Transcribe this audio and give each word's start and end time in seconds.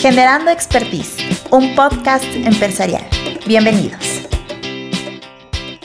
Generando 0.00 0.50
Expertise, 0.50 1.14
un 1.50 1.74
podcast 1.74 2.24
empresarial. 2.24 3.06
Bienvenidos. 3.46 4.22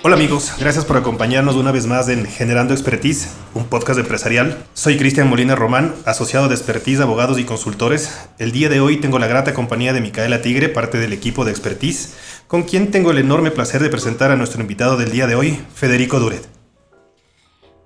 Hola 0.03 0.15
amigos, 0.15 0.53
gracias 0.57 0.85
por 0.85 0.95
acompañarnos 0.95 1.57
una 1.57 1.73
vez 1.73 1.85
más 1.85 2.07
en 2.07 2.25
Generando 2.25 2.73
Expertise, 2.73 3.33
un 3.53 3.65
podcast 3.65 3.99
empresarial. 3.99 4.63
Soy 4.73 4.95
Cristian 4.97 5.27
Molina 5.27 5.55
Román, 5.55 5.93
asociado 6.05 6.47
de 6.47 6.55
Expertise, 6.55 7.01
abogados 7.01 7.37
y 7.39 7.43
consultores. 7.43 8.29
El 8.39 8.53
día 8.53 8.69
de 8.69 8.79
hoy 8.79 9.01
tengo 9.01 9.19
la 9.19 9.27
grata 9.27 9.53
compañía 9.53 9.91
de 9.91 9.99
Micaela 9.99 10.41
Tigre, 10.41 10.69
parte 10.69 10.97
del 10.97 11.11
equipo 11.11 11.43
de 11.43 11.51
Expertise, 11.51 12.15
con 12.47 12.63
quien 12.63 12.91
tengo 12.91 13.11
el 13.11 13.17
enorme 13.17 13.51
placer 13.51 13.81
de 13.83 13.89
presentar 13.89 14.31
a 14.31 14.37
nuestro 14.37 14.61
invitado 14.61 14.95
del 14.95 15.11
día 15.11 15.27
de 15.27 15.35
hoy, 15.35 15.59
Federico 15.73 16.21
Duret. 16.21 16.47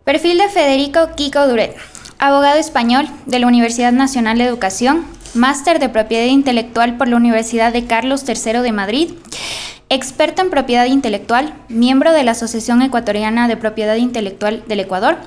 Perfil 0.03 0.37
de 0.37 0.49
Federico 0.49 1.09
Kiko 1.15 1.47
Duret, 1.47 1.75
abogado 2.19 2.59
español 2.59 3.07
de 3.25 3.39
la 3.39 3.47
Universidad 3.47 3.93
Nacional 3.93 4.37
de 4.37 4.43
Educación, 4.43 5.05
máster 5.33 5.79
de 5.79 5.89
propiedad 5.89 6.25
intelectual 6.25 6.97
por 6.97 7.07
la 7.07 7.17
Universidad 7.17 7.73
de 7.73 7.85
Carlos 7.85 8.23
III 8.27 8.61
de 8.61 8.71
Madrid, 8.71 9.11
experto 9.89 10.41
en 10.41 10.49
propiedad 10.49 10.85
intelectual, 10.85 11.53
miembro 11.67 12.11
de 12.11 12.23
la 12.23 12.31
Asociación 12.31 12.81
Ecuatoriana 12.81 13.47
de 13.47 13.57
Propiedad 13.57 13.95
Intelectual 13.95 14.63
del 14.67 14.79
Ecuador, 14.79 15.17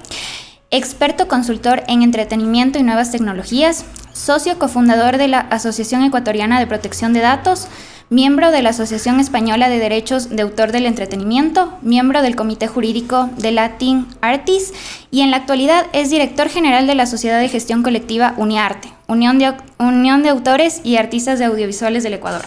experto 0.70 1.29
consultor 1.29 1.83
en 1.88 2.02
entretenimiento 2.02 2.79
y 2.79 2.83
nuevas 2.83 3.10
tecnologías, 3.10 3.84
socio 4.12 4.59
cofundador 4.59 5.19
de 5.19 5.29
la 5.29 5.41
Asociación 5.41 6.02
Ecuatoriana 6.02 6.59
de 6.59 6.66
Protección 6.66 7.12
de 7.12 7.21
Datos, 7.21 7.69
miembro 8.12 8.51
de 8.51 8.61
la 8.61 8.71
Asociación 8.71 9.21
Española 9.21 9.71
de 9.71 9.79
Derechos 9.79 10.29
de 10.29 10.43
Autor 10.43 10.71
del 10.71 10.84
Entretenimiento, 10.84 11.73
miembro 11.80 12.21
del 12.21 12.37
Comité 12.37 12.69
Jurídico 12.69 13.30
de 13.38 13.52
Latin 13.52 14.07
Artis 14.21 14.75
y 15.11 15.23
en 15.23 15.30
la 15.30 15.38
actualidad 15.38 15.87
es 15.95 16.11
director 16.11 16.51
general 16.51 16.87
de 16.87 16.95
la 16.95 17.07
Sociedad 17.07 17.41
de 17.41 17.48
Gestión 17.48 17.83
Colectiva 17.83 18.35
Uniarte, 18.37 18.88
Unión 19.07 19.38
de, 19.38 19.55
Unión 19.79 20.23
de 20.23 20.29
Autores 20.29 20.83
y 20.85 20.96
Artistas 20.96 21.38
de 21.38 21.46
Audiovisuales 21.46 22.02
del 22.02 22.13
Ecuador. 22.13 22.43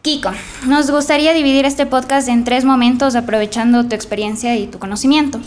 Kiko, 0.00 0.30
nos 0.66 0.90
gustaría 0.90 1.34
dividir 1.34 1.66
este 1.66 1.84
podcast 1.84 2.28
en 2.28 2.44
tres 2.44 2.64
momentos 2.64 3.14
aprovechando 3.14 3.84
tu 3.84 3.94
experiencia 3.94 4.56
y 4.56 4.68
tu 4.68 4.78
conocimiento. 4.78 5.38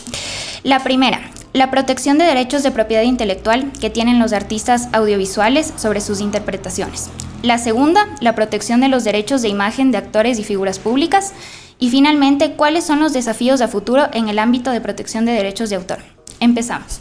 La 0.62 0.84
primera, 0.84 1.20
la 1.52 1.70
protección 1.70 2.16
de 2.18 2.24
derechos 2.24 2.62
de 2.62 2.70
propiedad 2.70 3.02
intelectual 3.02 3.72
que 3.80 3.90
tienen 3.90 4.20
los 4.20 4.32
artistas 4.32 4.88
audiovisuales 4.92 5.72
sobre 5.76 6.00
sus 6.00 6.20
interpretaciones. 6.20 7.10
La 7.42 7.58
segunda, 7.58 8.06
la 8.20 8.34
protección 8.34 8.80
de 8.80 8.88
los 8.88 9.02
derechos 9.02 9.42
de 9.42 9.48
imagen 9.48 9.90
de 9.90 9.98
actores 9.98 10.38
y 10.38 10.44
figuras 10.44 10.78
públicas. 10.78 11.32
Y 11.78 11.90
finalmente, 11.90 12.52
cuáles 12.52 12.84
son 12.84 13.00
los 13.00 13.12
desafíos 13.12 13.62
a 13.62 13.68
futuro 13.68 14.08
en 14.12 14.28
el 14.28 14.38
ámbito 14.38 14.70
de 14.70 14.80
protección 14.80 15.24
de 15.24 15.32
derechos 15.32 15.70
de 15.70 15.76
autor. 15.76 15.98
Empezamos. 16.38 17.00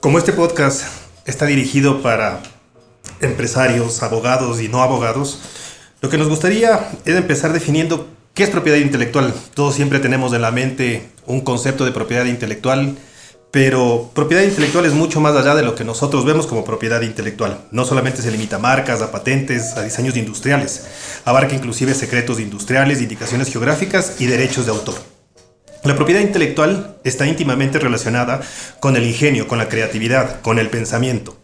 Como 0.00 0.18
este 0.18 0.32
podcast 0.32 0.84
está 1.26 1.46
dirigido 1.46 2.02
para 2.02 2.40
empresarios, 3.20 4.02
abogados 4.02 4.60
y 4.60 4.68
no 4.68 4.82
abogados, 4.82 5.38
lo 6.00 6.08
que 6.08 6.18
nos 6.18 6.28
gustaría 6.28 6.90
es 7.04 7.14
empezar 7.14 7.52
definiendo 7.52 8.08
qué 8.34 8.42
es 8.42 8.50
propiedad 8.50 8.78
intelectual. 8.78 9.32
Todos 9.54 9.74
siempre 9.74 10.00
tenemos 10.00 10.32
en 10.32 10.42
la 10.42 10.50
mente 10.50 11.11
un 11.26 11.40
concepto 11.40 11.84
de 11.84 11.92
propiedad 11.92 12.24
intelectual 12.24 12.96
pero 13.52 14.10
propiedad 14.14 14.42
intelectual 14.42 14.86
es 14.86 14.94
mucho 14.94 15.20
más 15.20 15.36
allá 15.36 15.54
de 15.54 15.62
lo 15.62 15.74
que 15.74 15.84
nosotros 15.84 16.24
vemos 16.24 16.46
como 16.46 16.64
propiedad 16.64 17.02
intelectual. 17.02 17.58
No 17.70 17.84
solamente 17.84 18.22
se 18.22 18.30
limita 18.30 18.56
a 18.56 18.58
marcas, 18.58 19.02
a 19.02 19.12
patentes, 19.12 19.76
a 19.76 19.82
diseños 19.82 20.16
industriales. 20.16 20.86
Abarca 21.26 21.54
inclusive 21.54 21.92
secretos 21.92 22.40
industriales, 22.40 23.02
indicaciones 23.02 23.52
geográficas 23.52 24.14
y 24.20 24.26
derechos 24.26 24.64
de 24.64 24.72
autor. 24.72 24.94
La 25.84 25.94
propiedad 25.94 26.22
intelectual 26.22 26.96
está 27.04 27.26
íntimamente 27.26 27.78
relacionada 27.78 28.40
con 28.80 28.96
el 28.96 29.04
ingenio, 29.04 29.46
con 29.46 29.58
la 29.58 29.68
creatividad, 29.68 30.40
con 30.40 30.58
el 30.58 30.70
pensamiento. 30.70 31.36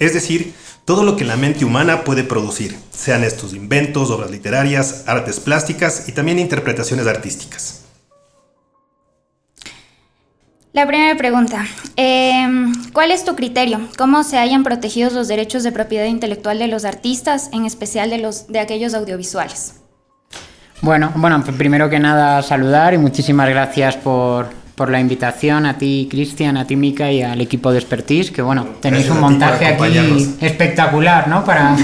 Es 0.00 0.12
decir, 0.12 0.54
todo 0.84 1.04
lo 1.04 1.16
que 1.16 1.24
la 1.24 1.36
mente 1.36 1.64
humana 1.64 2.02
puede 2.02 2.24
producir, 2.24 2.76
sean 2.90 3.22
estos 3.22 3.54
inventos, 3.54 4.10
obras 4.10 4.32
literarias, 4.32 5.04
artes 5.06 5.38
plásticas 5.38 6.08
y 6.08 6.12
también 6.12 6.40
interpretaciones 6.40 7.06
artísticas. 7.06 7.83
La 10.74 10.88
primera 10.88 11.16
pregunta, 11.16 11.64
em, 11.94 12.72
¿cuál 12.92 13.12
es 13.12 13.24
tu 13.24 13.36
criterio? 13.36 13.78
¿Cómo 13.96 14.24
se 14.24 14.38
hayan 14.38 14.64
protegido 14.64 15.08
los 15.10 15.28
derechos 15.28 15.62
de 15.62 15.70
propiedad 15.70 16.06
intelectual 16.06 16.58
de 16.58 16.66
los 16.66 16.84
artistas, 16.84 17.48
en 17.52 17.64
especial 17.64 18.10
de, 18.10 18.18
los, 18.18 18.48
de 18.48 18.58
aquellos 18.58 18.92
audiovisuales? 18.92 19.76
Bueno, 20.80 21.12
bueno, 21.14 21.44
primero 21.44 21.88
que 21.88 22.00
nada 22.00 22.42
saludar 22.42 22.92
y 22.92 22.98
muchísimas 22.98 23.48
gracias 23.48 23.94
por, 23.94 24.48
la 24.90 24.98
invitación 24.98 25.64
a 25.64 25.78
ti, 25.78 26.08
Cristian, 26.10 26.56
a 26.56 26.66
ti, 26.66 26.74
Mica 26.74 27.12
y 27.12 27.22
al 27.22 27.40
equipo 27.40 27.70
de 27.70 27.78
Expertise, 27.78 28.32
que 28.32 28.42
bueno, 28.42 28.66
tenéis 28.80 29.08
un 29.10 29.20
montaje 29.20 29.66
aquí 29.66 30.34
espectacular, 30.40 31.28
¿no? 31.28 31.44
Para, 31.44 31.76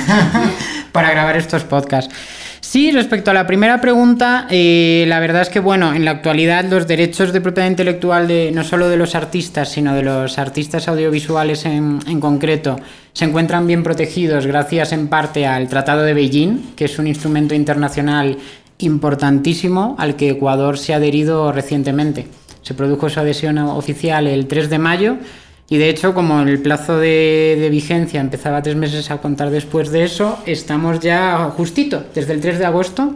para 0.93 1.13
grabar 1.13 1.37
estos 1.37 1.63
podcasts. 1.63 2.13
Sí, 2.61 2.93
respecto 2.93 3.31
a 3.31 3.35
la 3.35 3.47
primera 3.47 3.81
pregunta, 3.81 4.47
eh, 4.51 5.05
la 5.09 5.19
verdad 5.19 5.43
es 5.43 5.49
que, 5.49 5.61
bueno, 5.61 5.95
en 5.95 6.05
la 6.05 6.13
actualidad 6.13 6.65
los 6.67 6.87
derechos 6.87 7.33
de 7.33 7.41
propiedad 7.41 7.69
intelectual 7.69 8.29
de 8.29 8.53
no 8.53 8.65
solo 8.65 8.89
de 8.89 8.99
los 8.99 9.15
artistas, 9.15 9.71
sino 9.71 9.95
de 9.95 10.03
los 10.03 10.39
artistas 10.39 10.87
audiovisuales 10.87 11.65
en, 11.65 12.01
en 12.07 12.21
concreto, 12.21 12.77
se 13.13 13.25
encuentran 13.25 13.67
bien 13.67 13.83
protegidos 13.83 14.47
gracias 14.47 14.93
en 14.93 15.09
parte 15.09 15.47
al 15.47 15.69
Tratado 15.69 16.03
de 16.03 16.15
Beijing, 16.15 16.75
que 16.77 16.85
es 16.85 16.99
un 16.99 17.07
instrumento 17.07 17.55
internacional 17.55 18.37
importantísimo 18.79 19.97
al 19.99 20.17
que 20.17 20.31
Ecuador 20.31 20.79
se 20.79 20.93
ha 20.93 20.97
adherido 20.97 21.53
recientemente. 21.53 22.29
Se 22.63 22.75
produjo 22.75 23.09
su 23.09 23.21
adhesión 23.21 23.59
oficial 23.59 24.27
el 24.27 24.47
3 24.47 24.69
de 24.69 24.79
mayo 24.79 25.17
y 25.73 25.79
de 25.79 25.89
hecho, 25.89 26.15
como 26.15 26.41
el 26.41 26.61
plazo 26.61 26.99
de, 26.99 27.69
vigencia 27.71 28.21
empezaba 28.21 28.61
tres 28.61 28.75
meses 28.75 29.09
a 29.13 29.19
contar 29.19 29.51
después 29.51 29.91
de 29.91 30.03
eso, 30.03 30.41
estamos 30.45 30.99
ya 30.99 31.53
justito, 31.57 32.05
desde 32.13 32.33
el 32.33 32.41
3 32.41 32.59
de 32.59 32.67
agosto, 32.67 33.15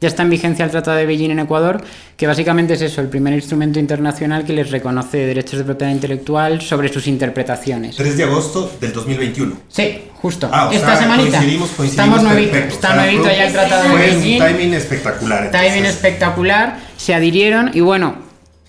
ya 0.00 0.08
está 0.08 0.24
en 0.24 0.30
vigencia 0.30 0.64
el 0.64 0.72
Tratado 0.72 0.96
de 0.96 1.06
Beijing 1.06 1.30
en 1.30 1.38
Ecuador, 1.38 1.80
que 2.16 2.26
básicamente 2.26 2.74
es 2.74 2.82
eso, 2.82 3.00
el 3.00 3.06
primer 3.06 3.34
instrumento 3.34 3.78
internacional 3.78 4.44
que 4.44 4.52
les 4.52 4.72
reconoce 4.72 5.18
derechos 5.18 5.60
de 5.60 5.64
propiedad 5.64 5.92
intelectual 5.92 6.60
sobre 6.60 6.92
sus 6.92 7.06
interpretaciones. 7.06 7.94
3 7.94 8.16
de 8.16 8.24
agosto 8.24 8.72
del 8.80 8.92
2021. 8.92 9.58
Sí, 9.68 10.00
justo. 10.16 10.50
Ah, 10.52 10.70
Esta 10.72 10.96
semanita. 10.96 11.40
Estamos 11.84 12.24
nuevito, 12.24 12.56
está 12.56 12.96
nuevito 12.96 13.26
ya 13.26 13.46
el 13.46 13.52
Tratado 13.52 13.90
de 13.90 13.94
Beijing. 13.94 14.40
timing 14.40 14.74
espectacular. 14.74 15.52
Timing 15.52 15.84
espectacular, 15.84 16.80
se 16.96 17.14
adhirieron 17.14 17.70
y 17.72 17.78
bueno, 17.78 18.16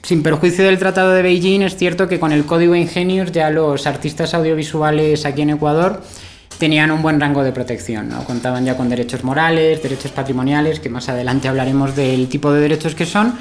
sin 0.04 0.22
perjuicio 0.22 0.66
del 0.66 0.80
Tratado 0.80 1.14
de 1.14 1.22
Beijing, 1.22 1.62
es 1.62 1.78
cierto 1.78 2.10
que 2.10 2.20
con 2.20 2.34
el 2.34 2.46
Código 2.46 2.76
Ingenios 2.76 3.32
ya 3.32 3.50
los 3.50 3.88
artistas 3.88 4.34
audiovisuales 4.34 5.26
aquí 5.26 5.44
en 5.44 5.52
Ecuador 5.52 6.04
tenían 6.60 6.92
un 6.92 7.02
buen 7.02 7.22
rango 7.22 7.42
de 7.42 7.54
protección, 7.54 8.10
contaban 8.28 8.66
ya 8.66 8.76
con 8.76 8.90
derechos 8.90 9.24
morales, 9.24 9.82
derechos 9.82 10.12
patrimoniales, 10.12 10.82
que 10.82 10.90
más 10.90 11.08
adelante 11.08 11.48
hablaremos 11.48 11.96
del 11.96 12.28
tipo 12.28 12.52
de 12.52 12.60
derechos 12.60 12.96
que 12.96 13.06
son. 13.06 13.34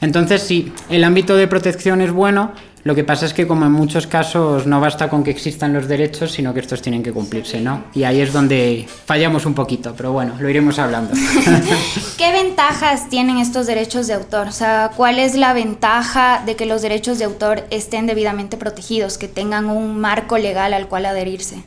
Entonces, 0.00 0.42
sí, 0.42 0.72
el 0.88 1.02
ámbito 1.02 1.36
de 1.36 1.48
protección 1.48 2.00
es 2.00 2.12
bueno, 2.12 2.52
lo 2.84 2.94
que 2.94 3.02
pasa 3.02 3.24
es 3.24 3.32
que 3.32 3.46
como 3.46 3.64
en 3.64 3.72
muchos 3.72 4.06
casos 4.06 4.66
no 4.66 4.78
basta 4.78 5.08
con 5.08 5.24
que 5.24 5.30
existan 5.30 5.72
los 5.72 5.88
derechos, 5.88 6.32
sino 6.32 6.52
que 6.52 6.60
estos 6.60 6.82
tienen 6.82 7.02
que 7.02 7.12
cumplirse, 7.12 7.60
¿no? 7.60 7.84
Y 7.94 8.04
ahí 8.04 8.20
es 8.20 8.30
donde 8.30 8.86
fallamos 9.06 9.46
un 9.46 9.54
poquito, 9.54 9.94
pero 9.96 10.12
bueno, 10.12 10.34
lo 10.38 10.50
iremos 10.50 10.78
hablando. 10.78 11.14
¿Qué 12.18 12.30
ventajas 12.30 13.08
tienen 13.08 13.38
estos 13.38 13.66
derechos 13.66 14.06
de 14.06 14.12
autor? 14.12 14.48
O 14.48 14.52
sea, 14.52 14.90
¿cuál 14.94 15.18
es 15.18 15.34
la 15.34 15.54
ventaja 15.54 16.42
de 16.44 16.56
que 16.56 16.66
los 16.66 16.82
derechos 16.82 17.18
de 17.18 17.24
autor 17.24 17.64
estén 17.70 18.06
debidamente 18.06 18.58
protegidos, 18.58 19.16
que 19.16 19.28
tengan 19.28 19.66
un 19.66 19.98
marco 19.98 20.36
legal 20.36 20.74
al 20.74 20.86
cual 20.86 21.06
adherirse? 21.06 21.64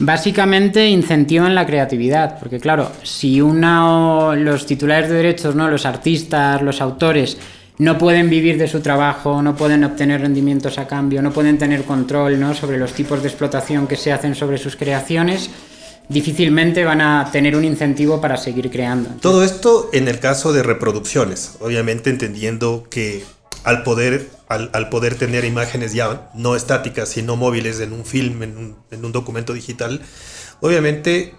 Básicamente 0.00 0.88
incentivan 0.88 1.54
la 1.54 1.66
creatividad, 1.66 2.38
porque 2.38 2.60
claro, 2.60 2.92
si 3.02 3.40
uno, 3.40 4.36
los 4.36 4.66
titulares 4.66 5.08
de 5.08 5.16
derechos, 5.16 5.56
¿no? 5.56 5.68
los 5.68 5.86
artistas, 5.86 6.62
los 6.62 6.80
autores, 6.80 7.38
no 7.78 7.96
pueden 7.96 8.28
vivir 8.28 8.58
de 8.58 8.68
su 8.68 8.80
trabajo, 8.80 9.40
no 9.40 9.56
pueden 9.56 9.84
obtener 9.84 10.20
rendimientos 10.20 10.78
a 10.78 10.86
cambio, 10.86 11.22
no 11.22 11.32
pueden 11.32 11.58
tener 11.58 11.84
control 11.84 12.38
sobre 12.54 12.78
los 12.78 12.92
tipos 12.92 13.22
de 13.22 13.28
explotación 13.28 13.86
que 13.86 13.96
se 13.96 14.12
hacen 14.12 14.34
sobre 14.34 14.58
sus 14.58 14.76
creaciones, 14.76 15.50
difícilmente 16.08 16.84
van 16.84 17.00
a 17.00 17.28
tener 17.30 17.54
un 17.54 17.64
incentivo 17.64 18.20
para 18.20 18.36
seguir 18.36 18.70
creando. 18.70 19.10
Todo 19.20 19.44
esto 19.44 19.90
en 19.92 20.08
el 20.08 20.18
caso 20.18 20.52
de 20.52 20.62
reproducciones, 20.62 21.56
obviamente 21.60 22.10
entendiendo 22.10 22.86
que 22.90 23.24
al 23.62 23.82
poder, 23.84 24.28
al, 24.48 24.88
poder 24.88 25.14
tener 25.14 25.44
imágenes 25.44 25.92
ya 25.92 26.30
no 26.34 26.56
estáticas, 26.56 27.10
sino 27.10 27.36
móviles 27.36 27.80
en 27.80 27.92
un 27.92 28.04
film, 28.04 28.42
en 28.42 28.56
un, 28.56 28.76
en 28.90 29.04
un 29.04 29.12
documento 29.12 29.52
digital, 29.52 30.00
obviamente 30.60 31.34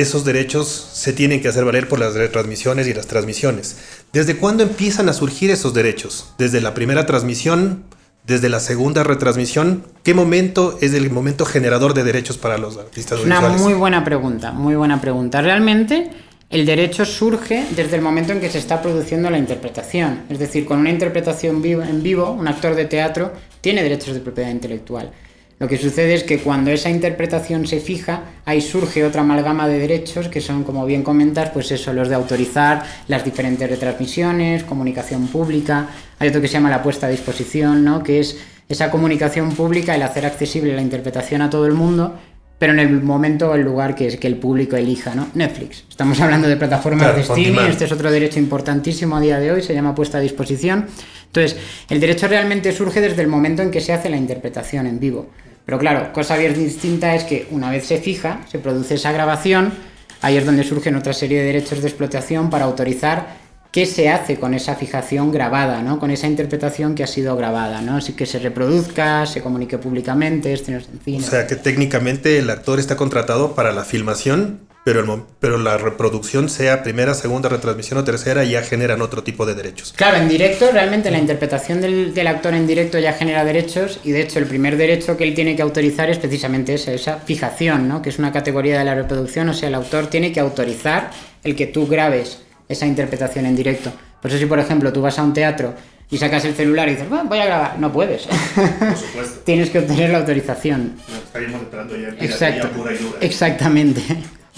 esos 0.00 0.24
derechos 0.24 0.90
se 0.92 1.12
tienen 1.12 1.40
que 1.40 1.48
hacer 1.48 1.64
valer 1.64 1.88
por 1.88 1.98
las 1.98 2.14
retransmisiones 2.14 2.86
y 2.86 2.94
las 2.94 3.06
transmisiones. 3.06 3.76
¿Desde 4.12 4.36
cuándo 4.36 4.62
empiezan 4.62 5.08
a 5.08 5.12
surgir 5.12 5.50
esos 5.50 5.74
derechos? 5.74 6.32
¿Desde 6.38 6.60
la 6.60 6.74
primera 6.74 7.04
transmisión? 7.06 7.84
¿Desde 8.26 8.48
la 8.48 8.60
segunda 8.60 9.04
retransmisión? 9.04 9.84
¿Qué 10.02 10.14
momento 10.14 10.78
es 10.80 10.94
el 10.94 11.10
momento 11.10 11.44
generador 11.44 11.94
de 11.94 12.04
derechos 12.04 12.38
para 12.38 12.58
los 12.58 12.76
artistas 12.76 13.20
Una 13.20 13.40
muy 13.40 13.74
buena 13.74 14.04
pregunta, 14.04 14.52
muy 14.52 14.76
buena 14.76 15.00
pregunta. 15.00 15.40
Realmente 15.42 16.10
el 16.50 16.64
derecho 16.64 17.04
surge 17.04 17.66
desde 17.74 17.96
el 17.96 18.02
momento 18.02 18.32
en 18.32 18.40
que 18.40 18.50
se 18.50 18.58
está 18.58 18.80
produciendo 18.80 19.30
la 19.30 19.38
interpretación. 19.38 20.20
Es 20.30 20.38
decir, 20.38 20.64
con 20.64 20.78
una 20.78 20.90
interpretación 20.90 21.64
en 21.64 22.02
vivo, 22.02 22.30
un 22.30 22.48
actor 22.48 22.74
de 22.74 22.84
teatro 22.84 23.32
tiene 23.60 23.82
derechos 23.82 24.14
de 24.14 24.20
propiedad 24.20 24.50
intelectual. 24.50 25.10
Lo 25.58 25.66
que 25.66 25.76
sucede 25.76 26.14
es 26.14 26.22
que 26.22 26.38
cuando 26.38 26.70
esa 26.70 26.88
interpretación 26.88 27.66
se 27.66 27.80
fija, 27.80 28.22
ahí 28.48 28.62
surge 28.62 29.04
otra 29.04 29.20
amalgama 29.20 29.68
de 29.68 29.78
derechos 29.78 30.28
que 30.28 30.40
son, 30.40 30.64
como 30.64 30.86
bien 30.86 31.02
comentas, 31.02 31.50
pues 31.50 31.70
eso, 31.70 31.92
los 31.92 32.08
de 32.08 32.14
autorizar 32.14 32.82
las 33.06 33.22
diferentes 33.22 33.68
retransmisiones, 33.68 34.64
comunicación 34.64 35.26
pública. 35.26 35.88
Hay 36.18 36.30
otro 36.30 36.40
que 36.40 36.48
se 36.48 36.54
llama 36.54 36.70
la 36.70 36.82
puesta 36.82 37.08
a 37.08 37.10
disposición, 37.10 37.84
¿no? 37.84 38.02
Que 38.02 38.20
es 38.20 38.38
esa 38.66 38.90
comunicación 38.90 39.52
pública, 39.52 39.94
el 39.94 40.02
hacer 40.02 40.24
accesible 40.24 40.74
la 40.74 40.80
interpretación 40.80 41.42
a 41.42 41.50
todo 41.50 41.66
el 41.66 41.74
mundo, 41.74 42.14
pero 42.58 42.72
en 42.72 42.78
el 42.78 43.02
momento 43.02 43.50
o 43.50 43.54
el 43.54 43.60
lugar 43.60 43.94
que, 43.94 44.06
es, 44.06 44.16
que 44.16 44.28
el 44.28 44.36
público 44.36 44.76
elija, 44.76 45.14
¿no? 45.14 45.28
Netflix. 45.34 45.84
Estamos 45.86 46.18
hablando 46.18 46.48
de 46.48 46.56
plataformas 46.56 47.14
de 47.16 47.20
streaming, 47.20 47.68
este 47.68 47.84
es 47.84 47.92
otro 47.92 48.10
derecho 48.10 48.38
importantísimo 48.38 49.14
a 49.18 49.20
día 49.20 49.38
de 49.38 49.52
hoy, 49.52 49.62
se 49.62 49.74
llama 49.74 49.94
puesta 49.94 50.16
a 50.16 50.20
disposición. 50.22 50.86
Entonces, 51.26 51.58
el 51.90 52.00
derecho 52.00 52.26
realmente 52.26 52.72
surge 52.72 53.02
desde 53.02 53.20
el 53.20 53.28
momento 53.28 53.60
en 53.60 53.70
que 53.70 53.82
se 53.82 53.92
hace 53.92 54.08
la 54.08 54.16
interpretación 54.16 54.86
en 54.86 54.98
vivo. 54.98 55.26
Pero 55.68 55.78
claro, 55.78 56.14
cosa 56.14 56.38
bien 56.38 56.54
distinta 56.54 57.14
es 57.14 57.24
que 57.24 57.46
una 57.50 57.70
vez 57.70 57.86
se 57.86 57.98
fija, 57.98 58.40
se 58.50 58.58
produce 58.58 58.94
esa 58.94 59.12
grabación, 59.12 59.74
ahí 60.22 60.38
es 60.38 60.46
donde 60.46 60.64
surgen 60.64 60.96
otra 60.96 61.12
serie 61.12 61.40
de 61.40 61.44
derechos 61.44 61.82
de 61.82 61.88
explotación 61.88 62.48
para 62.48 62.64
autorizar 62.64 63.36
qué 63.70 63.84
se 63.84 64.08
hace 64.08 64.38
con 64.38 64.54
esa 64.54 64.76
fijación 64.76 65.30
grabada, 65.30 65.82
¿no? 65.82 65.98
con 65.98 66.10
esa 66.10 66.26
interpretación 66.26 66.94
que 66.94 67.04
ha 67.04 67.06
sido 67.06 67.36
grabada, 67.36 67.82
¿no? 67.82 67.96
Así 67.96 68.14
que 68.14 68.24
se 68.24 68.38
reproduzca, 68.38 69.26
se 69.26 69.42
comunique 69.42 69.76
públicamente, 69.76 70.54
en 70.54 70.80
cine. 71.04 71.18
O 71.18 71.30
sea 71.30 71.46
que 71.46 71.56
técnicamente 71.56 72.38
el 72.38 72.48
actor 72.48 72.78
está 72.78 72.96
contratado 72.96 73.54
para 73.54 73.70
la 73.70 73.84
filmación, 73.84 74.60
pero, 74.84 75.00
el, 75.00 75.22
pero 75.40 75.58
la 75.58 75.76
reproducción 75.76 76.48
sea 76.48 76.82
primera, 76.82 77.14
segunda 77.14 77.48
retransmisión 77.48 77.98
o 77.98 78.04
tercera 78.04 78.44
ya 78.44 78.62
generan 78.62 79.02
otro 79.02 79.22
tipo 79.22 79.44
de 79.46 79.54
derechos. 79.54 79.92
Claro, 79.96 80.16
en 80.18 80.28
directo 80.28 80.70
realmente 80.72 81.10
la 81.10 81.18
interpretación 81.18 81.80
del, 81.80 82.14
del 82.14 82.26
actor 82.26 82.54
en 82.54 82.66
directo 82.66 82.98
ya 82.98 83.12
genera 83.12 83.44
derechos 83.44 84.00
y 84.04 84.12
de 84.12 84.22
hecho 84.22 84.38
el 84.38 84.46
primer 84.46 84.76
derecho 84.76 85.16
que 85.16 85.24
él 85.24 85.34
tiene 85.34 85.56
que 85.56 85.62
autorizar 85.62 86.08
es 86.10 86.18
precisamente 86.18 86.74
esa, 86.74 86.92
esa 86.92 87.16
fijación, 87.18 87.88
¿no? 87.88 88.02
que 88.02 88.08
es 88.10 88.18
una 88.18 88.32
categoría 88.32 88.78
de 88.78 88.84
la 88.84 88.94
reproducción, 88.94 89.48
o 89.48 89.54
sea, 89.54 89.68
el 89.68 89.74
autor 89.74 90.06
tiene 90.06 90.32
que 90.32 90.40
autorizar 90.40 91.10
el 91.44 91.54
que 91.54 91.66
tú 91.66 91.86
grabes 91.86 92.40
esa 92.68 92.86
interpretación 92.86 93.46
en 93.46 93.56
directo. 93.56 93.92
Por 94.20 94.30
eso 94.30 94.38
si, 94.38 94.46
por 94.46 94.58
ejemplo, 94.58 94.92
tú 94.92 95.00
vas 95.00 95.18
a 95.18 95.22
un 95.22 95.32
teatro 95.32 95.74
y 96.10 96.18
sacas 96.18 96.44
el 96.44 96.54
celular 96.54 96.88
y 96.88 96.92
dices, 96.92 97.08
voy 97.08 97.38
a 97.38 97.44
grabar, 97.44 97.78
no 97.78 97.92
puedes. 97.92 98.22
Por 98.22 98.96
supuesto. 98.96 99.40
Tienes 99.44 99.70
que 99.70 99.80
obtener 99.80 100.10
la 100.10 100.18
autorización. 100.18 100.96
estaríamos 101.24 101.62
esperando 101.62 101.96
ya 101.96 102.08
Exacto. 102.24 102.68
Pura 102.70 102.94
y 102.94 102.98
dura. 102.98 103.18
Exactamente. 103.20 104.02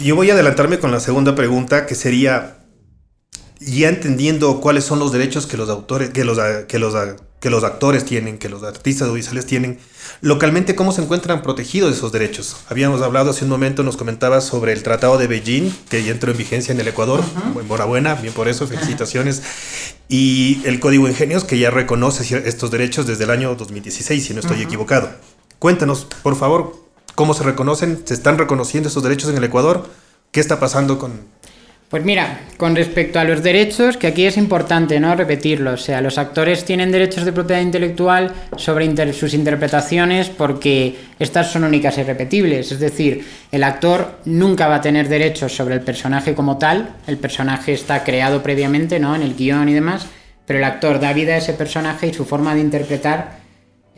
Yo 0.03 0.17
voy 0.17 0.31
a 0.31 0.35
adelantarme 0.35 0.79
con 0.79 0.91
la 0.93 0.99
segunda 0.99 1.35
pregunta, 1.35 1.85
que 1.85 1.95
sería, 1.95 2.57
ya 3.59 3.91
entendiendo 3.91 4.61
cuáles 4.63 4.85
son 4.85 4.99
los 4.99 5.13
derechos 5.13 5.47
que 5.47 5.59
los 5.59 5.69
autores, 5.69 6.09
que 6.09 6.25
los, 6.25 6.39
que 6.69 6.79
los, 6.79 6.95
que 7.39 7.51
los 7.51 7.65
actores 7.65 8.07
tienen, 8.07 8.39
que 8.39 8.49
los 8.49 8.63
artistas 8.63 9.03
audiovisuales 9.09 9.45
tienen, 9.45 9.79
localmente 10.23 10.75
cómo 10.75 10.93
se 10.93 11.03
encuentran 11.03 11.43
protegidos 11.43 11.95
esos 11.95 12.13
derechos. 12.13 12.57
Habíamos 12.71 13.03
hablado 13.03 13.31
hace 13.31 13.45
un 13.45 13.51
momento, 13.51 13.83
nos 13.83 13.99
comentabas 13.99 14.45
sobre 14.45 14.73
el 14.73 14.83
Tratado 14.83 15.19
de 15.19 15.27
Beijing, 15.27 15.71
que 15.91 16.03
ya 16.03 16.13
entró 16.13 16.31
en 16.31 16.39
vigencia 16.39 16.73
en 16.73 16.81
el 16.81 16.89
Ecuador. 16.89 17.23
Enhorabuena, 17.63 18.15
bien 18.15 18.33
por 18.33 18.49
eso, 18.49 18.67
felicitaciones. 18.67 19.43
Y 20.09 20.63
el 20.65 20.81
Código 20.81 21.09
Ingenios, 21.09 21.45
que 21.45 21.59
ya 21.59 21.71
reconoce 21.71 22.43
estos 22.49 22.71
derechos 22.71 23.07
desde 23.07 23.25
el 23.25 23.31
año 23.31 23.55
2016, 23.55 24.25
si 24.25 24.33
no 24.33 24.41
estoy 24.41 24.63
equivocado. 24.63 25.11
Cuéntanos, 25.59 26.07
por 26.23 26.37
favor, 26.37 26.90
cómo 27.15 27.35
se 27.35 27.45
reconocen, 27.45 28.03
se 28.05 28.15
están 28.15 28.39
reconociendo 28.39 28.89
estos 28.89 29.03
derechos 29.03 29.31
en 29.31 29.37
el 29.37 29.45
Ecuador, 29.45 29.89
qué 30.31 30.41
está 30.41 30.61
pasando 30.61 30.99
con, 30.99 31.21
pues 31.91 32.05
mira, 32.05 32.43
con 32.57 32.77
respecto 32.77 33.19
a 33.19 33.25
los 33.25 33.43
derechos, 33.43 33.97
que 33.97 34.07
aquí 34.07 34.25
es 34.25 34.37
importante 34.37 35.01
no 35.01 35.17
repetirlo, 35.17 35.73
o 35.73 35.77
sea, 35.77 36.01
los 36.01 36.19
actores 36.19 36.65
tienen 36.65 36.93
derechos 36.93 37.25
de 37.25 37.33
propiedad 37.33 37.63
intelectual 37.63 38.33
sobre 38.57 39.13
sus 39.13 39.35
interpretaciones 39.35 40.29
porque 40.29 40.95
estas 41.19 41.51
son 41.51 41.65
únicas 41.65 41.99
y 41.99 42.05
repetibles, 42.05 42.71
es 42.71 42.79
decir, 42.79 43.27
el 43.51 43.65
actor 43.65 44.21
nunca 44.25 44.69
va 44.69 44.77
a 44.77 44.81
tener 44.81 45.09
derechos 45.09 45.53
sobre 45.53 45.75
el 45.75 45.81
personaje 45.81 46.37
como 46.37 46.59
tal, 46.59 46.95
el 47.09 47.17
personaje 47.17 47.73
está 47.73 48.05
creado 48.05 48.41
previamente, 48.41 49.01
¿no? 49.01 49.17
En 49.17 49.23
el 49.23 49.35
guion 49.35 49.69
y 49.69 49.75
demás, 49.75 50.07
pero 50.47 50.61
el 50.61 50.65
actor 50.67 51.01
da 51.01 51.13
vida 51.13 51.35
a 51.35 51.39
ese 51.39 51.55
personaje 51.55 52.07
y 52.07 52.15
su 52.15 52.25
forma 52.25 52.55
de 52.55 52.61
interpretar 52.61 53.40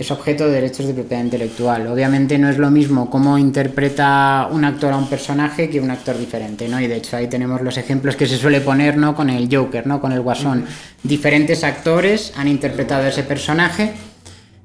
es 0.02 0.10
objeto 0.10 0.46
de 0.46 0.52
derechos 0.52 0.86
de 0.86 0.94
propiedad 0.94 1.22
intelectual. 1.24 1.86
Obviamente 1.86 2.38
no 2.38 2.48
es 2.48 2.58
lo 2.58 2.70
mismo 2.70 3.10
cómo 3.10 3.38
interpreta 3.38 4.48
un 4.50 4.64
actor 4.64 4.92
a 4.92 4.96
un 4.96 5.08
personaje 5.08 5.70
que 5.70 5.80
un 5.80 5.90
actor 5.90 6.18
diferente, 6.18 6.68
¿no? 6.68 6.80
Y 6.80 6.86
de 6.86 6.96
hecho 6.96 7.16
ahí 7.16 7.28
tenemos 7.28 7.62
los 7.62 7.76
ejemplos 7.76 8.16
que 8.16 8.26
se 8.26 8.36
suele 8.36 8.60
poner, 8.60 8.96
¿no? 8.96 9.14
Con 9.14 9.30
el 9.30 9.48
Joker, 9.50 9.86
¿no? 9.86 10.00
Con 10.00 10.12
el 10.12 10.20
Guasón. 10.20 10.64
Diferentes 11.02 11.64
actores 11.64 12.32
han 12.36 12.48
interpretado 12.48 13.06
ese 13.06 13.22
personaje, 13.22 13.92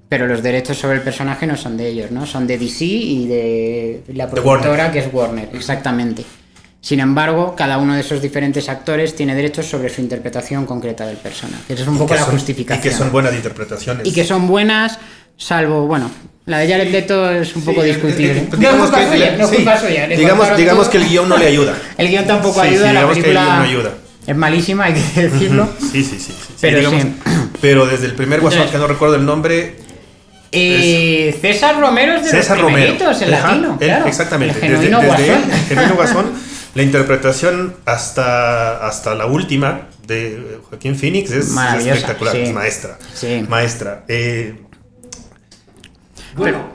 pero 0.09 0.27
los 0.27 0.43
derechos 0.43 0.77
sobre 0.77 0.97
el 0.97 1.01
personaje 1.01 1.47
no 1.47 1.55
son 1.55 1.77
de 1.77 1.87
ellos, 1.87 2.11
¿no? 2.11 2.25
Son 2.25 2.45
de 2.45 2.57
DC 2.57 2.85
y 2.85 3.27
de 3.27 4.03
la 4.13 4.29
productora 4.29 4.91
que 4.91 4.99
es 4.99 5.13
Warner, 5.13 5.49
exactamente. 5.53 6.23
Sin 6.87 6.99
embargo, 7.01 7.53
cada 7.57 7.79
uno 7.79 7.95
de 7.95 7.99
esos 7.99 8.21
diferentes 8.21 8.69
actores 8.69 9.13
tiene 9.13 9.35
derechos 9.35 9.65
sobre 9.65 9.89
su 9.89 9.99
interpretación 9.99 10.65
concreta 10.65 11.05
del 11.05 11.17
personaje. 11.17 11.73
Esa 11.73 11.81
es 11.81 11.87
un 11.89 11.97
poco 11.97 12.13
la 12.13 12.21
justificación. 12.21 12.79
Y 12.85 12.89
que 12.89 12.95
son 12.95 13.11
buenas 13.11 13.33
interpretaciones. 13.33 14.07
Y 14.07 14.13
que 14.13 14.23
son 14.23 14.47
buenas 14.47 14.97
Salvo, 15.37 15.85
bueno, 15.85 16.09
la 16.47 16.59
de 16.59 16.69
Jared 16.69 16.91
Leto 16.91 17.29
es 17.29 17.55
un 17.55 17.63
poco 17.63 17.83
discutible. 17.83 18.47
digamos, 18.57 18.89
que, 18.89 20.55
digamos, 20.55 20.87
que 20.87 20.97
el 20.97 21.07
guion 21.07 21.29
no 21.29 21.37
le 21.37 21.47
ayuda. 21.47 21.75
El 21.97 22.07
guion 22.07 22.25
tampoco 22.25 22.61
ayuda, 22.61 22.93
la 22.93 23.07
película 23.07 23.61
ayuda. 23.61 23.93
es 24.25 24.35
malísima, 24.35 24.85
hay 24.85 24.93
que 24.93 25.29
decirlo. 25.29 25.69
Sí, 25.91 26.03
sí, 26.03 26.17
sí. 26.19 26.33
pero, 26.61 26.91
pero 27.61 27.85
desde 27.85 28.05
el 28.05 28.13
primer 28.13 28.39
Guasón, 28.39 28.69
que 28.69 28.77
no 28.77 28.87
recuerdo 28.87 29.15
el 29.15 29.25
nombre, 29.25 29.75
eh, 30.51 31.37
César 31.41 31.79
Romero 31.79 32.15
es 32.15 32.23
de 32.23 32.29
César 32.31 32.57
los 32.57 32.71
Romero. 32.71 32.95
en 32.97 33.31
latino. 33.31 33.77
claro. 33.77 34.07
Exactamente. 34.07 34.65
El 34.65 34.77
genuino 34.77 35.01
desde, 35.01 35.27
Guasón. 35.75 35.95
Guasón, 35.95 36.25
la 36.73 36.83
interpretación 36.83 37.75
hasta, 37.85 38.87
hasta 38.87 39.15
la 39.15 39.25
última 39.25 39.89
de 40.07 40.59
Joaquín 40.69 40.95
Phoenix 40.95 41.31
es, 41.31 41.53
espectacular, 41.85 42.35
es 42.37 42.53
maestra. 42.53 42.97
Sí. 43.13 43.45
Maestra. 43.49 44.05
Eh, 44.07 44.55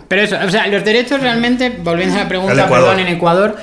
pero, 0.08 0.22
eso, 0.22 0.36
o 0.44 0.50
sea, 0.50 0.66
los 0.66 0.84
derechos 0.84 1.20
realmente, 1.20 1.70
volviendo 1.70 2.16
a 2.16 2.24
la 2.24 2.28
pregunta, 2.28 2.68
perdón, 2.68 3.00
en 3.00 3.08
Ecuador, 3.08 3.56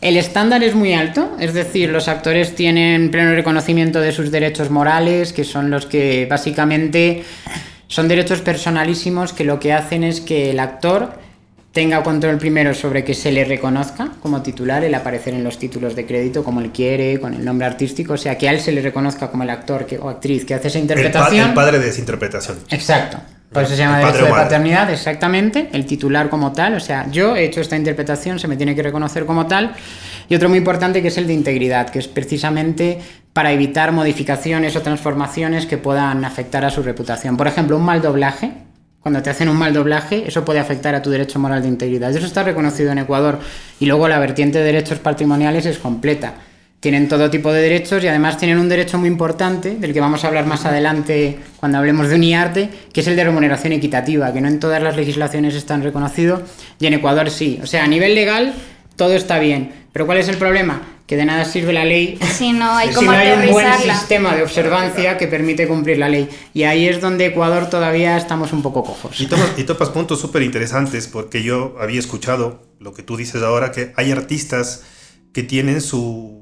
el 0.00 0.16
estándar 0.16 0.64
es 0.64 0.74
muy 0.74 0.94
alto, 0.94 1.36
es 1.38 1.54
decir, 1.54 1.90
los 1.90 2.08
actores 2.08 2.56
tienen 2.56 3.10
pleno 3.10 3.34
reconocimiento 3.34 4.00
de 4.00 4.10
sus 4.10 4.32
derechos 4.32 4.68
morales, 4.68 5.32
que 5.32 5.44
son 5.44 5.70
los 5.70 5.86
que 5.86 6.26
básicamente 6.28 7.22
son 7.86 8.08
derechos 8.08 8.40
personalísimos 8.40 9.32
que 9.32 9.44
lo 9.44 9.60
que 9.60 9.72
hacen 9.72 10.02
es 10.02 10.20
que 10.20 10.50
el 10.50 10.58
actor 10.58 11.12
tenga 11.72 12.02
control 12.02 12.38
primero 12.38 12.74
sobre 12.74 13.04
que 13.04 13.14
se 13.14 13.32
le 13.32 13.44
reconozca 13.44 14.10
como 14.20 14.42
titular, 14.42 14.82
el 14.84 14.94
aparecer 14.94 15.34
en 15.34 15.44
los 15.44 15.58
títulos 15.58 15.94
de 15.94 16.04
crédito 16.04 16.42
como 16.44 16.60
él 16.60 16.70
quiere, 16.70 17.20
con 17.20 17.34
el 17.34 17.44
nombre 17.44 17.66
artístico, 17.66 18.14
o 18.14 18.18
sea, 18.18 18.36
que 18.36 18.48
a 18.48 18.52
él 18.52 18.60
se 18.60 18.72
le 18.72 18.82
reconozca 18.82 19.30
como 19.30 19.42
el 19.42 19.50
actor 19.50 19.86
o 20.00 20.08
actriz 20.08 20.44
que 20.44 20.54
hace 20.54 20.68
esa 20.68 20.78
interpretación. 20.78 21.48
el 21.48 21.54
padre 21.54 21.78
de 21.78 21.88
esa 21.88 22.00
interpretación. 22.00 22.58
Exacto. 22.70 23.18
Por 23.52 23.64
eso 23.64 23.72
se 23.72 23.78
llama 23.78 23.98
derecho 23.98 24.24
de 24.24 24.30
paternidad, 24.30 24.90
exactamente, 24.90 25.68
el 25.72 25.84
titular 25.84 26.30
como 26.30 26.52
tal, 26.52 26.74
o 26.74 26.80
sea, 26.80 27.06
yo 27.10 27.36
he 27.36 27.44
hecho 27.44 27.60
esta 27.60 27.76
interpretación, 27.76 28.38
se 28.38 28.48
me 28.48 28.56
tiene 28.56 28.74
que 28.74 28.82
reconocer 28.82 29.26
como 29.26 29.46
tal. 29.46 29.74
Y 30.28 30.34
otro 30.34 30.48
muy 30.48 30.58
importante 30.58 31.02
que 31.02 31.08
es 31.08 31.18
el 31.18 31.26
de 31.26 31.34
integridad, 31.34 31.90
que 31.90 31.98
es 31.98 32.08
precisamente 32.08 33.00
para 33.34 33.52
evitar 33.52 33.92
modificaciones 33.92 34.74
o 34.76 34.80
transformaciones 34.80 35.66
que 35.66 35.76
puedan 35.76 36.24
afectar 36.24 36.64
a 36.64 36.70
su 36.70 36.82
reputación. 36.82 37.36
Por 37.36 37.46
ejemplo, 37.46 37.76
un 37.76 37.84
mal 37.84 38.00
doblaje, 38.00 38.52
cuando 39.00 39.20
te 39.20 39.28
hacen 39.28 39.50
un 39.50 39.56
mal 39.56 39.74
doblaje, 39.74 40.26
eso 40.26 40.44
puede 40.44 40.60
afectar 40.60 40.94
a 40.94 41.02
tu 41.02 41.10
derecho 41.10 41.38
moral 41.38 41.60
de 41.60 41.68
integridad. 41.68 42.10
Eso 42.10 42.24
está 42.24 42.44
reconocido 42.44 42.92
en 42.92 42.98
Ecuador. 42.98 43.38
Y 43.80 43.86
luego 43.86 44.08
la 44.08 44.18
vertiente 44.18 44.58
de 44.58 44.64
derechos 44.64 44.98
patrimoniales 44.98 45.66
es 45.66 45.78
completa 45.78 46.34
tienen 46.82 47.06
todo 47.06 47.30
tipo 47.30 47.52
de 47.52 47.62
derechos 47.62 48.02
y 48.02 48.08
además 48.08 48.38
tienen 48.38 48.58
un 48.58 48.68
derecho 48.68 48.98
muy 48.98 49.06
importante, 49.08 49.76
del 49.76 49.92
que 49.92 50.00
vamos 50.00 50.24
a 50.24 50.26
hablar 50.26 50.46
más 50.46 50.66
adelante 50.66 51.38
cuando 51.60 51.78
hablemos 51.78 52.08
de 52.08 52.16
UNIARTE, 52.16 52.70
que 52.92 53.02
es 53.02 53.06
el 53.06 53.14
de 53.14 53.22
remuneración 53.22 53.72
equitativa, 53.72 54.32
que 54.32 54.40
no 54.40 54.48
en 54.48 54.58
todas 54.58 54.82
las 54.82 54.96
legislaciones 54.96 55.54
están 55.54 55.84
reconocido 55.84 56.42
y 56.80 56.86
en 56.86 56.94
Ecuador 56.94 57.30
sí. 57.30 57.60
O 57.62 57.66
sea, 57.66 57.84
a 57.84 57.86
nivel 57.86 58.16
legal 58.16 58.52
todo 58.96 59.14
está 59.14 59.38
bien, 59.38 59.72
pero 59.92 60.06
¿cuál 60.06 60.18
es 60.18 60.26
el 60.26 60.38
problema? 60.38 60.82
Que 61.06 61.16
de 61.16 61.24
nada 61.24 61.44
sirve 61.44 61.72
la 61.72 61.84
ley 61.84 62.18
si 62.36 62.52
no 62.52 62.72
hay, 62.72 62.92
si 62.92 63.04
no 63.04 63.12
hay 63.12 63.46
un 63.46 63.52
buen 63.52 63.72
sistema 63.80 64.34
de 64.34 64.42
observancia 64.42 65.16
que 65.16 65.28
permite 65.28 65.68
cumplir 65.68 65.98
la 65.98 66.08
ley. 66.08 66.28
Y 66.52 66.64
ahí 66.64 66.88
es 66.88 67.00
donde 67.00 67.26
Ecuador 67.26 67.70
todavía 67.70 68.16
estamos 68.16 68.52
un 68.52 68.62
poco 68.62 68.82
cojos. 68.82 69.20
Y 69.20 69.28
y 69.56 69.62
topas 69.62 69.90
puntos 69.90 70.20
súper 70.20 70.42
interesantes, 70.42 71.06
porque 71.06 71.44
yo 71.44 71.76
había 71.80 72.00
escuchado 72.00 72.66
lo 72.80 72.92
que 72.92 73.04
tú 73.04 73.16
dices 73.16 73.40
ahora, 73.44 73.70
que 73.70 73.92
hay 73.94 74.10
artistas 74.10 74.82
que 75.32 75.44
tienen 75.44 75.80
su 75.80 76.41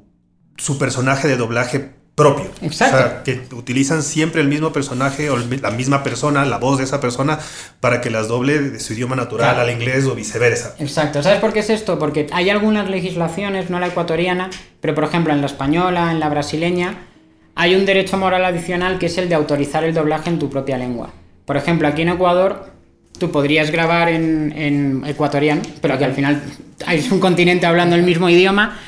su 0.61 0.79
personaje 0.79 1.27
de 1.27 1.37
doblaje 1.37 1.91
propio. 2.15 2.51
Exacto. 2.61 2.97
O 2.97 2.99
sea, 2.99 3.23
que 3.23 3.41
utilizan 3.55 4.03
siempre 4.03 4.43
el 4.43 4.49
mismo 4.49 4.73
personaje 4.73 5.31
o 5.31 5.39
la 5.39 5.71
misma 5.71 6.03
persona, 6.03 6.45
la 6.45 6.59
voz 6.59 6.77
de 6.77 6.85
esa 6.85 7.01
persona, 7.01 7.39
para 7.81 8.03
que 8.03 8.11
las 8.11 8.29
doble 8.29 8.61
de 8.61 8.79
su 8.81 8.93
idioma 8.93 9.17
natural 9.17 9.59
al 9.59 9.71
inglés 9.71 10.05
o 10.05 10.15
viceversa. 10.15 10.75
Exacto. 10.79 11.23
¿Sabes 11.23 11.41
por 11.41 11.55
qué 11.55 11.61
es 11.61 11.71
esto? 11.71 11.99
Porque 11.99 12.27
hay 12.33 12.51
algunas 12.51 12.91
legislaciones, 12.91 13.71
no 13.71 13.81
la 13.81 13.87
ecuatoriana, 13.87 14.51
pero 14.83 14.95
por 14.95 15.05
ejemplo 15.05 15.33
en 15.33 15.41
la 15.41 15.47
española, 15.47 16.11
en 16.13 16.21
la 16.21 16.29
brasileña, 16.29 17.07
hay 17.55 17.75
un 17.75 17.87
derecho 17.87 18.19
moral 18.19 18.45
adicional 18.45 18.99
que 18.99 19.07
es 19.07 19.17
el 19.17 19.31
de 19.31 19.35
autorizar 19.35 19.85
el 19.85 19.95
doblaje 19.95 20.29
en 20.29 20.39
tu 20.39 20.51
propia 20.51 20.77
lengua. 20.77 21.15
Por 21.47 21.57
ejemplo, 21.57 21.89
aquí 21.89 22.03
en 22.03 22.11
Ecuador 22.11 22.71
tú 23.19 23.31
podrías 23.31 23.71
grabar 23.71 24.11
en, 24.11 24.53
en 24.57 25.05
ecuatoriano, 25.07 25.63
pero 25.81 25.97
que 25.97 26.05
al 26.05 26.13
final 26.13 26.43
es 26.87 27.11
un 27.11 27.19
continente 27.19 27.65
hablando 27.65 27.97
el 27.97 28.03
mismo 28.03 28.29
idioma 28.29 28.79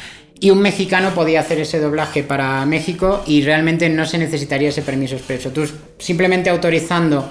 y 0.43 0.51
un 0.51 0.59
mexicano 0.59 1.15
podía 1.15 1.39
hacer 1.39 1.61
ese 1.61 1.79
doblaje 1.79 2.25
para 2.25 2.67
México 2.67 3.23
y 3.27 3.43
realmente 3.43 3.89
no 3.89 4.05
se 4.05 4.19
necesitaría 4.19 4.71
ese 4.71 4.83
permiso 4.83 5.15
expreso. 5.15 5.51
Tú 5.51 5.65
simplemente 5.99 6.51
autorizando 6.51 7.31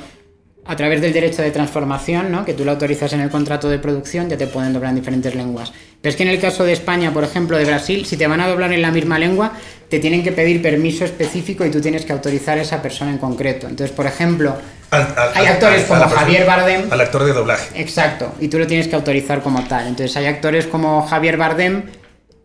a 0.65 0.75
través 0.77 1.01
del 1.01 1.11
derecho 1.11 1.41
de 1.41 1.51
transformación, 1.51 2.31
¿no? 2.31 2.45
que 2.45 2.53
tú 2.53 2.63
lo 2.63 2.71
autorizas 2.71 3.11
en 3.11 3.19
el 3.19 3.29
contrato 3.29 3.67
de 3.67 3.79
producción, 3.79 4.29
ya 4.29 4.37
te 4.37 4.47
pueden 4.47 4.71
doblar 4.71 4.91
en 4.91 4.95
diferentes 4.95 5.35
lenguas. 5.35 5.73
Pero 6.01 6.09
es 6.09 6.15
que 6.15 6.23
en 6.23 6.29
el 6.29 6.39
caso 6.39 6.63
de 6.63 6.71
España, 6.71 7.11
por 7.11 7.25
ejemplo, 7.25 7.57
de 7.57 7.65
Brasil, 7.65 8.05
si 8.05 8.15
te 8.15 8.27
van 8.27 8.39
a 8.39 8.47
doblar 8.47 8.71
en 8.71 8.81
la 8.81 8.91
misma 8.91 9.19
lengua, 9.19 9.51
te 9.89 9.99
tienen 9.99 10.23
que 10.23 10.31
pedir 10.31 10.61
permiso 10.61 11.03
específico 11.03 11.65
y 11.65 11.69
tú 11.69 11.81
tienes 11.81 12.05
que 12.05 12.13
autorizar 12.13 12.59
a 12.59 12.61
esa 12.61 12.81
persona 12.81 13.11
en 13.11 13.17
concreto. 13.17 13.67
Entonces, 13.67 13.93
por 13.93 14.05
ejemplo, 14.05 14.55
hay 14.89 15.47
actores 15.47 15.83
como 15.83 16.07
Javier 16.07 16.45
Bardem. 16.45 16.83
Al 16.89 17.01
actor 17.01 17.25
de 17.25 17.33
doblaje. 17.33 17.81
Exacto, 17.81 18.35
y 18.39 18.47
tú 18.47 18.57
lo 18.57 18.67
tienes 18.67 18.87
que 18.87 18.95
autorizar 18.95 19.41
como 19.41 19.65
tal. 19.65 19.87
Entonces, 19.87 20.15
hay 20.15 20.27
actores 20.27 20.65
como 20.65 21.05
Javier 21.05 21.35
Bardem 21.35 21.83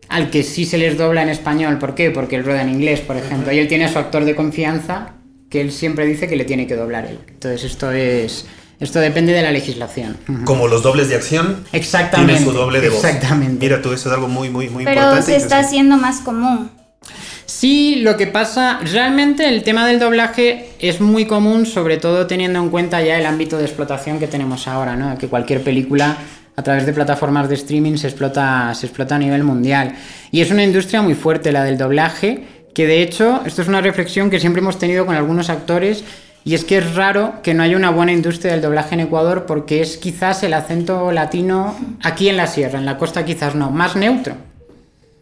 al 0.09 0.29
que 0.29 0.43
sí 0.43 0.65
se 0.65 0.77
les 0.77 0.97
dobla 0.97 1.21
en 1.21 1.29
español. 1.29 1.77
¿Por 1.79 1.95
qué? 1.95 2.11
Porque 2.11 2.35
él 2.35 2.43
rueda 2.43 2.61
en 2.61 2.69
inglés, 2.69 3.01
por 3.01 3.17
ejemplo. 3.17 3.51
Y 3.51 3.59
él 3.59 3.67
tiene 3.67 3.85
a 3.85 3.91
su 3.91 3.99
actor 3.99 4.25
de 4.25 4.35
confianza 4.35 5.13
que 5.49 5.61
él 5.61 5.71
siempre 5.71 6.05
dice 6.05 6.27
que 6.27 6.35
le 6.35 6.45
tiene 6.45 6.67
que 6.67 6.75
doblar 6.75 7.05
él. 7.05 7.19
Entonces 7.27 7.63
esto 7.63 7.91
es... 7.91 8.45
Esto 8.79 8.99
depende 8.99 9.33
de 9.33 9.41
la 9.41 9.49
legislación. 9.51 10.17
Como 10.45 10.67
los 10.67 10.83
dobles 10.83 11.09
de 11.09 11.15
acción. 11.15 11.65
Exactamente. 11.71 12.33
Tienen 12.33 12.53
su 12.53 12.55
doble 12.55 12.79
de 12.79 12.89
voz. 12.89 13.03
Exactamente. 13.03 13.57
Mira 13.59 13.81
tú, 13.81 13.91
eso 13.91 14.07
es 14.07 14.13
algo 14.13 14.27
muy, 14.27 14.51
muy, 14.51 14.69
muy 14.69 14.83
importante. 14.83 15.09
Pero 15.09 15.21
se 15.23 15.35
está 15.35 15.57
haciendo 15.57 15.97
más 15.97 16.19
común. 16.19 16.69
Sí, 17.47 17.95
lo 18.01 18.17
que 18.17 18.27
pasa, 18.27 18.79
realmente 18.83 19.49
el 19.49 19.63
tema 19.63 19.87
del 19.87 19.99
doblaje 19.99 20.69
es 20.77 21.01
muy 21.01 21.25
común, 21.25 21.65
sobre 21.65 21.97
todo 21.97 22.27
teniendo 22.27 22.59
en 22.59 22.69
cuenta 22.69 23.01
ya 23.01 23.17
el 23.17 23.25
ámbito 23.25 23.57
de 23.57 23.63
explotación 23.63 24.19
que 24.19 24.27
tenemos 24.27 24.67
ahora, 24.67 24.95
¿no? 24.95 25.17
Que 25.17 25.27
cualquier 25.27 25.63
película 25.63 26.17
a 26.57 26.63
través 26.63 26.85
de 26.85 26.93
plataformas 26.93 27.47
de 27.47 27.55
streaming 27.55 27.97
se 27.97 28.07
explota, 28.07 28.73
se 28.73 28.87
explota 28.87 29.15
a 29.15 29.19
nivel 29.19 29.43
mundial. 29.43 29.93
Y 30.31 30.41
es 30.41 30.51
una 30.51 30.63
industria 30.63 31.01
muy 31.01 31.13
fuerte 31.13 31.51
la 31.51 31.63
del 31.63 31.77
doblaje 31.77 32.45
que 32.77 32.85
de 32.85 33.01
hecho, 33.01 33.41
esto 33.43 33.63
es 33.63 33.67
una 33.67 33.81
reflexión 33.81 34.29
que 34.29 34.39
siempre 34.39 34.61
hemos 34.61 34.77
tenido 34.77 35.07
con 35.07 35.15
algunos 35.15 35.49
actores, 35.49 36.03
y 36.43 36.53
es 36.53 36.63
que 36.63 36.77
es 36.77 36.93
raro 36.93 37.41
que 37.41 37.55
no 37.55 37.63
haya 37.63 37.75
una 37.75 37.89
buena 37.89 38.11
industria 38.11 38.51
del 38.51 38.61
doblaje 38.61 38.93
en 38.93 39.01
Ecuador 39.01 39.47
porque 39.47 39.81
es 39.81 39.97
quizás 39.97 40.43
el 40.43 40.53
acento 40.53 41.11
latino 41.11 41.75
aquí 42.03 42.29
en 42.29 42.37
la 42.37 42.45
sierra, 42.45 42.77
en 42.77 42.85
la 42.85 42.97
costa 42.97 43.25
quizás 43.25 43.55
no, 43.55 43.71
más 43.71 43.95
neutro. 43.95 44.35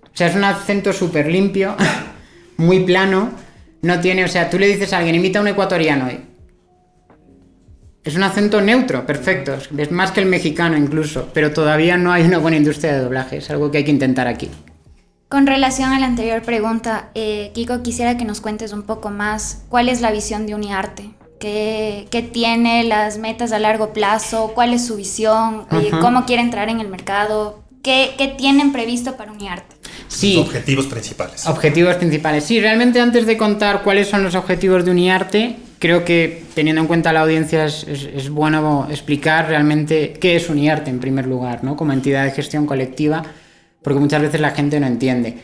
O 0.03 0.17
sea, 0.17 0.27
es 0.27 0.35
un 0.35 0.43
acento 0.43 0.91
súper 0.91 1.27
limpio, 1.27 1.77
muy 2.57 2.81
plano, 2.81 3.31
no 3.81 4.01
tiene, 4.01 4.25
o 4.25 4.27
sea, 4.27 4.49
tú 4.49 4.59
le 4.59 4.67
dices 4.67 4.91
a 4.91 4.97
alguien, 4.97 5.15
imita 5.15 5.39
a 5.39 5.41
un 5.41 5.47
ecuatoriano, 5.47 6.09
es 8.05 8.15
un 8.15 8.21
acento 8.21 8.61
neutro, 8.61 9.05
perfecto, 9.05 9.57
es 9.77 9.91
más 9.91 10.11
que 10.11 10.21
el 10.21 10.27
mexicano 10.27 10.77
incluso, 10.77 11.27
pero 11.33 11.51
todavía 11.51 11.97
no 11.97 12.11
hay 12.11 12.23
una 12.23 12.37
buena 12.37 12.55
industria 12.55 12.93
de 12.93 12.99
doblaje, 12.99 13.37
es 13.37 13.49
algo 13.49 13.71
que 13.71 13.79
hay 13.79 13.83
que 13.83 13.91
intentar 13.91 14.27
aquí. 14.27 14.49
Con 15.27 15.47
relación 15.47 15.91
a 15.91 15.99
la 15.99 16.05
anterior 16.05 16.43
pregunta, 16.43 17.09
eh, 17.15 17.49
Kiko, 17.55 17.81
quisiera 17.81 18.15
que 18.15 18.23
nos 18.23 18.41
cuentes 18.41 18.73
un 18.73 18.83
poco 18.83 19.09
más 19.09 19.63
cuál 19.69 19.89
es 19.89 20.01
la 20.01 20.11
visión 20.11 20.45
de 20.45 20.53
Uniarte. 20.53 21.09
¿Qué, 21.39 22.07
qué 22.11 22.21
tiene 22.21 22.83
las 22.83 23.17
metas 23.17 23.51
a 23.51 23.59
largo 23.59 23.91
plazo? 23.91 24.51
¿Cuál 24.53 24.73
es 24.73 24.85
su 24.85 24.95
visión? 24.95 25.65
Eh, 25.71 25.89
¿Cómo 25.99 26.25
quiere 26.25 26.43
entrar 26.43 26.69
en 26.69 26.79
el 26.79 26.87
mercado? 26.87 27.63
¿Qué, 27.81 28.13
¿Qué, 28.19 28.27
tienen 28.27 28.71
previsto 28.71 29.17
para 29.17 29.31
Uniarte? 29.31 29.75
Sí. 30.07 30.37
objetivos 30.37 30.85
principales. 30.85 31.47
Objetivos 31.47 31.95
principales. 31.95 32.43
Sí, 32.43 32.59
realmente 32.61 33.01
antes 33.01 33.25
de 33.25 33.35
contar 33.35 33.81
cuáles 33.83 34.07
son 34.07 34.23
los 34.23 34.35
objetivos 34.35 34.85
de 34.85 34.91
Uniarte, 34.91 35.57
creo 35.85 36.03
que 36.03 36.43
teniendo 36.53 36.81
en 36.81 36.87
cuenta 36.87 37.13
la 37.13 37.21
audiencia 37.21 37.65
es, 37.65 37.85
es, 37.87 38.03
es, 38.03 38.29
bueno 38.29 38.87
explicar 38.89 39.47
realmente 39.47 40.13
qué 40.19 40.35
es 40.35 40.49
Uniarte 40.49 40.89
en 40.89 40.99
primer 40.99 41.27
lugar, 41.27 41.63
¿no? 41.63 41.75
Como 41.75 41.93
entidad 41.93 42.25
de 42.25 42.31
gestión 42.31 42.65
colectiva 42.65 43.23
porque 43.85 43.99
muchas 43.99 44.19
veces 44.19 44.41
la 44.41 44.49
gente 44.49 44.79
no 44.79 44.87
entiende. 44.87 45.35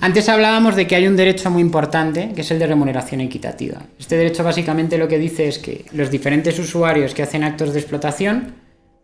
Antes 0.00 0.28
hablábamos 0.28 0.76
de 0.76 0.86
que 0.86 0.94
hay 0.94 1.06
un 1.06 1.16
derecho 1.16 1.50
muy 1.50 1.62
importante, 1.62 2.32
que 2.34 2.42
es 2.42 2.50
el 2.50 2.58
de 2.58 2.66
remuneración 2.66 3.22
equitativa. 3.22 3.80
Este 3.98 4.14
derecho 4.14 4.44
básicamente 4.44 4.98
lo 4.98 5.08
que 5.08 5.18
dice 5.18 5.48
es 5.48 5.58
que 5.58 5.86
los 5.92 6.10
diferentes 6.10 6.58
usuarios 6.58 7.14
que 7.14 7.22
hacen 7.22 7.44
actos 7.44 7.72
de 7.72 7.80
explotación, 7.80 8.56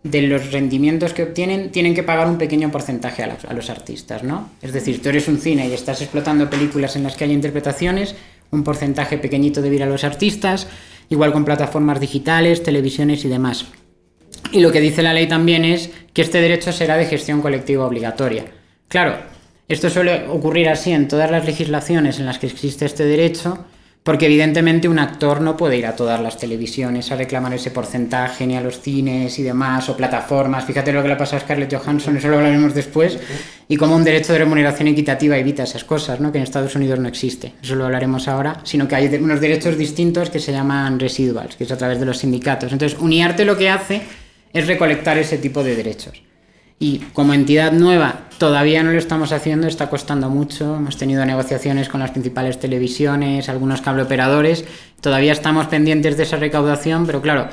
de 0.03 0.21
los 0.21 0.53
rendimientos 0.53 1.15
que 1.15 1.23
obtienen, 1.23 1.73
tienen 1.73 1.95
que 1.95 2.03
pagar 2.03 2.29
un 2.29 2.37
pequeño 2.37 2.71
porcentaje 2.71 3.23
a 3.23 3.55
los, 3.55 3.71
artistas, 3.71 4.23
¿no? 4.23 4.51
Es 4.61 4.75
decir, 4.75 5.01
tú 5.01 5.09
eres 5.09 5.29
un 5.29 5.39
cine 5.39 5.67
y 5.67 5.73
estás 5.73 6.03
explotando 6.03 6.51
películas 6.51 6.95
en 6.95 7.05
las 7.05 7.17
que 7.17 7.25
hay 7.25 7.33
interpretaciones, 7.33 8.15
un 8.55 8.65
porcentaje 8.65 9.19
pequeñito 9.19 9.63
debe 9.63 9.77
ir 9.77 9.83
a 9.83 9.87
los 9.87 10.05
artistas, 10.05 10.67
igual 11.11 11.33
con 11.33 11.45
plataformas 11.45 12.01
digitales, 12.01 12.63
televisiones 12.63 13.25
y 13.25 13.29
demás. 13.29 13.67
Y 14.53 14.61
lo 14.61 14.73
que 14.73 14.81
dice 14.81 15.03
la 15.03 15.13
ley 15.13 15.27
también 15.27 15.65
es 15.65 15.91
que 16.13 16.23
este 16.23 16.41
derecho 16.41 16.73
será 16.73 16.97
de 16.97 17.07
gestión 17.07 17.43
colectiva 17.43 17.87
obligatoria. 17.87 18.45
Claro, 18.89 19.17
esto 19.69 19.91
suele 19.91 20.29
ocurrir 20.29 20.69
así 20.69 20.93
en 20.93 21.09
todas 21.09 21.31
las 21.31 21.45
legislaciones 21.45 22.19
en 22.19 22.27
las 22.27 22.39
que 22.39 22.47
existe 22.47 22.85
este 22.85 23.05
derecho, 23.05 23.65
porque 24.05 24.27
evidentemente 24.27 24.87
un 24.87 24.99
actor 24.99 25.41
no 25.41 25.57
puede 25.57 25.79
ir 25.79 25.87
a 25.87 25.97
todas 25.97 26.21
las 26.21 26.37
televisiones 26.37 27.11
a 27.11 27.17
reclamar 27.17 27.55
ese 27.55 27.71
porcentaje, 27.71 28.47
ni 28.47 28.55
a 28.55 28.61
los 28.61 28.79
cines 28.79 29.39
y 29.39 29.43
demás, 29.43 29.89
o 29.89 29.97
plataformas. 29.97 30.67
Fíjate 30.67 30.93
lo 30.93 31.03
que 31.03 31.09
le 31.09 31.17
pasa 31.17 31.39
a 31.39 31.41
Scarlett 31.41 31.75
Johansson, 31.75 32.15
eso 32.15 32.29
lo 32.29 32.37
hablaremos 32.37 32.75
después, 32.75 33.19
y 33.67 33.79
cómo 33.79 33.97
un 33.97 34.05
derecho 34.05 34.35
de 34.35 34.41
remuneración 34.41 34.89
equitativa 34.89 35.39
evita 35.39 35.63
esas 35.63 35.85
cosas, 35.85 36.21
¿no? 36.21 36.31
que 36.31 36.37
en 36.37 36.45
Estados 36.45 36.77
Unidos 36.77 36.99
no 36.99 37.09
existe. 37.09 37.55
Eso 37.63 37.77
lo 37.77 37.87
hablaremos 37.87 38.29
ahora, 38.29 38.61
sino 38.65 38.87
que 38.87 38.95
hay 38.95 39.07
unos 39.17 39.41
derechos 39.41 39.79
distintos 39.79 40.29
que 40.29 40.39
se 40.39 40.53
llaman 40.53 41.01
residuals, 41.01 41.57
que 41.57 41.65
es 41.65 41.73
a 41.73 41.79
través 41.79 41.99
de 41.99 42.05
los 42.05 42.19
sindicatos. 42.19 42.73
Entonces, 42.73 42.99
Uniarte 43.01 43.47
lo 43.47 43.57
que 43.57 43.71
hace 43.71 44.03
es 44.53 44.67
recolectar 44.67 45.17
ese 45.17 45.39
tipo 45.39 45.65
de 45.65 45.77
derechos. 45.77 46.23
Y 46.79 46.99
como 47.13 47.35
entidad 47.35 47.73
nueva 47.73 48.25
todavía 48.39 48.83
no 48.83 48.93
lo 48.93 48.99
estamos 48.99 49.33
haciendo, 49.33 49.67
está 49.67 49.89
costando 49.89 50.29
mucho. 50.29 50.77
Hemos 50.77 50.97
tenido 50.97 51.25
negociaciones 51.25 51.89
con 51.89 52.01
las 52.01 52.11
principales 52.11 52.59
televisiones, 52.59 53.49
algunos 53.49 53.81
cable 53.81 54.03
operadores. 54.03 54.65
Todavía 55.01 55.33
estamos 55.33 55.67
pendientes 55.69 56.17
de 56.17 56.25
esa 56.25 56.37
recaudación, 56.37 57.07
pero 57.07 57.23
claro, 57.23 57.49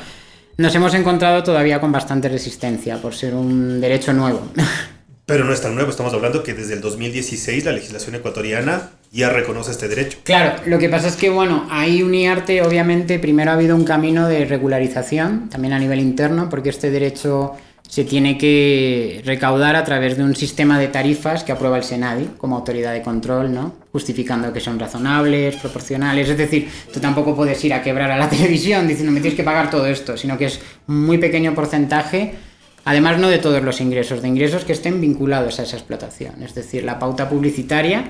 nos 0.57 0.75
hemos 0.75 0.93
encontrado 0.93 1.43
todavía 1.43 1.79
con 1.79 1.91
bastante 1.91 2.29
resistencia 2.29 2.97
por 3.01 3.15
ser 3.15 3.33
un 3.35 3.79
derecho 3.79 4.13
nuevo. 4.13 4.41
Pero 5.23 5.45
no 5.45 5.53
es 5.53 5.61
tan 5.61 5.75
nuevo, 5.75 5.89
estamos 5.89 6.13
hablando 6.13 6.43
que 6.43 6.53
desde 6.53 6.73
el 6.73 6.81
2016 6.81 7.63
la 7.63 7.71
legislación 7.71 8.15
ecuatoriana 8.15 8.89
ya 9.13 9.29
reconoce 9.29 9.71
este 9.71 9.87
derecho. 9.87 10.17
Claro, 10.23 10.61
lo 10.65 10.77
que 10.77 10.89
pasa 10.89 11.07
es 11.07 11.15
que, 11.15 11.29
bueno, 11.29 11.67
ahí 11.69 12.03
UNIARTE 12.03 12.61
obviamente 12.63 13.17
primero 13.17 13.51
ha 13.51 13.53
habido 13.53 13.77
un 13.77 13.85
camino 13.85 14.27
de 14.27 14.43
regularización, 14.43 15.49
también 15.49 15.73
a 15.73 15.79
nivel 15.79 16.01
interno, 16.01 16.49
porque 16.49 16.69
este 16.69 16.91
derecho 16.91 17.53
se 17.91 18.05
tiene 18.05 18.37
que 18.37 19.21
recaudar 19.25 19.75
a 19.75 19.83
través 19.83 20.15
de 20.15 20.23
un 20.23 20.33
sistema 20.33 20.79
de 20.79 20.87
tarifas 20.87 21.43
que 21.43 21.51
aprueba 21.51 21.75
el 21.75 21.83
Senadi 21.83 22.25
como 22.37 22.55
autoridad 22.55 22.93
de 22.93 23.01
control, 23.01 23.53
¿no? 23.53 23.73
justificando 23.91 24.53
que 24.53 24.61
son 24.61 24.79
razonables, 24.79 25.57
proporcionales. 25.57 26.29
Es 26.29 26.37
decir, 26.37 26.69
tú 26.93 27.01
tampoco 27.01 27.35
puedes 27.35 27.61
ir 27.65 27.73
a 27.73 27.83
quebrar 27.83 28.09
a 28.09 28.17
la 28.17 28.29
televisión 28.29 28.87
diciendo 28.87 29.11
me 29.11 29.19
tienes 29.19 29.35
que 29.35 29.43
pagar 29.43 29.69
todo 29.69 29.87
esto, 29.87 30.15
sino 30.15 30.37
que 30.37 30.45
es 30.45 30.61
un 30.87 31.05
muy 31.05 31.17
pequeño 31.17 31.53
porcentaje, 31.53 32.35
además 32.85 33.19
no 33.19 33.27
de 33.27 33.39
todos 33.39 33.61
los 33.61 33.81
ingresos, 33.81 34.21
de 34.21 34.29
ingresos 34.29 34.63
que 34.63 34.71
estén 34.71 35.01
vinculados 35.01 35.59
a 35.59 35.63
esa 35.63 35.75
explotación. 35.75 36.43
Es 36.43 36.55
decir, 36.55 36.85
la 36.85 36.97
pauta 36.97 37.27
publicitaria 37.27 38.05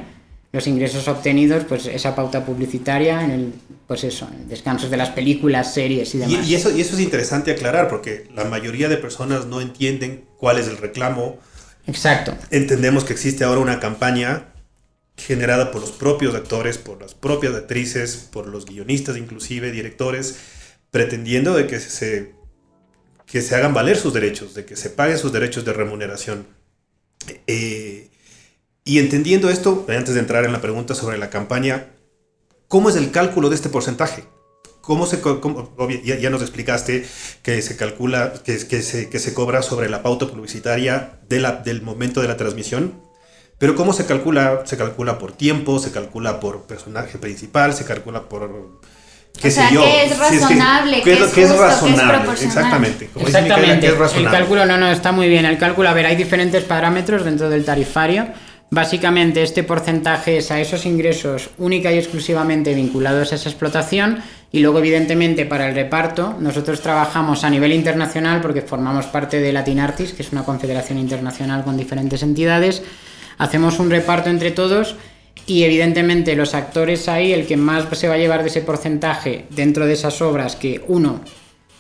los 0.52 0.68
ingresos 0.68 1.08
obtenidos, 1.08 1.64
pues 1.64 1.86
esa 1.86 2.14
pauta 2.14 2.46
publicitaria 2.46 3.24
en 3.24 3.32
el, 3.32 3.54
pues 3.88 4.04
eso, 4.04 4.30
descansos 4.48 4.90
de 4.90 4.98
las 4.98 5.10
películas, 5.10 5.74
series 5.74 6.14
y 6.14 6.18
demás. 6.20 6.48
Y, 6.48 6.56
eso, 6.56 6.76
y 6.76 6.82
eso 6.82 6.96
es 6.96 7.02
interesante 7.02 7.52
aclarar 7.52 7.88
porque 7.88 8.28
la 8.36 8.44
mayoría 8.44 8.90
de 8.90 8.98
personas 8.98 9.46
no 9.46 9.62
entienden 9.62 10.26
cuál 10.38 10.58
es 10.58 10.68
el 10.68 10.78
reclamo. 10.78 11.40
Exacto. 11.88 12.36
Entendemos 12.50 13.06
que 13.06 13.14
existe 13.14 13.46
ahora 13.46 13.62
una 13.62 13.80
campaña 13.80 14.48
generada 15.16 15.72
por 15.72 15.82
los 15.82 15.92
propios 15.92 16.36
actores, 16.36 16.78
por 16.78 17.02
las 17.02 17.14
propias 17.14 17.56
actrices, 17.56 18.16
por 18.32 18.48
los 18.48 18.66
guionistas 18.66 19.18
inclusive, 19.18 19.72
directores, 19.72 20.36
pretendiendo 20.90 21.54
de 21.54 21.68
que 21.68 21.80
se, 21.80 22.34
que 23.26 23.42
se 23.42 23.56
hagan 23.56 23.74
valer 23.74 23.98
sus 23.98 24.14
derechos, 24.14 24.54
de 24.54 24.66
que 24.66 24.76
se 24.76 24.90
paguen 24.90 25.18
sus 25.18 25.32
derechos 25.32 25.64
de 25.64 25.72
remuneración. 25.72 26.46
Eh, 27.48 28.11
y 28.84 29.00
entendiendo 29.00 29.50
esto, 29.50 29.86
antes 29.90 30.14
de 30.14 30.20
entrar 30.20 30.46
en 30.46 30.52
la 30.52 30.62
pregunta 30.62 30.96
sobre 30.96 31.18
la 31.18 31.30
campaña, 31.30 31.88
¿cómo 32.68 32.90
es 32.90 32.96
el 32.96 33.12
cálculo 33.12 33.50
de 33.50 33.56
este 33.56 33.70
porcentaje? 33.70 34.24
¿Cómo 34.82 35.06
se, 35.06 35.22
ya, 36.04 36.30
nos 36.32 36.42
explicaste 36.42 37.06
que 37.44 37.62
se 37.62 37.78
calcula, 37.78 38.34
que, 38.44 38.66
que, 38.68 38.82
se, 38.82 39.10
que 39.10 39.20
se 39.20 39.34
cobra 39.36 39.62
sobre 39.62 39.90
la 39.90 40.02
pauta 40.02 40.28
publicitaria 40.28 41.20
de 41.30 41.40
la, 41.40 41.52
del 41.52 41.84
momento 41.84 42.22
de 42.22 42.28
la 42.28 42.36
transmisión, 42.36 43.00
pero 43.60 43.76
¿cómo 43.76 43.94
se 43.94 44.08
calcula? 44.08 44.64
Se 44.66 44.76
calcula 44.76 45.20
por 45.20 45.34
tiempo, 45.34 45.78
se 45.78 45.92
calcula 45.92 46.40
por 46.40 46.64
personaje 46.64 47.20
principal, 47.20 47.76
se 47.76 47.86
calcula 47.86 48.24
por... 48.24 48.82
¿Qué 49.40 49.50
o 49.50 49.52
sea, 49.52 49.70
¿qué 49.70 50.06
es 50.06 50.18
razonable? 50.18 51.02
¿qué, 51.04 51.14
es, 51.14 51.38
es, 51.38 51.56
razonable? 51.56 52.32
Exactamente. 52.42 53.10
Exactamente. 53.16 53.88
el 53.88 54.30
cálculo, 54.30 54.66
no, 54.66 54.80
no, 54.80 54.90
está 54.92 55.12
muy 55.12 55.30
bien. 55.30 55.46
El 55.46 55.60
cálculo, 55.60 55.90
a 55.90 55.94
ver, 55.94 56.08
hay 56.08 56.16
diferentes 56.16 56.64
parámetros 56.64 57.24
dentro 57.24 57.50
del 57.52 57.64
tarifario 57.64 58.30
Básicamente 58.74 59.44
este 59.44 59.64
porcentaje 59.64 60.38
es 60.38 60.50
a 60.50 60.62
esos 60.62 60.86
ingresos 60.86 61.50
única 61.58 61.92
y 61.92 61.98
exclusivamente 61.98 62.74
vinculados 62.74 63.34
a 63.34 63.36
esa 63.36 63.50
explotación 63.50 64.20
y 64.50 64.62
luego 64.62 64.80
evidentemente 64.80 65.46
para 65.46 65.68
el 65.68 65.76
reparto 65.76 66.38
nosotros 66.40 66.80
trabajamos 66.80 67.44
a 67.44 67.50
nivel 67.50 67.74
internacional 67.74 68.40
porque 68.40 68.62
formamos 68.62 69.08
parte 69.08 69.42
de 69.42 69.52
Latin 69.52 69.82
Artists, 69.82 70.16
que 70.16 70.24
es 70.24 70.32
una 70.32 70.46
confederación 70.46 71.00
internacional 71.00 71.66
con 71.66 71.76
diferentes 71.76 72.24
entidades. 72.24 72.82
Hacemos 73.38 73.78
un 73.78 73.90
reparto 73.90 74.30
entre 74.30 74.52
todos 74.52 74.96
y 75.46 75.64
evidentemente 75.64 76.34
los 76.38 76.56
actores 76.56 77.10
ahí, 77.10 77.34
el 77.34 77.48
que 77.48 77.58
más 77.58 77.86
se 77.98 78.08
va 78.08 78.14
a 78.14 78.20
llevar 78.20 78.42
de 78.42 78.48
ese 78.48 78.62
porcentaje 78.62 79.48
dentro 79.50 79.86
de 79.86 79.94
esas 79.94 80.22
obras, 80.22 80.56
que 80.56 80.82
uno, 80.88 81.20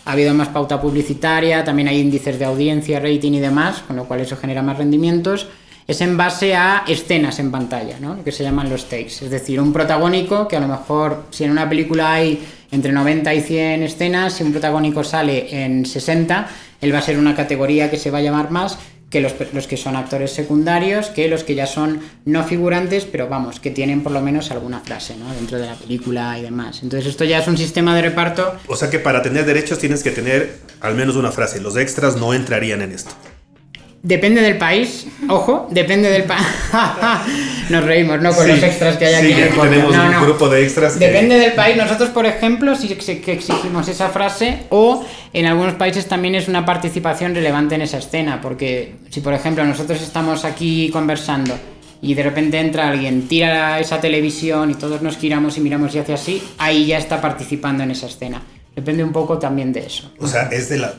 ha 0.03 0.11
habido 0.11 0.33
más 0.33 0.49
pauta 0.49 0.81
publicitaria, 0.81 1.63
también 1.63 1.87
hay 1.87 2.01
índices 2.01 2.37
de 2.37 2.43
audiencia, 2.43 2.99
rating 2.99 3.31
y 3.31 3.39
demás, 3.39 3.81
con 3.87 3.95
lo 3.95 4.03
cual 4.09 4.19
eso 4.19 4.35
genera 4.35 4.61
más 4.61 4.77
rendimientos 4.77 5.47
es 5.91 6.01
en 6.01 6.17
base 6.17 6.55
a 6.55 6.83
escenas 6.87 7.39
en 7.39 7.51
pantalla, 7.51 7.99
¿no? 7.99 8.15
lo 8.15 8.23
que 8.23 8.31
se 8.31 8.43
llaman 8.43 8.69
los 8.69 8.85
takes. 8.85 9.23
Es 9.23 9.29
decir, 9.29 9.59
un 9.59 9.73
protagónico 9.73 10.47
que 10.47 10.57
a 10.57 10.59
lo 10.59 10.67
mejor 10.67 11.25
si 11.31 11.43
en 11.43 11.51
una 11.51 11.67
película 11.69 12.13
hay 12.13 12.41
entre 12.71 12.91
90 12.91 13.33
y 13.33 13.41
100 13.41 13.83
escenas, 13.83 14.33
si 14.33 14.43
un 14.43 14.51
protagónico 14.51 15.03
sale 15.03 15.63
en 15.63 15.85
60, 15.85 16.47
él 16.81 16.93
va 16.93 16.99
a 16.99 17.01
ser 17.01 17.17
una 17.17 17.35
categoría 17.35 17.91
que 17.91 17.97
se 17.97 18.09
va 18.09 18.19
a 18.19 18.21
llamar 18.21 18.51
más 18.51 18.77
que 19.09 19.19
los, 19.19 19.33
los, 19.51 19.67
que 19.67 19.75
son 19.75 19.97
actores 19.97 20.31
secundarios, 20.31 21.07
que 21.07 21.27
los 21.27 21.43
que 21.43 21.53
ya 21.53 21.67
son 21.67 21.99
no 22.23 22.45
figurantes, 22.45 23.03
pero 23.03 23.27
vamos, 23.27 23.59
que 23.59 23.69
tienen 23.69 24.01
por 24.01 24.13
lo 24.13 24.21
menos 24.21 24.51
alguna 24.51 24.79
frase 24.79 25.15
dentro 25.37 25.59
de 25.59 25.65
la 25.65 25.75
película 25.75 26.39
y 26.39 26.43
demás. 26.43 26.79
Entonces 26.81 27.09
esto 27.09 27.25
ya 27.25 27.39
es 27.39 27.47
un 27.49 27.57
sistema 27.57 27.93
de 27.93 28.03
reparto. 28.03 28.55
O 28.67 28.77
sea 28.77 28.89
que 28.89 28.99
para 28.99 29.21
tener 29.21 29.45
derechos 29.45 29.79
tienes 29.79 30.01
que 30.01 30.11
tener 30.11 30.59
al 30.79 30.95
menos 30.95 31.17
una 31.17 31.33
frase. 31.33 31.59
Los 31.59 31.75
extras 31.75 32.15
no 32.15 32.33
entrarían 32.33 32.81
en 32.81 32.93
esto. 32.93 33.11
Depende 34.03 34.41
del 34.41 34.57
país, 34.57 35.05
ojo, 35.29 35.67
depende 35.69 36.09
del 36.09 36.23
país. 36.23 36.41
Nos 37.69 37.83
reímos, 37.83 38.19
¿no? 38.19 38.33
Con 38.33 38.47
los 38.47 38.63
extras 38.63 38.97
que 38.97 39.05
hay 39.05 39.13
aquí. 39.13 39.33
Sí, 39.33 39.59
tenemos 39.61 39.95
un 39.95 40.21
grupo 40.23 40.49
de 40.49 40.63
extras. 40.63 40.97
Depende 40.97 41.37
del 41.37 41.53
país. 41.53 41.77
Nosotros, 41.77 42.09
por 42.09 42.25
ejemplo, 42.25 42.75
sí 42.75 42.87
que 42.87 43.31
exigimos 43.31 43.87
esa 43.87 44.09
frase, 44.09 44.63
o 44.69 45.05
en 45.33 45.45
algunos 45.45 45.75
países 45.75 46.07
también 46.07 46.33
es 46.33 46.47
una 46.47 46.65
participación 46.65 47.35
relevante 47.35 47.75
en 47.75 47.83
esa 47.83 47.99
escena, 47.99 48.41
porque 48.41 48.95
si, 49.11 49.21
por 49.21 49.35
ejemplo, 49.35 49.63
nosotros 49.65 50.01
estamos 50.01 50.45
aquí 50.45 50.89
conversando 50.91 51.53
y 52.01 52.15
de 52.15 52.23
repente 52.23 52.59
entra 52.59 52.89
alguien, 52.89 53.27
tira 53.27 53.79
esa 53.79 54.01
televisión 54.01 54.71
y 54.71 54.73
todos 54.73 55.03
nos 55.03 55.17
giramos 55.17 55.59
y 55.59 55.61
miramos 55.61 55.93
y 55.93 55.99
hace 55.99 56.13
así, 56.13 56.43
ahí 56.57 56.87
ya 56.87 56.97
está 56.97 57.21
participando 57.21 57.83
en 57.83 57.91
esa 57.91 58.07
escena. 58.07 58.41
Depende 58.75 59.03
un 59.03 59.11
poco 59.11 59.37
también 59.37 59.71
de 59.71 59.81
eso. 59.81 60.11
O 60.17 60.27
sea, 60.27 60.43
es 60.47 60.69
de 60.69 60.79
la. 60.79 60.91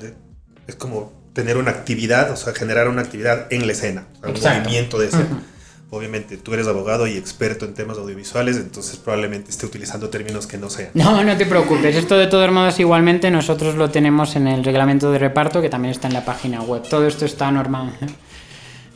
es 0.68 0.76
como 0.76 1.21
tener 1.32 1.56
una 1.56 1.70
actividad, 1.70 2.30
o 2.30 2.36
sea, 2.36 2.52
generar 2.52 2.88
una 2.88 3.02
actividad 3.02 3.46
en 3.50 3.66
la 3.66 3.72
escena, 3.72 4.06
un 4.22 4.32
movimiento 4.32 4.98
de 4.98 5.06
escena. 5.06 5.42
Obviamente, 5.90 6.38
tú 6.38 6.54
eres 6.54 6.66
abogado 6.68 7.06
y 7.06 7.18
experto 7.18 7.66
en 7.66 7.74
temas 7.74 7.98
audiovisuales, 7.98 8.56
entonces 8.56 8.96
probablemente 8.96 9.50
esté 9.50 9.66
utilizando 9.66 10.08
términos 10.08 10.46
que 10.46 10.56
no 10.56 10.70
sean. 10.70 10.88
No, 10.94 11.22
no 11.22 11.36
te 11.36 11.44
preocupes. 11.44 11.94
Esto 11.94 12.16
de 12.16 12.28
todos 12.28 12.50
modos 12.50 12.80
igualmente 12.80 13.30
nosotros 13.30 13.74
lo 13.74 13.90
tenemos 13.90 14.34
en 14.34 14.48
el 14.48 14.64
reglamento 14.64 15.12
de 15.12 15.18
reparto 15.18 15.60
que 15.60 15.68
también 15.68 15.92
está 15.92 16.08
en 16.08 16.14
la 16.14 16.24
página 16.24 16.62
web. 16.62 16.82
Todo 16.88 17.06
esto 17.06 17.26
está 17.26 17.50
norma, 17.50 17.92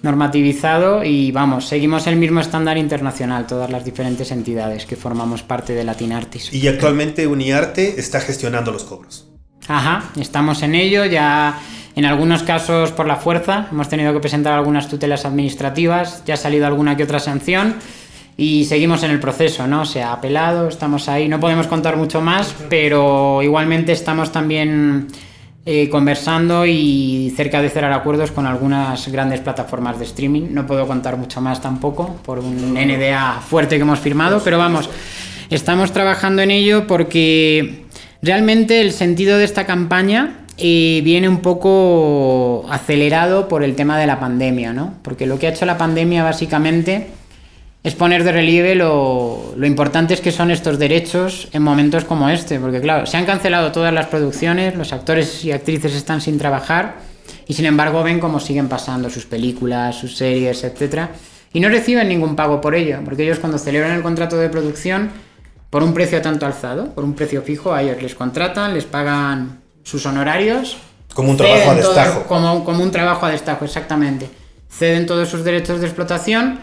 normativizado 0.02 1.04
y 1.04 1.32
vamos, 1.32 1.68
seguimos 1.68 2.06
el 2.06 2.16
mismo 2.16 2.40
estándar 2.40 2.78
internacional, 2.78 3.46
todas 3.46 3.68
las 3.68 3.84
diferentes 3.84 4.30
entidades 4.30 4.86
que 4.86 4.96
formamos 4.96 5.42
parte 5.42 5.74
de 5.74 5.84
Latin 5.84 6.12
Artis. 6.12 6.50
Y 6.52 6.66
actualmente 6.66 7.26
Uniarte 7.26 8.00
está 8.00 8.20
gestionando 8.20 8.72
los 8.72 8.84
cobros. 8.84 9.28
Ajá, 9.68 10.10
estamos 10.18 10.62
en 10.62 10.76
ello, 10.76 11.04
ya 11.04 11.60
en 11.96 12.04
algunos 12.04 12.42
casos 12.42 12.92
por 12.92 13.06
la 13.06 13.16
fuerza, 13.16 13.68
hemos 13.72 13.88
tenido 13.88 14.12
que 14.12 14.20
presentar 14.20 14.52
algunas 14.52 14.86
tutelas 14.86 15.24
administrativas, 15.24 16.22
ya 16.26 16.34
ha 16.34 16.36
salido 16.36 16.66
alguna 16.66 16.94
que 16.94 17.04
otra 17.04 17.18
sanción 17.18 17.76
y 18.36 18.66
seguimos 18.66 19.02
en 19.02 19.12
el 19.12 19.18
proceso, 19.18 19.66
¿no? 19.66 19.86
Se 19.86 20.02
ha 20.02 20.12
apelado, 20.12 20.68
estamos 20.68 21.08
ahí, 21.08 21.26
no 21.26 21.40
podemos 21.40 21.66
contar 21.66 21.96
mucho 21.96 22.20
más, 22.20 22.54
pero 22.68 23.42
igualmente 23.42 23.92
estamos 23.92 24.30
también 24.30 25.08
eh, 25.64 25.88
conversando 25.88 26.66
y 26.66 27.32
cerca 27.34 27.62
de 27.62 27.70
cerrar 27.70 27.94
acuerdos 27.94 28.30
con 28.30 28.44
algunas 28.44 29.08
grandes 29.08 29.40
plataformas 29.40 29.98
de 29.98 30.04
streaming. 30.04 30.48
No 30.50 30.66
puedo 30.66 30.86
contar 30.86 31.16
mucho 31.16 31.40
más 31.40 31.62
tampoco 31.62 32.16
por 32.26 32.40
un 32.40 32.74
NDA 32.74 33.40
fuerte 33.40 33.76
que 33.76 33.82
hemos 33.82 34.00
firmado, 34.00 34.42
pero 34.44 34.58
vamos, 34.58 34.90
estamos 35.48 35.92
trabajando 35.92 36.42
en 36.42 36.50
ello 36.50 36.86
porque 36.86 37.86
realmente 38.20 38.82
el 38.82 38.92
sentido 38.92 39.38
de 39.38 39.44
esta 39.44 39.64
campaña 39.64 40.45
y 40.56 41.00
viene 41.02 41.28
un 41.28 41.40
poco 41.40 42.66
acelerado 42.70 43.48
por 43.48 43.62
el 43.62 43.74
tema 43.74 43.98
de 43.98 44.06
la 44.06 44.18
pandemia, 44.18 44.72
¿no? 44.72 44.94
Porque 45.02 45.26
lo 45.26 45.38
que 45.38 45.46
ha 45.46 45.50
hecho 45.50 45.66
la 45.66 45.76
pandemia 45.76 46.24
básicamente 46.24 47.08
es 47.82 47.94
poner 47.94 48.24
de 48.24 48.32
relieve 48.32 48.74
lo, 48.74 49.54
lo 49.56 49.66
importantes 49.66 50.20
que 50.20 50.32
son 50.32 50.50
estos 50.50 50.78
derechos 50.78 51.48
en 51.52 51.62
momentos 51.62 52.04
como 52.04 52.28
este, 52.28 52.58
porque 52.58 52.80
claro, 52.80 53.06
se 53.06 53.16
han 53.16 53.26
cancelado 53.26 53.70
todas 53.70 53.92
las 53.92 54.06
producciones, 54.06 54.74
los 54.74 54.92
actores 54.92 55.44
y 55.44 55.52
actrices 55.52 55.94
están 55.94 56.20
sin 56.20 56.38
trabajar 56.38 56.96
y 57.46 57.54
sin 57.54 57.66
embargo 57.66 58.02
ven 58.02 58.18
cómo 58.18 58.40
siguen 58.40 58.68
pasando 58.68 59.10
sus 59.10 59.26
películas, 59.26 59.94
sus 59.96 60.16
series, 60.16 60.64
etc. 60.64 61.10
Y 61.52 61.60
no 61.60 61.68
reciben 61.68 62.08
ningún 62.08 62.34
pago 62.34 62.60
por 62.60 62.74
ello, 62.74 62.98
porque 63.04 63.22
ellos 63.22 63.38
cuando 63.38 63.58
celebran 63.58 63.92
el 63.92 64.02
contrato 64.02 64.36
de 64.36 64.48
producción, 64.48 65.10
por 65.70 65.82
un 65.82 65.94
precio 65.94 66.20
tanto 66.22 66.46
alzado, 66.46 66.94
por 66.94 67.04
un 67.04 67.14
precio 67.14 67.42
fijo, 67.42 67.72
a 67.72 67.82
ellos 67.82 68.02
les 68.02 68.14
contratan, 68.14 68.74
les 68.74 68.84
pagan 68.84 69.60
sus 69.86 70.04
honorarios. 70.04 70.78
Como 71.14 71.30
un 71.30 71.36
trabajo 71.36 71.70
a 71.70 71.74
destajo. 71.76 72.22
como, 72.24 72.64
como 72.64 72.82
un 72.82 72.90
trabajo 72.90 73.24
a 73.24 73.30
destajo, 73.30 73.64
exactamente. 73.64 74.28
Ceden 74.68 75.06
todos 75.06 75.28
sus 75.28 75.44
derechos 75.44 75.80
de 75.80 75.86
explotación 75.86 76.58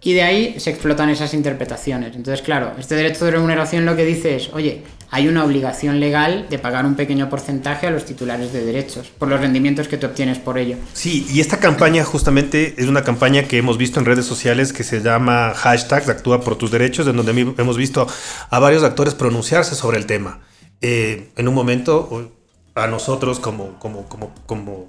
y 0.00 0.14
de 0.14 0.22
ahí 0.22 0.58
se 0.58 0.70
explotan 0.70 1.10
esas 1.10 1.34
interpretaciones. 1.34 2.16
Entonces, 2.16 2.42
claro, 2.42 2.72
este 2.78 2.94
derecho 2.94 3.26
de 3.26 3.32
remuneración 3.32 3.84
lo 3.84 3.96
que 3.96 4.04
dice 4.04 4.36
es, 4.36 4.50
oye, 4.54 4.82
hay 5.10 5.28
una 5.28 5.44
obligación 5.44 6.00
legal 6.00 6.46
de 6.48 6.58
pagar 6.58 6.86
un 6.86 6.94
pequeño 6.94 7.28
porcentaje 7.28 7.86
a 7.86 7.90
los 7.90 8.06
titulares 8.06 8.52
de 8.52 8.64
derechos 8.64 9.12
por 9.18 9.28
los 9.28 9.40
rendimientos 9.40 9.86
que 9.86 9.98
te 9.98 10.06
obtienes 10.06 10.38
por 10.38 10.58
ello. 10.58 10.76
Sí, 10.94 11.26
y 11.30 11.40
esta 11.40 11.58
campaña 11.58 12.02
justamente 12.02 12.74
es 12.78 12.88
una 12.88 13.04
campaña 13.04 13.44
que 13.44 13.58
hemos 13.58 13.76
visto 13.76 14.00
en 14.00 14.06
redes 14.06 14.24
sociales 14.24 14.72
que 14.72 14.84
se 14.84 15.02
llama 15.02 15.52
hashtag 15.54 16.10
Actúa 16.10 16.40
por 16.40 16.56
tus 16.56 16.70
derechos, 16.70 17.06
en 17.06 17.16
donde 17.16 17.54
hemos 17.58 17.76
visto 17.76 18.06
a 18.50 18.58
varios 18.58 18.82
actores 18.84 19.14
pronunciarse 19.14 19.74
sobre 19.74 19.98
el 19.98 20.06
tema. 20.06 20.40
Eh, 20.80 21.30
en 21.36 21.48
un 21.48 21.54
momento 21.54 22.30
a 22.74 22.86
nosotros 22.86 23.40
como, 23.40 23.78
como, 23.78 24.08
como, 24.08 24.34
como, 24.46 24.88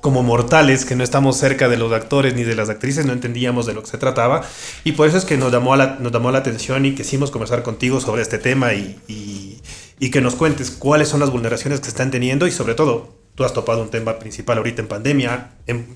como 0.00 0.22
mortales 0.22 0.84
que 0.84 0.96
no 0.96 1.04
estamos 1.04 1.36
cerca 1.36 1.68
de 1.68 1.76
los 1.76 1.92
actores 1.92 2.34
ni 2.34 2.44
de 2.44 2.54
las 2.54 2.68
actrices, 2.70 3.06
no 3.06 3.12
entendíamos 3.12 3.66
de 3.66 3.74
lo 3.74 3.82
que 3.82 3.90
se 3.90 3.98
trataba. 3.98 4.42
Y 4.84 4.92
por 4.92 5.08
eso 5.08 5.18
es 5.18 5.24
que 5.24 5.36
nos 5.36 5.52
llamó, 5.52 5.76
la, 5.76 5.96
nos 6.00 6.12
llamó 6.12 6.30
la 6.30 6.38
atención 6.38 6.86
y 6.86 6.94
quisimos 6.94 7.30
conversar 7.30 7.62
contigo 7.62 8.00
sobre 8.00 8.22
este 8.22 8.38
tema 8.38 8.74
y, 8.74 8.98
y, 9.08 9.60
y 9.98 10.10
que 10.10 10.20
nos 10.20 10.34
cuentes 10.36 10.70
cuáles 10.70 11.08
son 11.08 11.20
las 11.20 11.30
vulneraciones 11.30 11.80
que 11.80 11.88
están 11.88 12.10
teniendo 12.10 12.46
y 12.46 12.52
sobre 12.52 12.74
todo, 12.74 13.14
tú 13.34 13.44
has 13.44 13.52
topado 13.52 13.82
un 13.82 13.90
tema 13.90 14.18
principal 14.18 14.58
ahorita 14.58 14.82
en 14.82 14.88
pandemia, 14.88 15.50
en, 15.66 15.86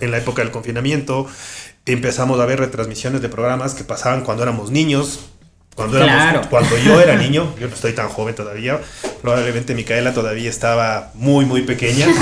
en 0.00 0.10
la 0.10 0.18
época 0.18 0.42
del 0.42 0.52
confinamiento, 0.52 1.26
empezamos 1.86 2.40
a 2.40 2.46
ver 2.46 2.60
retransmisiones 2.60 3.20
de 3.20 3.28
programas 3.28 3.74
que 3.74 3.84
pasaban 3.84 4.22
cuando 4.22 4.42
éramos 4.42 4.70
niños, 4.70 5.30
cuando, 5.74 5.98
cuando 6.50 6.78
yo 6.78 7.00
era 7.00 7.16
niño, 7.20 7.52
yo 7.58 7.68
no 7.68 7.74
estoy 7.74 7.92
tan 7.92 8.08
joven 8.08 8.34
todavía, 8.34 8.80
probablemente 9.22 9.74
Micaela 9.74 10.14
todavía 10.14 10.48
estaba 10.48 11.10
muy, 11.14 11.44
muy 11.44 11.62
pequeña. 11.62 12.06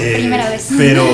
Eh, 0.00 0.58
pero 0.76 1.04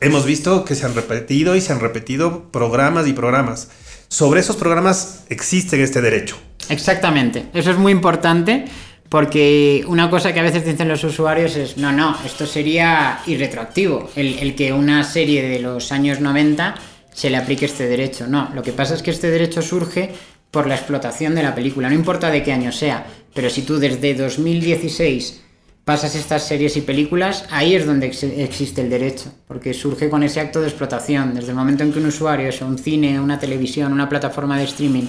hemos 0.00 0.24
visto 0.24 0.64
que 0.64 0.74
se 0.74 0.86
han 0.86 0.94
repetido 0.94 1.56
y 1.56 1.60
se 1.60 1.72
han 1.72 1.80
repetido 1.80 2.44
programas 2.50 3.06
y 3.08 3.12
programas. 3.12 3.68
Sobre 4.08 4.40
esos 4.40 4.56
programas 4.56 5.24
existe 5.28 5.82
este 5.82 6.00
derecho. 6.00 6.38
Exactamente, 6.68 7.46
eso 7.52 7.70
es 7.70 7.78
muy 7.78 7.92
importante 7.92 8.66
porque 9.08 9.84
una 9.86 10.08
cosa 10.10 10.32
que 10.32 10.40
a 10.40 10.42
veces 10.42 10.64
dicen 10.64 10.88
los 10.88 11.02
usuarios 11.04 11.56
es, 11.56 11.76
no, 11.78 11.92
no, 11.92 12.16
esto 12.24 12.46
sería 12.46 13.20
irretroactivo, 13.26 14.10
el, 14.14 14.38
el 14.38 14.54
que 14.54 14.72
una 14.72 15.02
serie 15.04 15.48
de 15.48 15.58
los 15.58 15.90
años 15.92 16.20
90 16.20 16.74
se 17.12 17.30
le 17.30 17.36
aplique 17.36 17.66
este 17.66 17.88
derecho. 17.88 18.26
No, 18.28 18.50
lo 18.54 18.62
que 18.62 18.72
pasa 18.72 18.94
es 18.94 19.02
que 19.02 19.10
este 19.10 19.30
derecho 19.30 19.62
surge 19.62 20.12
por 20.50 20.66
la 20.66 20.74
explotación 20.74 21.34
de 21.34 21.42
la 21.42 21.54
película, 21.54 21.88
no 21.88 21.94
importa 21.94 22.30
de 22.30 22.42
qué 22.42 22.52
año 22.52 22.72
sea, 22.72 23.06
pero 23.34 23.50
si 23.50 23.62
tú 23.62 23.78
desde 23.78 24.14
2016 24.14 25.42
pasas 25.84 26.14
estas 26.14 26.46
series 26.46 26.76
y 26.76 26.82
películas, 26.82 27.46
ahí 27.50 27.74
es 27.74 27.86
donde 27.86 28.06
existe 28.06 28.82
el 28.82 28.90
derecho, 28.90 29.32
porque 29.46 29.72
surge 29.72 30.10
con 30.10 30.22
ese 30.22 30.38
acto 30.38 30.60
de 30.60 30.68
explotación. 30.68 31.34
Desde 31.34 31.48
el 31.48 31.54
momento 31.54 31.82
en 31.82 31.92
que 31.92 31.98
un 31.98 32.06
usuario, 32.06 32.52
sea 32.52 32.66
un 32.66 32.76
cine, 32.78 33.18
una 33.18 33.38
televisión, 33.38 33.92
una 33.92 34.06
plataforma 34.06 34.58
de 34.58 34.64
streaming, 34.64 35.04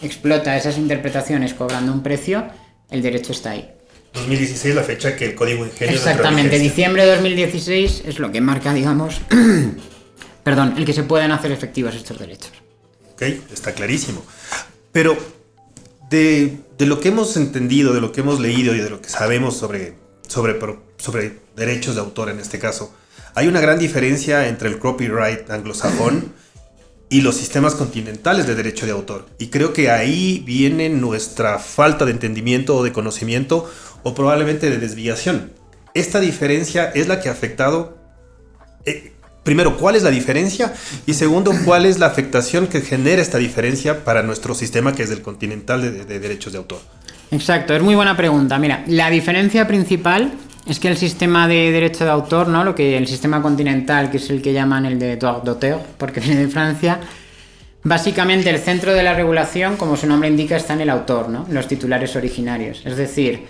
explota 0.00 0.56
esas 0.56 0.78
interpretaciones 0.78 1.52
cobrando 1.52 1.92
un 1.92 2.02
precio, 2.02 2.46
el 2.90 3.02
derecho 3.02 3.32
está 3.32 3.50
ahí. 3.50 3.70
2016 4.14 4.74
la 4.74 4.82
fecha 4.82 5.16
que 5.16 5.26
el 5.26 5.34
código 5.34 5.66
ingenio 5.66 5.94
Exactamente, 5.94 6.58
diciembre 6.58 7.04
de 7.04 7.12
2016 7.12 8.04
es 8.06 8.18
lo 8.18 8.32
que 8.32 8.40
marca, 8.40 8.72
digamos, 8.72 9.20
perdón, 10.44 10.74
el 10.76 10.84
que 10.84 10.92
se 10.92 11.02
pueden 11.02 11.32
hacer 11.32 11.52
efectivos 11.52 11.94
estos 11.94 12.18
derechos. 12.18 12.52
Ok, 13.12 13.22
está 13.52 13.72
clarísimo. 13.72 14.22
Pero 14.92 15.16
de, 16.10 16.58
lo 16.78 17.00
que 17.00 17.08
hemos 17.08 17.36
entendido, 17.36 17.94
de 17.94 18.00
lo 18.00 18.12
que 18.12 18.20
hemos 18.20 18.38
leído 18.38 18.74
y 18.74 18.78
de 18.78 18.90
lo 18.90 19.00
que 19.00 19.08
sabemos 19.08 19.56
sobre, 19.56 19.94
sobre, 20.28 21.40
derechos 21.56 21.94
de 21.94 22.00
autor 22.00 22.28
en 22.28 22.38
este 22.38 22.58
caso, 22.58 22.94
hay 23.34 23.48
una 23.48 23.60
gran 23.60 23.78
diferencia 23.78 24.48
entre 24.48 24.68
el 24.68 24.78
copyright 24.78 25.50
anglosajón 25.50 26.34
y 27.08 27.22
los 27.22 27.36
sistemas 27.36 27.74
continentales 27.74 28.46
de 28.46 28.54
derecho 28.54 28.86
de 28.86 28.92
autor. 28.92 29.26
Y 29.38 29.48
creo 29.48 29.72
que 29.72 29.90
ahí 29.90 30.42
viene 30.46 30.88
nuestra 30.90 31.58
falta 31.58 32.04
de 32.04 32.12
entendimiento 32.12 32.76
o 32.76 32.84
de 32.84 32.92
conocimiento 32.92 33.70
o 34.02 34.14
probablemente 34.14 34.70
de 34.70 34.78
desviación. 34.78 35.52
Esta 35.94 36.20
diferencia 36.20 36.90
es 36.94 37.08
la 37.08 37.20
que 37.20 37.28
ha 37.28 37.32
afectado, 37.32 37.98
eh, 38.86 39.11
primero, 39.42 39.76
¿cuál 39.76 39.96
es 39.96 40.02
la 40.02 40.10
diferencia? 40.10 40.72
Y 41.06 41.14
segundo, 41.14 41.52
¿cuál 41.64 41.86
es 41.86 41.98
la 41.98 42.06
afectación 42.06 42.66
que 42.66 42.80
genera 42.80 43.22
esta 43.22 43.38
diferencia 43.38 44.04
para 44.04 44.22
nuestro 44.22 44.54
sistema 44.54 44.94
que 44.94 45.02
es 45.02 45.10
el 45.10 45.22
continental 45.22 45.82
de, 45.82 46.04
de 46.04 46.20
derechos 46.20 46.52
de 46.52 46.58
autor? 46.58 46.80
Exacto, 47.30 47.74
es 47.74 47.82
muy 47.82 47.94
buena 47.94 48.16
pregunta. 48.16 48.58
Mira, 48.58 48.84
la 48.86 49.08
diferencia 49.08 49.66
principal 49.66 50.32
es 50.66 50.78
que 50.78 50.88
el 50.88 50.96
sistema 50.96 51.48
de 51.48 51.72
derecho 51.72 52.04
de 52.04 52.10
autor, 52.10 52.48
¿no? 52.48 52.62
Lo 52.62 52.74
que 52.74 52.96
el 52.96 53.08
sistema 53.08 53.42
continental, 53.42 54.10
que 54.10 54.18
es 54.18 54.30
el 54.30 54.40
que 54.40 54.52
llaman 54.52 54.86
el 54.86 54.98
de 54.98 55.16
droit 55.16 55.42
d'auteur, 55.42 55.80
porque 55.98 56.20
viene 56.20 56.42
de 56.42 56.48
Francia, 56.48 57.00
básicamente 57.82 58.50
el 58.50 58.58
centro 58.58 58.92
de 58.92 59.02
la 59.02 59.14
regulación, 59.14 59.76
como 59.76 59.96
su 59.96 60.06
nombre 60.06 60.28
indica, 60.28 60.56
está 60.56 60.74
en 60.74 60.82
el 60.82 60.90
autor, 60.90 61.30
¿no? 61.30 61.46
Los 61.50 61.66
titulares 61.66 62.14
originarios. 62.14 62.82
Es 62.84 62.96
decir, 62.96 63.46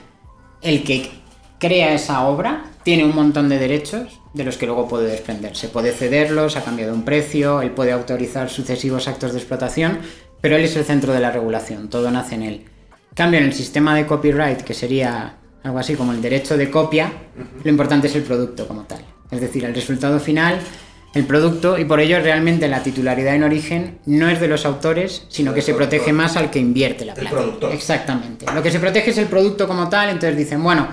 el 0.62 0.85
que 0.85 1.11
crea 1.59 1.92
esa 1.92 2.22
obra 2.22 2.64
tiene 2.83 3.05
un 3.05 3.14
montón 3.14 3.48
de 3.48 3.59
derechos 3.59 4.21
de 4.35 4.45
los 4.45 4.57
que 4.57 4.66
luego 4.66 4.88
puede 4.88 5.11
desprenderse. 5.11 5.68
Puede 5.68 5.92
cederlos 5.92 6.57
a 6.57 6.64
cambio 6.64 6.87
de 6.87 6.92
un 6.92 7.05
precio, 7.05 7.61
él 7.61 7.71
puede 7.71 7.92
autorizar 7.92 8.49
sucesivos 8.49 9.09
actos 9.09 9.33
de 9.33 9.38
explotación, 9.38 9.99
pero 10.40 10.57
él 10.57 10.64
es 10.64 10.77
el 10.77 10.85
centro 10.85 11.12
de 11.12 11.21
la 11.21 11.31
regulación, 11.31 11.88
todo 11.88 12.11
nace 12.11 12.35
en 12.35 12.42
él. 12.42 12.64
cambio, 13.14 13.38
en 13.40 13.47
el 13.47 13.53
sistema 13.53 13.95
de 13.95 14.07
copyright, 14.07 14.62
que 14.62 14.75
sería 14.75 15.37
algo 15.62 15.79
así 15.79 15.95
como 15.95 16.12
el 16.12 16.23
derecho 16.23 16.57
de 16.57 16.71
copia, 16.71 17.12
lo 17.62 17.71
importante 17.71 18.07
es 18.07 18.16
el 18.16 18.23
producto 18.23 18.66
como 18.66 18.83
tal. 18.83 19.05
Es 19.31 19.40
decir, 19.40 19.64
el 19.64 19.75
resultado 19.75 20.18
final, 20.18 20.59
el 21.14 21.25
producto, 21.27 21.79
y 21.79 21.85
por 21.85 22.01
ello 22.01 22.18
realmente 22.21 22.68
la 22.68 22.83
titularidad 22.83 23.35
en 23.35 23.45
origen 23.45 23.99
no 24.07 24.29
es 24.29 24.40
de 24.40 24.49
los 24.49 24.64
autores, 24.64 25.27
sino 25.29 25.53
que 25.53 25.62
se 25.62 25.75
protege 25.75 26.12
más 26.12 26.37
al 26.37 26.51
que 26.51 26.59
invierte 26.59 27.05
la 27.05 27.14
plata. 27.14 27.71
Exactamente. 27.71 28.47
Lo 28.53 28.62
que 28.62 28.71
se 28.71 28.81
protege 28.81 29.11
es 29.11 29.18
el 29.18 29.27
producto 29.27 29.68
como 29.68 29.88
tal, 29.88 30.09
entonces 30.09 30.37
dicen, 30.37 30.62
bueno, 30.62 30.88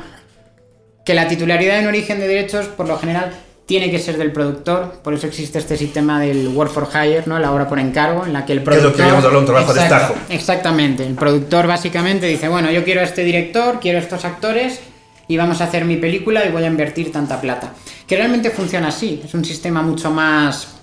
que 1.09 1.15
la 1.15 1.27
titularidad 1.27 1.79
en 1.79 1.87
origen 1.87 2.19
de 2.19 2.27
derechos, 2.27 2.67
por 2.67 2.87
lo 2.87 2.99
general, 2.99 3.31
tiene 3.65 3.89
que 3.89 3.97
ser 3.97 4.15
del 4.19 4.31
productor, 4.31 5.01
por 5.03 5.15
eso 5.15 5.25
existe 5.25 5.57
este 5.57 5.75
sistema 5.75 6.19
del 6.19 6.49
work 6.49 6.69
for 6.69 6.87
hire, 6.93 7.23
¿no? 7.25 7.39
la 7.39 7.51
obra 7.51 7.67
por 7.67 7.79
encargo, 7.79 8.27
en 8.27 8.33
la 8.33 8.45
que 8.45 8.53
el 8.53 8.61
productor... 8.61 8.91
Es 8.91 8.91
lo 8.91 8.95
que 8.95 9.01
habíamos 9.01 9.25
hablado, 9.25 9.39
un 9.39 9.45
trabajo 9.47 9.73
de 9.73 9.81
estajo. 9.81 10.13
Exactamente, 10.29 11.07
el 11.07 11.15
productor 11.15 11.65
básicamente 11.65 12.27
dice, 12.27 12.47
bueno, 12.47 12.69
yo 12.69 12.83
quiero 12.83 13.01
a 13.01 13.05
este 13.05 13.23
director, 13.23 13.79
quiero 13.79 13.97
estos 13.97 14.23
actores 14.23 14.81
y 15.27 15.35
vamos 15.35 15.61
a 15.61 15.63
hacer 15.63 15.83
mi 15.83 15.95
película 15.95 16.45
y 16.45 16.51
voy 16.51 16.63
a 16.63 16.67
invertir 16.67 17.11
tanta 17.11 17.41
plata. 17.41 17.73
Que 18.05 18.15
realmente 18.15 18.51
funciona 18.51 18.89
así, 18.89 19.19
es 19.25 19.33
un 19.33 19.43
sistema 19.43 19.81
mucho 19.81 20.11
más 20.11 20.75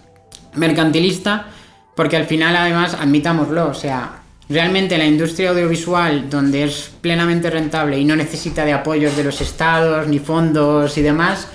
mercantilista, 0.57 1.47
porque 1.95 2.17
al 2.17 2.27
final 2.27 2.57
además, 2.57 2.95
admitámoslo, 2.95 3.69
o 3.69 3.75
sea, 3.75 4.23
realmente 4.49 4.99
la 4.99 5.07
industria 5.07 5.51
audiovisual, 5.51 6.31
donde 6.31 6.65
es 6.65 6.91
plenamente 7.01 7.51
rentable 7.51 7.99
y 7.99 8.05
no 8.05 8.17
necesita 8.17 8.65
de 8.65 8.73
apoyos 8.73 9.17
de 9.17 9.25
los 9.25 9.41
estados, 9.41 10.07
ni 10.07 10.19
fondos 10.19 10.97
y 10.99 11.03
demás, 11.03 11.49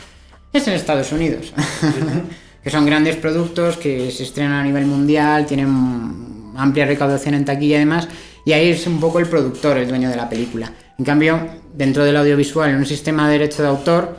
es 0.54 0.68
en 0.68 0.74
Estados 0.74 1.12
Unidos. 1.12 1.54
que 2.64 2.70
son 2.70 2.86
grandes 2.86 3.16
productos 3.16 3.78
que 3.78 4.12
se 4.12 4.24
estrenan 4.24 4.54
a 4.54 4.64
nivel 4.64 4.86
mundial, 4.86 5.46
tienen 5.46 6.54
amplia 6.56 6.86
recaudación 6.86 7.34
en 7.34 7.46
taquilla 7.46 7.78
y 7.78 7.80
demás, 7.80 8.08
y 8.46 8.54
ahí 8.54 8.70
es 8.70 8.86
un 8.88 9.00
poco 9.00 9.20
el 9.20 9.28
productor, 9.28 9.78
el 9.78 9.88
dueño 9.88 10.10
de 10.10 10.16
la 10.16 10.30
película. 10.30 10.72
En 10.98 11.06
cambio, 11.06 11.40
dentro 11.74 12.04
del 12.04 12.18
audiovisual, 12.18 12.70
en 12.70 12.78
un 12.78 12.86
sistema 12.86 13.28
de 13.28 13.40
derecho 13.40 13.64
de 13.64 13.70
autor, 13.70 14.18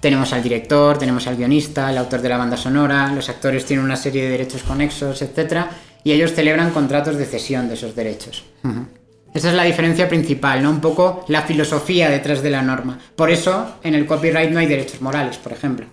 tenemos 0.00 0.32
al 0.32 0.42
director, 0.42 0.98
tenemos 0.98 1.26
al 1.26 1.36
guionista, 1.36 1.90
el 1.90 1.98
autor 1.98 2.22
de 2.22 2.28
la 2.28 2.36
banda 2.36 2.56
sonora, 2.56 3.12
los 3.14 3.28
actores 3.28 3.64
tienen 3.64 3.84
una 3.84 3.96
serie 3.96 4.24
de 4.24 4.30
derechos 4.30 4.62
conexos, 4.62 5.22
etc. 5.22 5.66
Y 6.04 6.12
ellos 6.12 6.32
celebran 6.32 6.70
contratos 6.70 7.16
de 7.16 7.24
cesión 7.24 7.68
de 7.68 7.74
esos 7.74 7.94
derechos. 7.94 8.44
Esa 9.34 9.48
es 9.48 9.54
la 9.54 9.64
diferencia 9.64 10.08
principal, 10.08 10.62
¿no? 10.62 10.70
Un 10.70 10.80
poco 10.80 11.24
la 11.28 11.42
filosofía 11.42 12.10
detrás 12.10 12.42
de 12.42 12.50
la 12.50 12.62
norma. 12.62 12.98
Por 13.16 13.30
eso, 13.30 13.76
en 13.82 13.94
el 13.94 14.04
copyright 14.04 14.50
no 14.50 14.58
hay 14.58 14.66
derechos 14.66 15.00
morales, 15.00 15.38
por 15.38 15.52
ejemplo. 15.52 15.86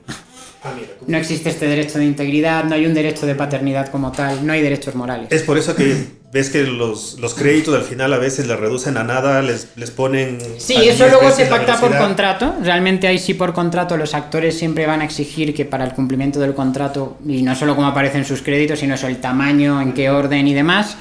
Ah, 0.61 0.73
no 1.07 1.17
existe 1.17 1.49
este 1.49 1.67
derecho 1.67 1.99
de 1.99 2.05
integridad, 2.05 2.65
no 2.65 2.75
hay 2.75 2.85
un 2.85 2.93
derecho 2.93 3.25
de 3.25 3.35
paternidad 3.35 3.87
como 3.89 4.11
tal, 4.11 4.45
no 4.45 4.51
hay 4.51 4.61
derechos 4.61 4.93
morales. 4.93 5.31
Es 5.31 5.43
por 5.43 5.57
eso 5.57 5.73
que 5.73 6.05
ves 6.31 6.49
que 6.49 6.63
los, 6.63 7.17
los 7.19 7.33
créditos 7.33 7.75
al 7.75 7.83
final 7.83 8.13
a 8.13 8.17
veces 8.17 8.47
les 8.47 8.59
reducen 8.59 8.97
a 8.97 9.03
nada, 9.03 9.41
les, 9.41 9.69
les 9.75 9.89
ponen... 9.89 10.37
Sí, 10.57 10.75
eso 10.75 11.07
luego 11.07 11.31
se 11.31 11.47
pacta 11.47 11.79
por 11.79 11.97
contrato. 11.97 12.55
Realmente 12.61 13.07
ahí 13.07 13.17
sí 13.17 13.33
por 13.33 13.53
contrato 13.53 13.97
los 13.97 14.13
actores 14.13 14.57
siempre 14.57 14.85
van 14.85 15.01
a 15.01 15.05
exigir 15.05 15.53
que 15.53 15.65
para 15.65 15.85
el 15.85 15.93
cumplimiento 15.93 16.39
del 16.39 16.53
contrato, 16.53 17.17
y 17.25 17.41
no 17.41 17.55
solo 17.55 17.75
como 17.75 17.87
aparecen 17.87 18.25
sus 18.25 18.41
créditos, 18.41 18.79
sino 18.79 18.95
eso, 18.95 19.07
el 19.07 19.17
tamaño, 19.17 19.81
en 19.81 19.93
qué 19.93 20.09
orden 20.11 20.47
y 20.47 20.53
demás, 20.53 20.97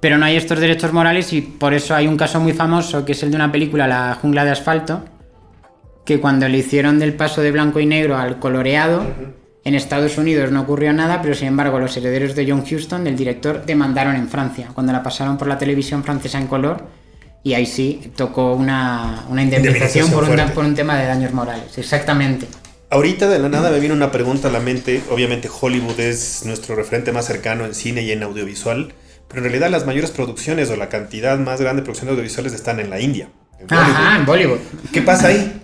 pero 0.00 0.18
no 0.18 0.26
hay 0.26 0.36
estos 0.36 0.60
derechos 0.60 0.92
morales 0.92 1.32
y 1.32 1.40
por 1.40 1.72
eso 1.72 1.94
hay 1.94 2.06
un 2.06 2.18
caso 2.18 2.38
muy 2.38 2.52
famoso 2.52 3.04
que 3.04 3.12
es 3.12 3.22
el 3.22 3.30
de 3.30 3.36
una 3.36 3.50
película, 3.50 3.88
La 3.88 4.14
jungla 4.20 4.44
de 4.44 4.50
asfalto, 4.50 5.04
que 6.04 6.20
cuando 6.20 6.48
le 6.48 6.58
hicieron 6.58 6.98
del 6.98 7.14
paso 7.14 7.40
de 7.40 7.50
blanco 7.50 7.80
y 7.80 7.86
negro 7.86 8.16
al 8.16 8.38
coloreado, 8.38 9.04
en 9.66 9.74
Estados 9.74 10.16
Unidos 10.16 10.52
no 10.52 10.60
ocurrió 10.60 10.92
nada, 10.92 11.20
pero 11.20 11.34
sin 11.34 11.48
embargo 11.48 11.80
los 11.80 11.96
herederos 11.96 12.36
de 12.36 12.48
John 12.48 12.62
Huston, 12.62 13.02
del 13.02 13.16
director, 13.16 13.66
demandaron 13.66 14.14
en 14.14 14.28
Francia, 14.28 14.68
cuando 14.72 14.92
la 14.92 15.02
pasaron 15.02 15.36
por 15.36 15.48
la 15.48 15.58
televisión 15.58 16.04
francesa 16.04 16.38
en 16.38 16.46
color, 16.46 16.84
y 17.42 17.54
ahí 17.54 17.66
sí 17.66 18.12
tocó 18.14 18.54
una, 18.54 19.24
una 19.28 19.42
indemnización, 19.42 20.08
por, 20.12 20.22
un, 20.22 20.50
por 20.50 20.64
un 20.64 20.76
tema 20.76 20.96
de 20.96 21.06
daños 21.06 21.32
morales, 21.32 21.76
exactamente. 21.78 22.46
Ahorita 22.90 23.28
de 23.28 23.40
la 23.40 23.48
nada 23.48 23.72
me 23.72 23.80
vino 23.80 23.92
una 23.92 24.12
pregunta 24.12 24.46
a 24.46 24.52
la 24.52 24.60
mente, 24.60 25.02
obviamente 25.10 25.50
Hollywood 25.60 25.98
es 25.98 26.44
nuestro 26.46 26.76
referente 26.76 27.10
más 27.10 27.26
cercano 27.26 27.64
en 27.66 27.74
cine 27.74 28.02
y 28.02 28.12
en 28.12 28.22
audiovisual, 28.22 28.94
pero 29.26 29.40
en 29.40 29.50
realidad 29.50 29.68
las 29.68 29.84
mayores 29.84 30.12
producciones 30.12 30.70
o 30.70 30.76
la 30.76 30.88
cantidad 30.88 31.36
más 31.40 31.60
grande 31.60 31.82
de 31.82 31.86
producciones 31.86 32.12
audiovisuales 32.12 32.52
están 32.52 32.78
en 32.78 32.88
la 32.88 33.00
India. 33.00 33.30
En 33.58 33.66
Ajá, 33.74 34.18
en 34.18 34.26
Bollywood. 34.26 34.60
¿Qué 34.92 35.02
pasa 35.02 35.26
ahí? 35.26 35.60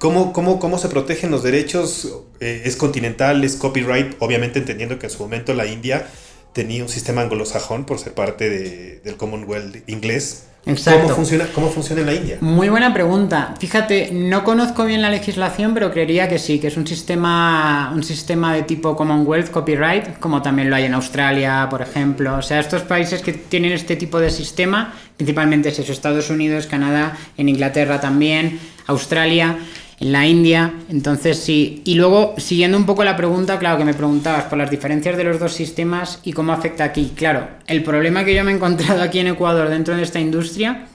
¿Cómo, 0.00 0.32
cómo, 0.32 0.58
cómo 0.58 0.78
se 0.78 0.88
protegen 0.88 1.30
los 1.30 1.42
derechos? 1.42 2.10
Eh, 2.40 2.62
¿Es 2.64 2.76
continental? 2.76 3.44
¿Es 3.44 3.56
copyright? 3.56 4.14
Obviamente 4.20 4.58
entendiendo 4.58 4.98
que 4.98 5.04
en 5.04 5.12
su 5.12 5.22
momento 5.22 5.52
la 5.52 5.66
India 5.66 6.08
tenía 6.54 6.82
un 6.82 6.88
sistema 6.88 7.20
anglosajón 7.20 7.84
por 7.84 7.98
ser 7.98 8.14
parte 8.14 8.48
de, 8.48 9.00
del 9.00 9.18
Commonwealth 9.18 9.86
inglés. 9.90 10.46
Exacto. 10.64 11.02
¿Cómo 11.02 11.14
funciona, 11.16 11.46
¿Cómo 11.54 11.68
funciona 11.68 12.00
en 12.00 12.06
la 12.06 12.14
India? 12.14 12.38
Muy 12.40 12.70
buena 12.70 12.94
pregunta. 12.94 13.54
Fíjate, 13.58 14.10
no 14.10 14.42
conozco 14.42 14.86
bien 14.86 15.02
la 15.02 15.10
legislación, 15.10 15.74
pero 15.74 15.92
creería 15.92 16.30
que 16.30 16.38
sí, 16.38 16.58
que 16.58 16.68
es 16.68 16.78
un 16.78 16.86
sistema, 16.86 17.92
un 17.94 18.02
sistema 18.02 18.54
de 18.54 18.62
tipo 18.62 18.96
Commonwealth 18.96 19.50
Copyright, 19.50 20.18
como 20.18 20.40
también 20.40 20.70
lo 20.70 20.76
hay 20.76 20.84
en 20.84 20.94
Australia, 20.94 21.66
por 21.68 21.82
ejemplo. 21.82 22.38
O 22.38 22.42
sea, 22.42 22.58
estos 22.58 22.80
países 22.82 23.20
que 23.20 23.34
tienen 23.34 23.72
este 23.72 23.96
tipo 23.96 24.18
de 24.18 24.30
sistema, 24.30 24.94
principalmente 25.18 25.68
es 25.68 25.78
eso, 25.78 25.92
Estados 25.92 26.30
Unidos, 26.30 26.66
Canadá, 26.66 27.18
en 27.36 27.50
Inglaterra 27.50 28.00
también, 28.00 28.58
Australia 28.86 29.58
en 30.00 30.12
la 30.12 30.26
India. 30.26 30.74
Entonces 30.88 31.38
sí. 31.38 31.82
Y 31.84 31.94
luego, 31.94 32.34
siguiendo 32.38 32.76
un 32.76 32.86
poco 32.86 33.04
la 33.04 33.16
pregunta, 33.16 33.58
claro, 33.58 33.78
que 33.78 33.84
me 33.84 33.94
preguntabas 33.94 34.44
por 34.44 34.58
las 34.58 34.70
diferencias 34.70 35.16
de 35.16 35.24
los 35.24 35.38
dos 35.38 35.52
sistemas 35.52 36.20
y 36.24 36.32
cómo 36.32 36.52
afecta 36.52 36.84
aquí. 36.84 37.12
Claro, 37.14 37.46
el 37.66 37.82
problema 37.84 38.24
que 38.24 38.34
yo 38.34 38.42
me 38.42 38.50
he 38.50 38.54
encontrado 38.54 39.02
aquí 39.02 39.20
en 39.20 39.28
Ecuador 39.28 39.68
dentro 39.68 39.96
de 39.96 40.02
esta 40.02 40.18
industria 40.18 40.86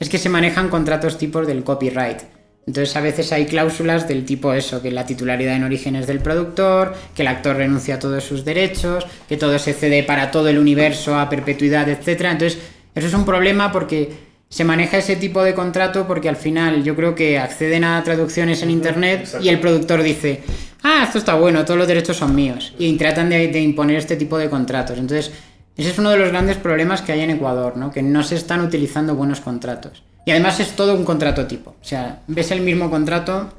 es 0.00 0.08
que 0.08 0.18
se 0.18 0.28
manejan 0.28 0.68
contratos 0.68 1.18
tipos 1.18 1.46
del 1.46 1.62
copyright. 1.62 2.22
Entonces 2.66 2.96
a 2.96 3.00
veces 3.00 3.30
hay 3.30 3.46
cláusulas 3.46 4.08
del 4.08 4.24
tipo 4.24 4.52
eso, 4.52 4.82
que 4.82 4.90
la 4.90 5.06
titularidad 5.06 5.54
en 5.54 5.62
origen 5.62 5.94
es 5.94 6.08
del 6.08 6.18
productor, 6.18 6.96
que 7.14 7.22
el 7.22 7.28
actor 7.28 7.54
renuncia 7.56 7.94
a 7.94 7.98
todos 8.00 8.24
sus 8.24 8.44
derechos, 8.44 9.06
que 9.28 9.36
todo 9.36 9.56
se 9.60 9.72
cede 9.72 10.02
para 10.02 10.32
todo 10.32 10.48
el 10.48 10.58
universo 10.58 11.16
a 11.16 11.30
perpetuidad, 11.30 11.88
etc. 11.88 12.22
Entonces 12.32 12.58
eso 12.92 13.06
es 13.06 13.14
un 13.14 13.24
problema 13.24 13.70
porque 13.70 14.25
se 14.48 14.64
maneja 14.64 14.98
ese 14.98 15.16
tipo 15.16 15.42
de 15.42 15.54
contrato 15.54 16.06
porque 16.06 16.28
al 16.28 16.36
final 16.36 16.84
yo 16.84 16.94
creo 16.94 17.14
que 17.14 17.38
acceden 17.38 17.84
a 17.84 18.02
traducciones 18.02 18.62
en 18.62 18.70
internet 18.70 19.28
y 19.40 19.48
el 19.48 19.60
productor 19.60 20.02
dice, 20.02 20.42
ah, 20.82 21.02
esto 21.04 21.18
está 21.18 21.34
bueno, 21.34 21.64
todos 21.64 21.78
los 21.78 21.88
derechos 21.88 22.16
son 22.16 22.34
míos. 22.34 22.74
Y 22.78 22.96
tratan 22.96 23.28
de, 23.28 23.60
imponer 23.60 23.96
este 23.96 24.16
tipo 24.16 24.38
de 24.38 24.48
contratos. 24.48 24.98
Entonces, 24.98 25.32
ese 25.76 25.90
es 25.90 25.98
uno 25.98 26.10
de 26.10 26.18
los 26.18 26.28
grandes 26.28 26.56
problemas 26.56 27.02
que 27.02 27.12
hay 27.12 27.20
en 27.20 27.30
Ecuador, 27.30 27.76
¿no? 27.76 27.90
que 27.90 28.02
no 28.02 28.22
se 28.22 28.36
están 28.36 28.60
utilizando 28.60 29.14
buenos 29.14 29.40
contratos. 29.40 30.04
Y 30.24 30.30
además 30.30 30.58
es 30.60 30.74
todo 30.74 30.94
un 30.94 31.04
contrato 31.04 31.46
tipo. 31.46 31.70
O 31.80 31.84
sea, 31.84 32.22
ves 32.26 32.50
el 32.50 32.60
mismo 32.60 32.90
contrato 32.90 33.52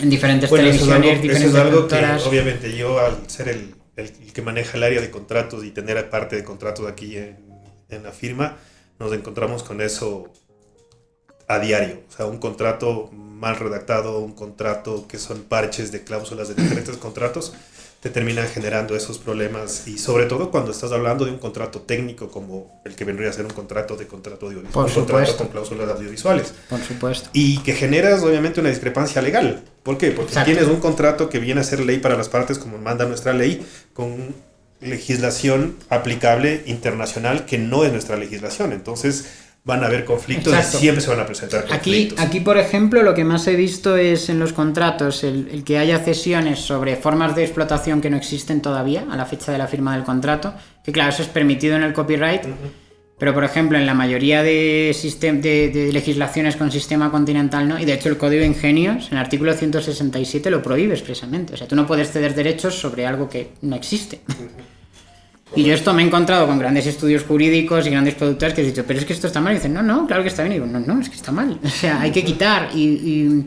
en 0.00 0.10
diferentes 0.10 0.50
televisiones, 0.50 1.22
diferentes 1.22 1.50
eso 1.50 1.58
es 1.58 1.64
algo 1.64 1.88
que, 1.88 2.28
obviamente 2.28 2.76
yo 2.76 2.98
al 2.98 3.30
ser 3.30 3.48
el, 3.48 3.74
el, 3.96 4.10
que 4.32 4.42
maneja 4.42 4.76
el 4.76 4.82
área 4.82 5.00
de 5.00 5.10
contratos 5.10 5.64
y 5.64 5.70
tener 5.70 6.10
parte 6.10 6.36
de 6.36 6.44
contratos 6.44 6.86
aquí 6.86 7.16
en, 7.16 7.38
en 7.88 8.02
la 8.02 8.12
firma, 8.12 8.56
nos 8.98 9.12
encontramos 9.12 9.62
con 9.62 9.80
eso 9.80 10.32
a 11.48 11.58
diario. 11.58 12.00
O 12.08 12.16
sea, 12.16 12.26
un 12.26 12.38
contrato 12.38 13.10
mal 13.12 13.56
redactado, 13.56 14.18
un 14.20 14.32
contrato 14.32 15.06
que 15.08 15.18
son 15.18 15.42
parches 15.42 15.92
de 15.92 16.02
cláusulas 16.02 16.48
de 16.48 16.54
diferentes 16.54 16.96
contratos, 16.96 17.52
te 18.00 18.10
terminan 18.10 18.46
generando 18.48 18.96
esos 18.96 19.18
problemas. 19.18 19.86
Y 19.86 19.98
sobre 19.98 20.26
todo 20.26 20.50
cuando 20.50 20.70
estás 20.70 20.92
hablando 20.92 21.24
de 21.24 21.32
un 21.32 21.38
contrato 21.38 21.80
técnico 21.80 22.30
como 22.30 22.80
el 22.84 22.94
que 22.94 23.04
vendría 23.04 23.30
a 23.30 23.32
ser 23.32 23.44
un 23.44 23.52
contrato 23.52 23.96
de 23.96 24.06
contrato 24.06 24.46
audiovisual, 24.46 24.72
Por 24.72 24.86
un 24.86 24.94
contrato 25.06 25.36
con 25.36 25.48
cláusulas 25.48 25.88
audiovisuales. 25.90 26.54
Por 26.68 26.80
supuesto. 26.80 27.30
Y 27.32 27.58
que 27.58 27.74
generas 27.74 28.22
obviamente 28.22 28.60
una 28.60 28.70
discrepancia 28.70 29.22
legal. 29.22 29.64
¿Por 29.82 29.98
qué? 29.98 30.10
Porque 30.10 30.34
tienes 30.44 30.66
un 30.66 30.80
contrato 30.80 31.28
que 31.28 31.38
viene 31.38 31.60
a 31.60 31.64
ser 31.64 31.80
ley 31.80 31.98
para 31.98 32.16
las 32.16 32.28
partes, 32.28 32.58
como 32.58 32.78
manda 32.78 33.06
nuestra 33.06 33.32
ley, 33.32 33.66
con 33.92 34.34
legislación 34.80 35.76
aplicable 35.88 36.62
internacional 36.66 37.46
que 37.46 37.58
no 37.58 37.84
es 37.84 37.92
nuestra 37.92 38.16
legislación. 38.16 38.72
Entonces 38.72 39.26
van 39.64 39.82
a 39.82 39.86
haber 39.86 40.04
conflictos 40.04 40.54
y 40.54 40.76
siempre 40.76 41.02
se 41.02 41.10
van 41.10 41.18
a 41.18 41.26
presentar 41.26 41.66
conflictos. 41.66 42.18
Aquí, 42.18 42.28
aquí, 42.28 42.40
por 42.40 42.56
ejemplo, 42.56 43.02
lo 43.02 43.14
que 43.14 43.24
más 43.24 43.46
he 43.48 43.56
visto 43.56 43.96
es 43.96 44.28
en 44.28 44.38
los 44.38 44.52
contratos 44.52 45.24
el, 45.24 45.64
que 45.64 45.78
haya 45.78 45.98
cesiones 45.98 46.60
sobre 46.60 46.94
formas 46.94 47.34
de 47.34 47.42
explotación 47.42 48.00
que 48.00 48.08
no 48.08 48.16
existen 48.16 48.62
todavía 48.62 49.06
a 49.10 49.16
la 49.16 49.26
fecha 49.26 49.50
de 49.50 49.58
la 49.58 49.66
firma 49.66 49.94
del 49.94 50.04
contrato, 50.04 50.54
que 50.84 50.92
claro, 50.92 51.10
eso 51.10 51.22
es 51.22 51.28
permitido 51.28 51.74
en 51.74 51.82
el 51.82 51.92
copyright. 51.92 52.42
Pero, 53.18 53.32
por 53.32 53.44
ejemplo, 53.44 53.78
en 53.78 53.86
la 53.86 53.94
mayoría 53.94 54.42
de, 54.42 54.94
de, 54.94 55.70
de, 55.70 55.92
legislaciones 55.92 56.56
con 56.56 56.70
sistema 56.70 57.10
continental 57.10 57.66
no, 57.66 57.78
y 57.78 57.86
de 57.86 57.94
hecho 57.94 58.10
el 58.10 58.18
Código 58.18 58.42
de 58.42 58.46
Ingenios, 58.46 59.06
en 59.06 59.14
el 59.14 59.18
artículo 59.18 59.54
167, 59.54 60.50
lo 60.50 60.62
prohíbe 60.62 60.92
expresamente. 60.92 61.54
O 61.54 61.56
sea, 61.56 61.66
tú 61.66 61.76
no 61.76 61.86
puedes 61.86 62.10
ceder 62.10 62.34
derechos 62.34 62.78
sobre 62.78 63.06
algo 63.06 63.28
que 63.28 63.52
no 63.62 63.74
existe. 63.74 64.20
Y 65.54 65.62
yo 65.62 65.72
esto 65.72 65.94
me 65.94 66.02
he 66.02 66.06
encontrado 66.06 66.46
con 66.46 66.58
grandes 66.58 66.86
estudios 66.86 67.22
jurídicos 67.22 67.86
y 67.86 67.90
grandes 67.90 68.14
productores 68.16 68.52
que 68.52 68.60
he 68.60 68.64
dicho, 68.64 68.84
pero 68.86 68.98
es 68.98 69.06
que 69.06 69.14
esto 69.14 69.28
está 69.28 69.40
mal. 69.40 69.52
Y 69.52 69.56
dicen, 69.56 69.72
no, 69.72 69.82
no, 69.82 70.06
claro 70.06 70.22
que 70.22 70.28
está 70.28 70.42
bien. 70.42 70.52
Y 70.52 70.54
digo, 70.56 70.66
no, 70.66 70.80
no, 70.80 71.00
es 71.00 71.08
que 71.08 71.16
está 71.16 71.32
mal. 71.32 71.58
O 71.64 71.68
sea, 71.68 72.02
hay 72.02 72.10
que 72.10 72.22
quitar. 72.22 72.68
Y, 72.74 72.82
y, 72.82 73.46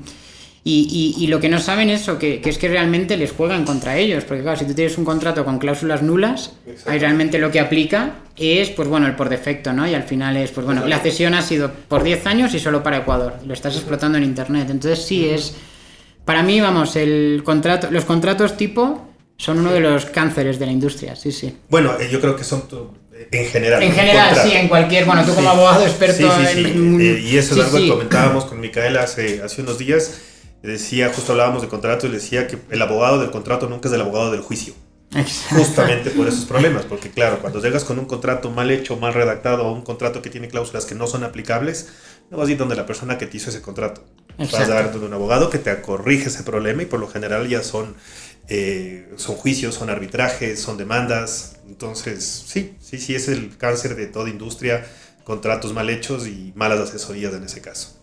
y, 0.64 1.28
lo 1.28 1.40
que 1.40 1.50
no 1.50 1.60
saben 1.60 1.90
es 1.90 2.02
eso, 2.02 2.20
que, 2.20 2.42
que, 2.42 2.50
es 2.50 2.58
que 2.58 2.68
realmente 2.68 3.18
les 3.18 3.32
juegan 3.32 3.66
contra 3.66 3.98
ellos. 3.98 4.24
Porque 4.26 4.44
claro, 4.44 4.60
si 4.60 4.66
tú 4.66 4.74
tienes 4.74 4.98
un 4.98 5.06
contrato 5.06 5.46
con 5.46 5.58
cláusulas 5.58 6.02
nulas, 6.02 6.54
ahí 6.86 7.00
realmente 7.00 7.40
lo 7.40 7.50
que 7.50 7.60
aplica 7.60 8.16
es, 8.36 8.70
pues 8.70 8.88
bueno, 8.88 9.08
el 9.08 9.16
por 9.16 9.30
defecto, 9.30 9.74
¿no? 9.74 9.88
Y 9.88 9.94
al 9.94 10.04
final 10.04 10.38
es, 10.38 10.52
pues 10.52 10.66
bueno, 10.66 10.86
la 10.86 11.00
cesión 11.00 11.34
ha 11.34 11.42
sido 11.42 11.72
por 11.72 12.04
10 12.04 12.26
años 12.26 12.54
y 12.54 12.60
solo 12.60 12.84
para 12.84 12.98
Ecuador. 12.98 13.36
Lo 13.46 13.54
estás 13.54 13.76
explotando 13.76 14.18
en 14.18 14.26
Internet. 14.26 14.70
Entonces 14.70 15.06
sí 15.06 15.30
es... 15.30 15.56
Para 16.26 16.44
mí, 16.44 16.62
vamos, 16.62 16.96
el 16.96 17.42
contrato, 17.44 17.88
los 17.90 18.06
contratos 18.06 18.56
tipo 18.56 19.08
son 19.38 19.60
uno 19.60 19.72
de 19.72 19.80
los 19.80 20.06
cánceres 20.06 20.60
de 20.60 20.66
la 20.68 20.72
industria, 20.72 21.16
sí, 21.16 21.32
sí. 21.32 21.58
Bueno, 21.70 21.94
eh, 22.00 22.10
yo 22.12 22.22
creo 22.22 22.36
que 22.36 22.44
son 22.44 22.64
en 23.32 23.46
general. 23.48 23.82
En 23.82 23.94
general, 23.94 24.38
sí, 24.44 24.52
en 24.54 24.68
cualquier, 24.68 25.06
bueno, 25.06 25.26
tú 25.26 25.34
como 25.34 25.50
abogado 25.50 25.86
experto 25.86 26.32
en... 26.42 27.02
Eh, 27.02 27.20
y 27.24 27.38
eso 27.38 27.56
es 27.56 27.66
algo 27.66 27.78
que 27.78 27.88
comentábamos 27.88 28.46
con 28.46 28.60
Micaela 28.60 29.04
hace, 29.04 29.42
hace 29.42 29.62
unos 29.62 29.80
días. 29.80 30.22
Decía, 30.62 31.12
justo 31.14 31.32
hablábamos 31.32 31.62
de 31.62 31.70
contrato 31.70 32.08
y 32.08 32.10
decía 32.10 32.48
que 32.48 32.58
el 32.70 32.82
abogado 32.82 33.20
del 33.20 33.32
contrato 33.32 33.70
nunca 33.70 33.88
es 33.88 33.96
el 33.96 34.02
abogado 34.02 34.32
del 34.32 34.42
juicio. 34.42 34.74
Justamente 35.50 36.12
por 36.12 36.28
esos 36.28 36.46
problemas, 36.46 36.86
porque 36.86 37.10
claro, 37.10 37.40
cuando 37.40 37.60
llegas 37.60 37.84
con 37.84 37.98
un 37.98 38.06
contrato 38.06 38.52
mal 38.52 38.70
hecho, 38.70 38.96
mal 38.98 39.14
redactado 39.14 39.66
o 39.66 39.74
un 39.74 39.82
contrato 39.82 40.22
que 40.22 40.30
tiene 40.30 40.50
cláusulas 40.50 40.86
que 40.86 40.94
no 40.94 41.08
son 41.08 41.24
aplicables, 41.24 41.90
no 42.30 42.38
vas 42.38 42.48
a 42.48 42.52
ir 42.52 42.58
donde 42.58 42.76
la 42.76 42.86
persona 42.86 43.18
que 43.18 43.26
te 43.26 43.38
hizo 43.38 43.50
ese 43.50 43.62
contrato. 43.62 44.04
Vas 44.38 44.54
a 44.54 44.68
dar 44.68 44.92
donde 44.92 45.08
un 45.08 45.14
abogado 45.14 45.50
que 45.50 45.58
te 45.58 45.82
corrige 45.82 46.28
ese 46.28 46.44
problema 46.44 46.84
y 46.84 46.86
por 46.86 47.00
lo 47.00 47.08
general 47.08 47.48
ya 47.48 47.64
son 47.64 47.96
eh, 48.50 49.08
son 49.16 49.36
juicios, 49.36 49.76
son 49.76 49.90
arbitrajes, 49.90 50.60
son 50.60 50.78
demandas. 50.78 51.58
Entonces, 51.68 52.46
sí, 52.48 52.76
sí, 52.82 52.98
sí, 52.98 53.14
es 53.16 53.28
el 53.28 53.56
cáncer 53.58 53.96
de 53.96 54.08
toda 54.08 54.30
industria, 54.30 54.86
contratos 55.24 55.72
mal 55.74 55.90
hechos 55.90 56.28
y 56.28 56.52
malas 56.56 56.80
asesorías 56.80 57.34
en 57.34 57.44
ese 57.44 57.62
caso. 57.62 57.99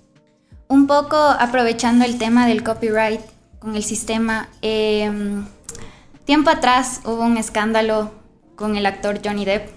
Un 0.69 0.87
poco 0.87 1.17
aprovechando 1.17 2.05
el 2.05 2.19
tema 2.19 2.47
del 2.47 2.63
copyright 2.63 3.21
con 3.59 3.77
el 3.77 3.85
sistema, 3.85 4.49
em, 4.63 5.47
tiempo 6.25 6.51
atrás 6.51 7.01
hubo 7.05 7.23
un 7.23 7.37
escándalo 7.37 8.13
con 8.57 8.77
el 8.77 8.87
actor 8.87 9.21
Johnny 9.25 9.45
Depp. 9.45 9.71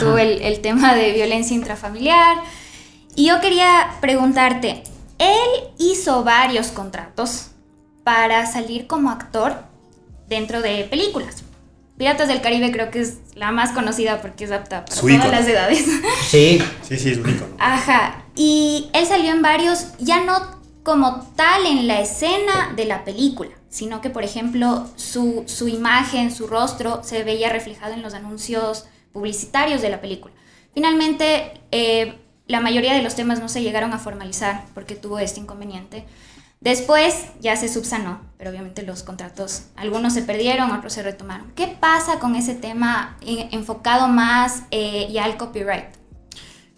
Tuvo 0.00 0.18
el, 0.18 0.42
el 0.42 0.60
tema 0.60 0.94
de 0.94 1.12
violencia 1.12 1.54
intrafamiliar. 1.54 2.38
Y 3.14 3.28
yo 3.28 3.40
quería 3.40 3.96
preguntarte, 4.00 4.82
él 5.18 5.48
hizo 5.78 6.22
varios 6.22 6.68
contratos 6.68 7.48
para 8.04 8.46
salir 8.46 8.86
como 8.86 9.10
actor 9.10 9.56
dentro 10.28 10.60
de 10.60 10.84
películas. 10.84 11.42
Piratas 11.96 12.28
del 12.28 12.42
Caribe 12.42 12.70
creo 12.72 12.90
que 12.90 13.00
es 13.00 13.18
la 13.34 13.52
más 13.52 13.72
conocida 13.72 14.20
porque 14.20 14.44
es 14.44 14.52
apta 14.52 14.84
para 14.84 15.00
todas 15.00 15.30
las 15.30 15.48
edades. 15.48 15.86
Sí. 16.26 16.62
sí, 16.82 16.98
sí, 16.98 17.10
es 17.12 17.18
un 17.18 17.56
Ajá. 17.58 18.25
Y 18.36 18.90
él 18.92 19.06
salió 19.06 19.32
en 19.32 19.42
varios, 19.42 19.86
ya 19.98 20.22
no 20.24 20.56
como 20.82 21.26
tal 21.34 21.66
en 21.66 21.88
la 21.88 22.00
escena 22.00 22.72
de 22.76 22.84
la 22.84 23.04
película, 23.04 23.50
sino 23.70 24.00
que, 24.00 24.10
por 24.10 24.22
ejemplo, 24.22 24.86
su, 24.94 25.42
su 25.46 25.66
imagen, 25.66 26.30
su 26.30 26.46
rostro 26.46 27.02
se 27.02 27.24
veía 27.24 27.50
reflejado 27.50 27.94
en 27.94 28.02
los 28.02 28.14
anuncios 28.14 28.86
publicitarios 29.12 29.82
de 29.82 29.88
la 29.88 30.00
película. 30.00 30.34
Finalmente, 30.74 31.60
eh, 31.72 32.20
la 32.46 32.60
mayoría 32.60 32.94
de 32.94 33.02
los 33.02 33.16
temas 33.16 33.40
no 33.40 33.48
se 33.48 33.62
llegaron 33.62 33.92
a 33.94 33.98
formalizar 33.98 34.64
porque 34.74 34.94
tuvo 34.94 35.18
este 35.18 35.40
inconveniente. 35.40 36.04
Después 36.60 37.26
ya 37.40 37.56
se 37.56 37.68
subsanó, 37.68 38.20
pero 38.38 38.50
obviamente 38.50 38.82
los 38.82 39.02
contratos, 39.02 39.64
algunos 39.76 40.14
se 40.14 40.22
perdieron, 40.22 40.70
otros 40.70 40.92
se 40.92 41.02
retomaron. 41.02 41.50
¿Qué 41.56 41.66
pasa 41.66 42.18
con 42.18 42.34
ese 42.36 42.54
tema 42.54 43.16
enfocado 43.22 44.08
más 44.08 44.62
eh, 44.70 45.18
al 45.20 45.36
copyright? 45.36 45.86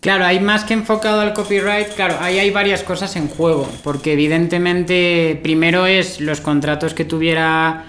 Claro, 0.01 0.25
hay 0.25 0.39
más 0.39 0.65
que 0.65 0.75
enfocado 0.75 1.21
al 1.21 1.33
copyright, 1.33 1.89
claro, 1.95 2.17
ahí 2.21 2.39
hay 2.39 2.51
varias 2.51 2.85
cosas 2.85 3.17
en 3.17 3.27
juego, 3.29 3.69
porque 3.83 4.13
evidentemente 4.13 5.39
primero 5.43 5.87
es 5.87 6.21
los 6.21 6.41
contratos 6.41 6.95
que 6.95 7.05
tuviera 7.05 7.85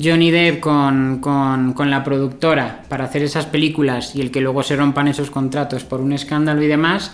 Johnny 0.00 0.30
Depp 0.30 0.60
con, 0.60 1.18
con, 1.20 1.72
con, 1.72 1.90
la 1.90 2.04
productora 2.04 2.82
para 2.88 3.04
hacer 3.04 3.24
esas 3.24 3.46
películas 3.46 4.14
y 4.14 4.20
el 4.20 4.30
que 4.30 4.40
luego 4.40 4.62
se 4.62 4.76
rompan 4.76 5.08
esos 5.08 5.32
contratos 5.32 5.82
por 5.82 6.00
un 6.00 6.12
escándalo 6.12 6.62
y 6.62 6.68
demás, 6.68 7.12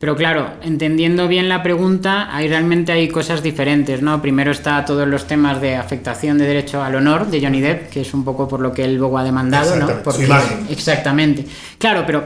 pero 0.00 0.16
claro, 0.16 0.48
entendiendo 0.62 1.28
bien 1.28 1.50
la 1.50 1.62
pregunta, 1.62 2.34
ahí 2.34 2.48
realmente 2.48 2.90
hay 2.90 3.08
cosas 3.08 3.42
diferentes, 3.42 4.00
¿no? 4.00 4.22
Primero 4.22 4.50
está 4.50 4.82
todos 4.86 5.06
los 5.06 5.26
temas 5.26 5.60
de 5.60 5.76
afectación 5.76 6.38
de 6.38 6.46
derecho 6.46 6.82
al 6.82 6.94
honor 6.94 7.26
de 7.26 7.38
Johnny 7.42 7.60
Depp, 7.60 7.90
que 7.90 8.00
es 8.00 8.14
un 8.14 8.24
poco 8.24 8.48
por 8.48 8.60
lo 8.60 8.72
que 8.72 8.84
él 8.84 8.96
luego 8.96 9.18
ha 9.18 9.24
demandado, 9.24 9.76
¿no? 9.76 9.86
Porque, 10.02 10.20
Su 10.20 10.24
imagen. 10.24 10.66
Exactamente. 10.70 11.44
Claro, 11.76 12.04
pero 12.06 12.24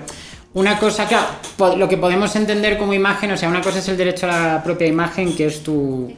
una 0.55 0.79
cosa, 0.79 1.07
claro, 1.07 1.77
lo 1.77 1.89
que 1.89 1.97
podemos 1.97 2.35
entender 2.37 2.79
como 2.79 2.95
imagen, 2.95 3.31
o 3.33 3.37
sea, 3.37 3.49
una 3.49 3.61
cosa 3.61 3.81
es 3.81 3.89
el 3.89 3.97
derecho 3.97 4.27
a 4.27 4.31
la 4.31 4.63
propia 4.63 4.87
imagen, 4.87 5.37
que 5.37 5.47
es 5.47 5.63
tu, 5.63 6.13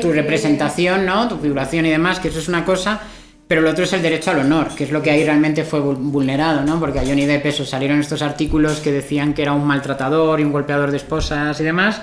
tu 0.00 0.12
representación, 0.12 1.06
¿no? 1.06 1.28
Tu 1.28 1.38
figuración 1.38 1.86
y 1.86 1.90
demás, 1.90 2.18
que 2.18 2.28
eso 2.28 2.38
es 2.38 2.48
una 2.48 2.64
cosa 2.64 3.00
pero 3.48 3.62
lo 3.62 3.70
otro 3.70 3.84
es 3.84 3.92
el 3.94 4.02
derecho 4.02 4.30
al 4.30 4.40
honor, 4.40 4.68
que 4.76 4.84
es 4.84 4.90
lo 4.90 5.02
que 5.02 5.10
ahí 5.10 5.24
realmente 5.24 5.64
fue 5.64 5.80
vulnerado, 5.80 6.60
¿no? 6.64 6.78
Porque 6.78 6.98
a 6.98 7.02
Johnny 7.02 7.24
Depp 7.24 7.46
eso, 7.46 7.64
salieron 7.64 7.98
estos 7.98 8.20
artículos 8.20 8.80
que 8.80 8.92
decían 8.92 9.32
que 9.32 9.40
era 9.40 9.54
un 9.54 9.66
maltratador 9.66 10.38
y 10.38 10.44
un 10.44 10.52
golpeador 10.52 10.90
de 10.90 10.98
esposas 10.98 11.58
y 11.58 11.64
demás, 11.64 12.02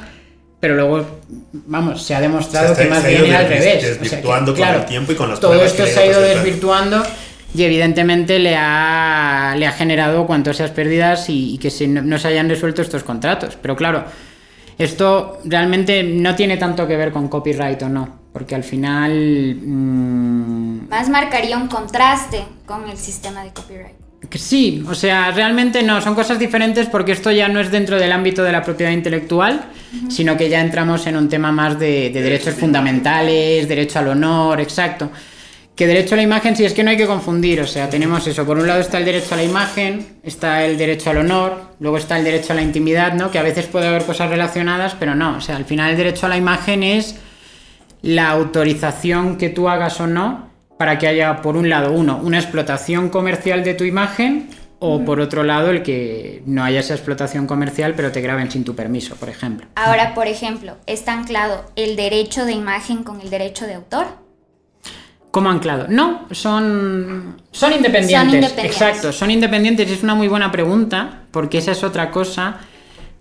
pero 0.60 0.74
luego, 0.74 1.06
vamos, 1.54 2.02
se 2.02 2.16
ha 2.16 2.22
demostrado 2.22 2.76
que 2.76 2.86
más 2.86 3.06
bien 3.06 3.26
era 3.26 3.40
al 3.40 3.48
revés. 3.48 4.00
Desvirtuando 4.00 4.56
con 4.56 4.68
el 4.68 4.86
tiempo 4.86 5.12
y 5.12 5.16
con 5.16 5.30
las 5.30 5.40
Todo 5.40 5.64
esto 5.64 5.86
se 5.86 6.00
ha 6.00 6.06
ido 6.08 6.20
desvirtuando 6.20 7.04
y 7.56 7.64
evidentemente 7.64 8.38
le 8.38 8.56
ha, 8.58 9.56
le 9.58 9.66
ha 9.66 9.72
generado 9.72 10.28
cuanto 10.28 10.54
seas 10.54 10.72
pérdidas 10.72 11.26
y, 11.30 11.58
que 11.58 11.70
se, 11.70 11.88
no 11.88 12.18
se 12.18 12.28
hayan 12.28 12.50
resuelto 12.50 12.82
estos 12.82 13.04
contratos. 13.04 13.58
Pero 13.62 13.76
claro, 13.76 14.04
esto 14.78 15.40
realmente 15.46 16.04
no 16.04 16.36
tiene 16.36 16.58
tanto 16.58 16.86
que 16.86 16.98
ver 16.98 17.12
con 17.12 17.30
copyright 17.30 17.82
o 17.84 17.90
no, 17.90 18.20
porque 18.34 18.56
al 18.56 18.64
final... 18.64 19.58
Mm, 19.64 20.90
Más 20.90 21.08
marcaría 21.08 21.58
un 21.58 21.68
contraste 21.68 22.44
con 22.66 22.90
el 22.90 22.98
sistema 22.98 23.44
de 23.44 23.52
copyright. 23.52 23.96
Sí, 24.32 24.84
o 24.90 24.96
sea, 24.96 25.32
realmente 25.32 25.84
no, 25.84 26.02
son 26.02 26.16
cosas 26.16 26.40
diferentes 26.40 26.88
porque 26.88 27.14
esto 27.14 27.32
ya 27.32 27.48
no 27.48 27.60
es 27.62 27.72
dentro 27.72 27.98
del 27.98 28.12
ámbito 28.12 28.44
de 28.44 28.52
la 28.52 28.64
propiedad 28.64 28.92
intelectual, 28.92 29.66
sino 30.10 30.36
que 30.36 30.50
ya 30.50 30.62
entramos 30.62 31.06
en 31.08 31.16
un 31.16 31.30
tema 31.30 31.52
más 31.52 31.80
de 31.80 32.10
derechos 32.10 32.56
fundamentales, 32.56 33.68
derecho 33.70 34.00
al 34.00 34.10
honor, 34.10 34.60
exacto. 34.60 35.12
Que 35.76 35.88
derecho 35.88 36.16
a 36.16 36.18
la 36.18 36.24
imagen, 36.24 36.56
sí, 36.56 36.64
es 36.64 36.74
que 36.74 36.84
no 36.84 36.90
hay 36.90 36.96
que 36.96 37.06
confundir, 37.06 37.60
o 37.60 37.68
sea, 37.68 37.90
tenemos 37.90 38.26
eso, 38.28 38.46
por 38.46 38.58
un 38.58 38.66
lado 38.66 38.80
está 38.80 38.98
el 38.98 39.04
derecho 39.04 39.34
a 39.34 39.38
la 39.38 39.44
imagen, 39.44 40.20
está 40.24 40.64
el 40.64 40.78
derecho 40.78 41.10
al 41.10 41.18
honor, 41.18 41.76
luego 41.80 41.98
está 41.98 42.18
el 42.18 42.24
derecho 42.24 42.54
a 42.54 42.56
la 42.56 42.62
intimidad, 42.62 43.14
¿no? 43.14 43.30
Que 43.30 43.40
a 43.40 43.44
veces 43.44 43.66
puede 43.66 43.88
haber 43.88 44.06
cosas 44.06 44.30
relacionadas, 44.30 44.96
pero 44.98 45.16
no, 45.16 45.36
o 45.36 45.42
sea, 45.42 45.58
al 45.58 45.66
final 45.66 45.92
el 45.92 45.98
derecho 45.98 46.28
a 46.28 46.30
la 46.30 46.38
imagen 46.38 46.82
es 46.82 47.18
la 48.02 48.30
autorización 48.30 49.38
que 49.38 49.50
tú 49.50 49.68
hagas 49.68 50.00
o 50.00 50.08
no 50.08 50.50
para 50.78 50.98
que 50.98 51.08
haya, 51.08 51.42
por 51.42 51.58
un 51.58 51.70
lado, 51.70 51.92
uno, 51.92 52.22
una 52.24 52.40
explotación 52.40 53.10
comercial 53.10 53.64
de 53.64 53.74
tu 53.74 53.84
imagen, 53.84 54.50
o 54.80 55.04
por 55.04 55.20
otro 55.20 55.44
lado, 55.44 55.72
el 55.72 55.84
que 55.84 56.44
no 56.46 56.64
haya 56.64 56.82
esa 56.82 56.94
explotación 56.94 57.48
comercial, 57.48 57.94
pero 57.96 58.12
te 58.12 58.22
graben 58.22 58.52
sin 58.52 58.64
tu 58.64 58.76
permiso, 58.76 59.16
por 59.16 59.30
ejemplo. 59.30 59.68
Ahora, 59.76 60.14
por 60.14 60.28
ejemplo, 60.28 60.78
¿está 60.86 61.14
anclado 61.14 61.66
el 61.76 61.96
derecho 61.96 62.46
de 62.46 62.54
imagen 62.54 63.04
con 63.04 63.22
el 63.22 63.30
derecho 63.30 63.66
de 63.66 63.76
autor? 63.76 64.25
¿Cómo 65.36 65.50
anclado? 65.50 65.88
No, 65.90 66.28
son, 66.32 67.36
son 67.52 67.74
independientes. 67.74 68.54
Exacto, 68.58 69.12
son 69.12 69.30
independientes. 69.30 69.92
Es 69.92 70.02
una 70.02 70.16
muy 70.16 70.30
buena 70.30 70.50
pregunta, 70.50 71.24
porque 71.32 71.58
esa 71.58 71.74
es 71.74 71.84
otra 71.84 72.10
cosa 72.10 72.60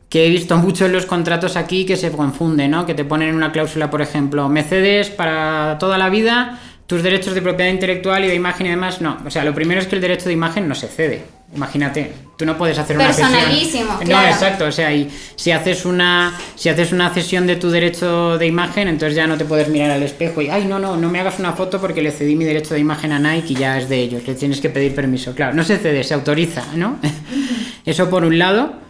que 0.09 0.24
he 0.24 0.31
visto 0.31 0.57
mucho 0.57 0.87
en 0.87 0.92
los 0.92 1.07
contratos 1.07 1.57
aquí 1.57 1.85
que 1.85 1.96
se 1.96 2.12
confunde, 2.12 2.68
¿no? 2.68 2.87
Que 2.87 2.94
te 2.94 3.05
ponen 3.05 3.35
una 3.35 3.50
cláusula, 3.50 3.90
por 3.90 4.00
ejemplo, 4.00 4.48
me 4.48 4.62
cedes 4.62 5.11
para 5.11 5.77
toda 5.81 5.98
la 5.98 6.09
vida 6.09 6.61
tus 6.87 7.03
derechos 7.03 7.35
de 7.35 7.42
propiedad 7.42 7.72
intelectual 7.72 8.24
y 8.24 8.29
de 8.29 8.37
imagen 8.37 8.68
y 8.68 8.70
demás. 8.70 9.00
No, 9.00 9.18
o 9.27 9.31
sea, 9.31 9.44
lo 9.44 9.53
primero 9.53 9.81
es 9.81 9.88
que 9.88 9.96
el 9.96 10.00
derecho 10.00 10.27
de 10.27 10.35
imagen 10.35 10.68
no 10.68 10.77
se 10.77 10.87
cede. 10.87 11.24
Imagínate, 11.55 12.12
tú 12.37 12.45
no 12.45 12.57
puedes 12.59 12.79
hacer 12.79 12.97
una 12.97 13.07
Personalísimo, 13.07 13.99
No, 14.07 14.23
exacto, 14.23 14.67
o 14.67 14.73
sea, 14.73 14.93
y 14.93 15.09
si 15.37 15.53
haces 15.53 15.85
una 15.85 16.37
si 16.57 16.69
haces 16.69 16.93
una 16.93 17.11
cesión 17.11 17.47
de 17.47 17.57
tu 17.57 17.71
derecho 17.71 18.38
de 18.38 18.47
imagen, 18.47 18.88
entonces 18.88 19.14
ya 19.17 19.27
no 19.27 19.37
te 19.37 19.45
puedes 19.45 19.69
mirar 19.69 19.90
al 19.90 20.03
espejo 20.03 20.43
y 20.43 20.49
ay, 20.49 20.64
no, 20.67 20.79
no, 20.79 20.97
no 20.97 21.11
me 21.11 21.21
hagas 21.21 21.38
una 21.38 21.53
foto 21.53 21.81
porque 21.81 22.03
le 22.03 22.11
cedí 22.11 22.35
mi 22.35 22.45
derecho 22.45 22.75
de 22.75 22.81
imagen 22.81 23.12
a 23.12 23.19
Nike 23.19 23.53
y 23.53 23.57
ya 23.57 23.79
es 23.79 23.88
de 23.88 23.99
ellos, 24.01 24.27
le 24.27 24.35
tienes 24.35 24.61
que 24.61 24.69
pedir 24.69 24.95
permiso. 24.95 25.35
Claro, 25.35 25.55
no 25.55 25.64
se 25.64 25.79
cede, 25.79 26.03
se 26.05 26.14
autoriza, 26.14 26.64
¿no? 26.75 26.99
Eso 27.87 28.11
por 28.11 28.25
un 28.25 28.38
lado. 28.38 28.84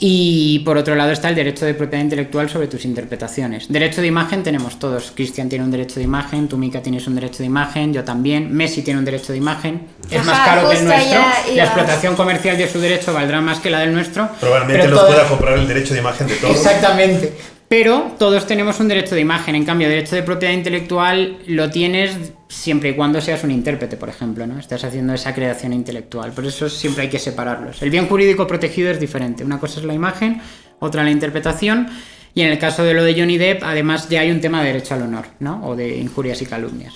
Y 0.00 0.60
por 0.60 0.76
otro 0.76 0.94
lado 0.94 1.10
está 1.10 1.28
el 1.28 1.34
derecho 1.34 1.66
de 1.66 1.74
propiedad 1.74 2.04
intelectual 2.04 2.48
sobre 2.48 2.68
tus 2.68 2.84
interpretaciones. 2.84 3.66
Derecho 3.68 4.00
de 4.00 4.06
imagen 4.06 4.44
tenemos 4.44 4.78
todos. 4.78 5.10
Cristian 5.12 5.48
tiene 5.48 5.64
un 5.64 5.72
derecho 5.72 5.96
de 5.96 6.04
imagen, 6.04 6.48
tú 6.48 6.56
Mica 6.56 6.80
tienes 6.80 7.08
un 7.08 7.16
derecho 7.16 7.38
de 7.38 7.46
imagen, 7.46 7.92
yo 7.92 8.04
también. 8.04 8.54
Messi 8.54 8.82
tiene 8.82 9.00
un 9.00 9.04
derecho 9.04 9.32
de 9.32 9.38
imagen. 9.38 9.88
Es 10.08 10.24
más 10.24 10.38
caro 10.38 10.70
que 10.70 10.76
el 10.76 10.84
nuestro. 10.84 11.20
La 11.56 11.64
explotación 11.64 12.14
comercial 12.14 12.56
de 12.56 12.68
su 12.68 12.78
derecho 12.78 13.12
valdrá 13.12 13.40
más 13.40 13.58
que 13.58 13.70
la 13.70 13.80
del 13.80 13.92
nuestro. 13.92 14.28
Probablemente 14.38 14.86
nos 14.86 15.02
pueda 15.02 15.26
comprar 15.26 15.58
el 15.58 15.66
derecho 15.66 15.94
de 15.94 16.00
imagen 16.00 16.28
de 16.28 16.36
todos. 16.36 16.54
Exactamente. 16.54 17.32
Pero 17.68 18.12
todos 18.18 18.46
tenemos 18.46 18.78
un 18.78 18.86
derecho 18.86 19.16
de 19.16 19.20
imagen. 19.20 19.56
En 19.56 19.64
cambio, 19.64 19.88
derecho 19.88 20.14
de 20.14 20.22
propiedad 20.22 20.54
intelectual 20.54 21.38
lo 21.48 21.70
tienes 21.70 22.16
siempre 22.48 22.90
y 22.90 22.94
cuando 22.94 23.20
seas 23.20 23.44
un 23.44 23.50
intérprete, 23.50 23.96
por 23.96 24.08
ejemplo, 24.08 24.46
¿no? 24.46 24.58
Estás 24.58 24.84
haciendo 24.84 25.12
esa 25.12 25.34
creación 25.34 25.72
intelectual. 25.72 26.32
Por 26.32 26.46
eso 26.46 26.68
siempre 26.68 27.04
hay 27.04 27.10
que 27.10 27.18
separarlos. 27.18 27.82
El 27.82 27.90
bien 27.90 28.08
jurídico 28.08 28.46
protegido 28.46 28.90
es 28.90 28.98
diferente. 28.98 29.44
Una 29.44 29.60
cosa 29.60 29.80
es 29.80 29.86
la 29.86 29.94
imagen, 29.94 30.40
otra 30.78 31.04
la 31.04 31.10
interpretación. 31.10 31.88
Y 32.34 32.42
en 32.42 32.48
el 32.48 32.58
caso 32.58 32.84
de 32.84 32.94
lo 32.94 33.04
de 33.04 33.14
Johnny 33.18 33.38
Depp, 33.38 33.62
además 33.64 34.08
ya 34.08 34.20
hay 34.20 34.30
un 34.30 34.40
tema 34.40 34.60
de 34.60 34.68
derecho 34.68 34.94
al 34.94 35.02
honor, 35.02 35.26
¿no? 35.40 35.66
O 35.66 35.76
de 35.76 35.98
injurias 35.98 36.40
y 36.40 36.46
calumnias. 36.46 36.94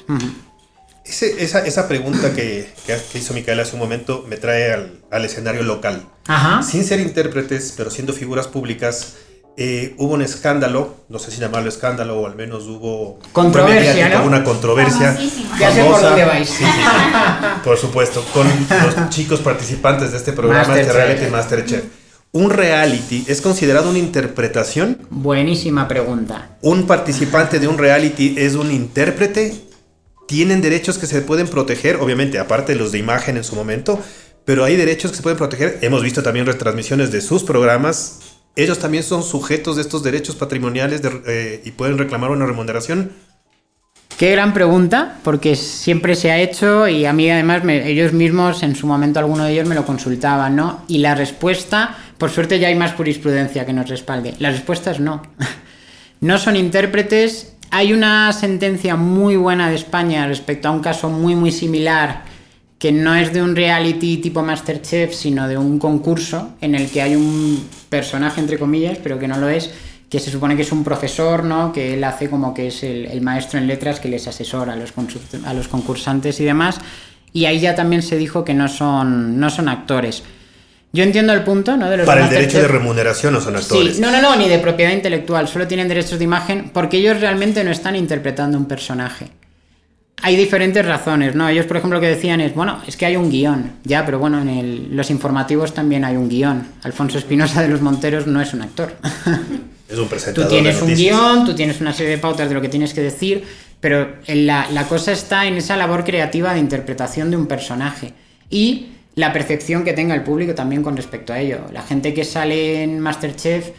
esa, 1.04 1.88
pregunta 1.88 2.32
que, 2.34 2.68
hizo 3.14 3.34
Micaela 3.34 3.62
hace 3.62 3.74
un 3.74 3.80
momento 3.80 4.24
me 4.28 4.36
trae 4.36 4.72
al, 4.72 5.00
al 5.10 5.24
escenario 5.24 5.62
local. 5.62 6.06
Ajá. 6.26 6.62
Sin 6.62 6.84
ser 6.84 7.00
intérpretes, 7.00 7.74
pero 7.76 7.90
siendo 7.90 8.12
figuras 8.12 8.46
públicas, 8.46 9.16
eh, 9.56 9.94
hubo 9.98 10.14
un 10.14 10.22
escándalo, 10.22 10.96
no 11.10 11.18
sé 11.18 11.30
si 11.30 11.38
llamarlo 11.38 11.68
escándalo 11.68 12.18
o 12.18 12.26
al 12.26 12.36
menos 12.36 12.64
hubo 12.64 13.18
controversia, 13.32 14.22
una 14.24 14.42
controversia. 14.44 15.18
Ya 15.58 15.70
sé 15.70 15.84
por 15.84 16.00
dónde 16.00 16.24
vais. 16.24 16.50
por 17.64 17.76
supuesto, 17.76 18.24
con 18.32 18.46
los 18.46 19.10
chicos 19.10 19.40
participantes 19.40 20.12
de 20.12 20.16
este 20.16 20.32
programa, 20.32 20.78
este 20.78 20.92
reality 20.92 21.30
Masterchef. 21.30 21.84
¿Un 22.34 22.48
reality 22.48 23.26
es 23.28 23.42
considerado 23.42 23.90
una 23.90 23.98
interpretación? 23.98 25.06
Buenísima 25.10 25.86
pregunta. 25.86 26.56
¿Un 26.62 26.86
participante 26.86 27.58
de 27.58 27.68
un 27.68 27.76
reality 27.76 28.36
es 28.38 28.54
un 28.54 28.72
intérprete? 28.72 29.54
¿Tienen 30.26 30.62
derechos 30.62 30.96
que 30.96 31.06
se 31.06 31.20
pueden 31.20 31.46
proteger? 31.46 31.96
Obviamente, 31.96 32.38
aparte 32.38 32.72
de 32.72 32.78
los 32.78 32.90
de 32.90 32.98
imagen 32.98 33.36
en 33.36 33.44
su 33.44 33.54
momento, 33.54 34.00
pero 34.46 34.64
hay 34.64 34.76
derechos 34.76 35.10
que 35.10 35.18
se 35.18 35.22
pueden 35.22 35.36
proteger. 35.36 35.78
Hemos 35.82 36.02
visto 36.02 36.22
también 36.22 36.46
retransmisiones 36.46 37.12
de 37.12 37.20
sus 37.20 37.44
programas 37.44 38.31
ellos 38.56 38.78
también 38.78 39.02
son 39.02 39.22
sujetos 39.22 39.76
de 39.76 39.82
estos 39.82 40.02
derechos 40.02 40.36
patrimoniales 40.36 41.00
eh, 41.26 41.62
y 41.64 41.70
pueden 41.72 41.98
reclamar 41.98 42.30
una 42.30 42.46
remuneración. 42.46 43.12
Qué 44.18 44.30
gran 44.30 44.52
pregunta, 44.52 45.18
porque 45.24 45.56
siempre 45.56 46.14
se 46.14 46.30
ha 46.30 46.38
hecho 46.38 46.86
y 46.86 47.06
a 47.06 47.12
mí 47.12 47.28
además 47.30 47.62
ellos 47.66 48.12
mismos 48.12 48.62
en 48.62 48.76
su 48.76 48.86
momento 48.86 49.18
alguno 49.18 49.44
de 49.44 49.52
ellos 49.52 49.66
me 49.66 49.74
lo 49.74 49.84
consultaban, 49.84 50.54
¿no? 50.54 50.82
Y 50.86 50.98
la 50.98 51.14
respuesta, 51.14 51.96
por 52.18 52.30
suerte 52.30 52.58
ya 52.58 52.68
hay 52.68 52.74
más 52.74 52.92
jurisprudencia 52.92 53.66
que 53.66 53.72
nos 53.72 53.88
respalde. 53.88 54.34
La 54.38 54.50
respuesta 54.50 54.90
es 54.90 55.00
no. 55.00 55.22
no 56.20 56.38
son 56.38 56.56
intérpretes. 56.56 57.54
Hay 57.70 57.94
una 57.94 58.32
sentencia 58.32 58.96
muy 58.96 59.36
buena 59.36 59.70
de 59.70 59.76
España 59.76 60.26
respecto 60.26 60.68
a 60.68 60.72
un 60.72 60.80
caso 60.80 61.08
muy 61.08 61.34
muy 61.34 61.50
similar 61.50 62.31
que 62.82 62.90
no 62.90 63.14
es 63.14 63.32
de 63.32 63.40
un 63.40 63.54
reality 63.54 64.16
tipo 64.16 64.42
Masterchef, 64.42 65.14
sino 65.14 65.46
de 65.46 65.56
un 65.56 65.78
concurso 65.78 66.54
en 66.60 66.74
el 66.74 66.90
que 66.90 67.00
hay 67.00 67.14
un 67.14 67.64
personaje, 67.88 68.40
entre 68.40 68.58
comillas, 68.58 68.98
pero 69.00 69.20
que 69.20 69.28
no 69.28 69.38
lo 69.38 69.48
es, 69.48 69.70
que 70.10 70.18
se 70.18 70.32
supone 70.32 70.56
que 70.56 70.62
es 70.62 70.72
un 70.72 70.82
profesor, 70.82 71.44
¿no? 71.44 71.72
Que 71.72 71.94
él 71.94 72.02
hace 72.02 72.28
como 72.28 72.52
que 72.52 72.66
es 72.66 72.82
el, 72.82 73.20
maestro 73.20 73.60
en 73.60 73.68
letras 73.68 74.00
que 74.00 74.08
les 74.08 74.26
asesora 74.26 74.72
a 74.72 74.76
los, 74.76 74.92
a 75.46 75.54
los 75.54 75.68
concursantes 75.68 76.40
y 76.40 76.44
demás. 76.44 76.80
Y 77.32 77.44
ahí 77.44 77.60
ya 77.60 77.76
también 77.76 78.02
se 78.02 78.16
dijo 78.16 78.44
que 78.44 78.52
no 78.52 78.66
son, 78.66 79.38
no 79.38 79.48
son 79.48 79.68
actores. 79.68 80.24
Yo 80.92 81.04
entiendo 81.04 81.32
el 81.34 81.44
punto, 81.44 81.76
¿no? 81.76 81.88
De 81.88 81.98
Para 81.98 82.24
el 82.24 82.30
derecho 82.30 82.58
de 82.58 82.66
remuneración 82.66 83.32
no 83.32 83.40
son 83.40 83.54
actores. 83.54 83.94
Sí, 83.94 84.00
no, 84.00 84.10
no, 84.10 84.20
no, 84.20 84.34
ni 84.34 84.48
de 84.48 84.58
propiedad 84.58 84.90
intelectual, 84.90 85.46
solo 85.46 85.68
tienen 85.68 85.86
derechos 85.86 86.18
de 86.18 86.24
imagen 86.24 86.72
porque 86.74 86.96
ellos 86.96 87.20
realmente 87.20 87.62
no 87.62 87.70
están 87.70 87.94
interpretando 87.94 88.58
un 88.58 88.64
personaje 88.64 89.30
hay 90.22 90.36
diferentes 90.36 90.86
razones, 90.86 91.34
¿no? 91.34 91.48
Ellos, 91.48 91.66
por 91.66 91.76
ejemplo, 91.76 91.98
lo 91.98 92.00
que 92.00 92.08
decían 92.08 92.40
es, 92.40 92.54
bueno, 92.54 92.80
es 92.86 92.96
que 92.96 93.06
hay 93.06 93.16
un 93.16 93.30
guion, 93.30 93.72
ya, 93.84 94.04
pero 94.06 94.18
bueno, 94.18 94.40
en 94.40 94.96
los 94.96 95.10
informativos 95.10 95.74
también 95.74 96.04
hay 96.04 96.16
un 96.16 96.28
guion. 96.28 96.66
Alfonso 96.82 97.18
Espinosa 97.18 97.62
de 97.62 97.68
los 97.68 97.80
Monteros 97.80 98.26
no 98.26 98.40
es 98.40 98.54
un 98.54 98.62
actor. 98.62 98.94
Es 99.88 99.98
un 99.98 100.08
presentador. 100.08 100.48
Tú 100.48 100.54
tienes 100.54 100.80
un 100.80 100.94
guion, 100.94 101.44
tú 101.44 101.54
tienes 101.54 101.80
una 101.82 101.92
serie 101.92 102.12
de 102.12 102.18
pautas 102.18 102.48
de 102.48 102.54
lo 102.54 102.62
que 102.62 102.70
tienes 102.70 102.94
que 102.94 103.02
decir, 103.02 103.44
pero 103.78 104.16
la, 104.26 104.66
la 104.70 104.84
cosa 104.84 105.12
está 105.12 105.46
en 105.46 105.58
esa 105.58 105.76
labor 105.76 106.04
creativa 106.04 106.54
de 106.54 106.60
interpretación 106.60 107.30
de 107.30 107.36
un 107.36 107.46
personaje 107.46 108.14
y 108.48 108.86
la 109.16 109.32
percepción 109.32 109.84
que 109.84 109.92
tenga 109.92 110.14
el 110.14 110.22
público 110.22 110.54
también 110.54 110.82
con 110.82 110.96
respecto 110.96 111.32
a 111.32 111.40
ello. 111.40 111.66
La 111.72 111.82
gente 111.82 112.14
que 112.14 112.24
sale 112.24 112.82
en 112.82 113.00
Masterchef, 113.00 113.70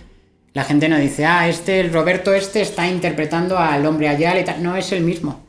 la 0.53 0.63
gente 0.63 0.87
no 0.87 0.97
dice, 0.97 1.25
ah, 1.25 1.47
este, 1.47 1.79
el 1.79 1.91
Roberto 1.91 2.33
este 2.33 2.61
está 2.61 2.87
interpretando 2.87 3.57
al 3.57 3.85
hombre 3.85 4.07
allá. 4.07 4.35
No 4.59 4.75
es 4.75 4.91
el 4.91 5.01
mismo. 5.01 5.42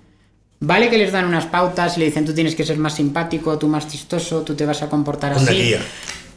Vale 0.66 0.88
que 0.88 0.96
les 0.96 1.12
dan 1.12 1.26
unas 1.26 1.46
pautas 1.46 1.96
y 1.96 2.00
le 2.00 2.06
dicen 2.06 2.24
tú 2.24 2.32
tienes 2.32 2.54
que 2.54 2.64
ser 2.64 2.78
más 2.78 2.94
simpático, 2.94 3.58
tú 3.58 3.68
más 3.68 3.86
chistoso, 3.86 4.42
tú 4.42 4.54
te 4.54 4.64
vas 4.64 4.82
a 4.82 4.88
comportar 4.88 5.32
así. 5.32 5.42
Una 5.42 5.52
guía. 5.52 5.80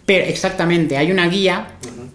Pero, 0.05 0.25
exactamente, 0.25 0.97
hay 0.97 1.11
una 1.11 1.27
guía, 1.27 1.67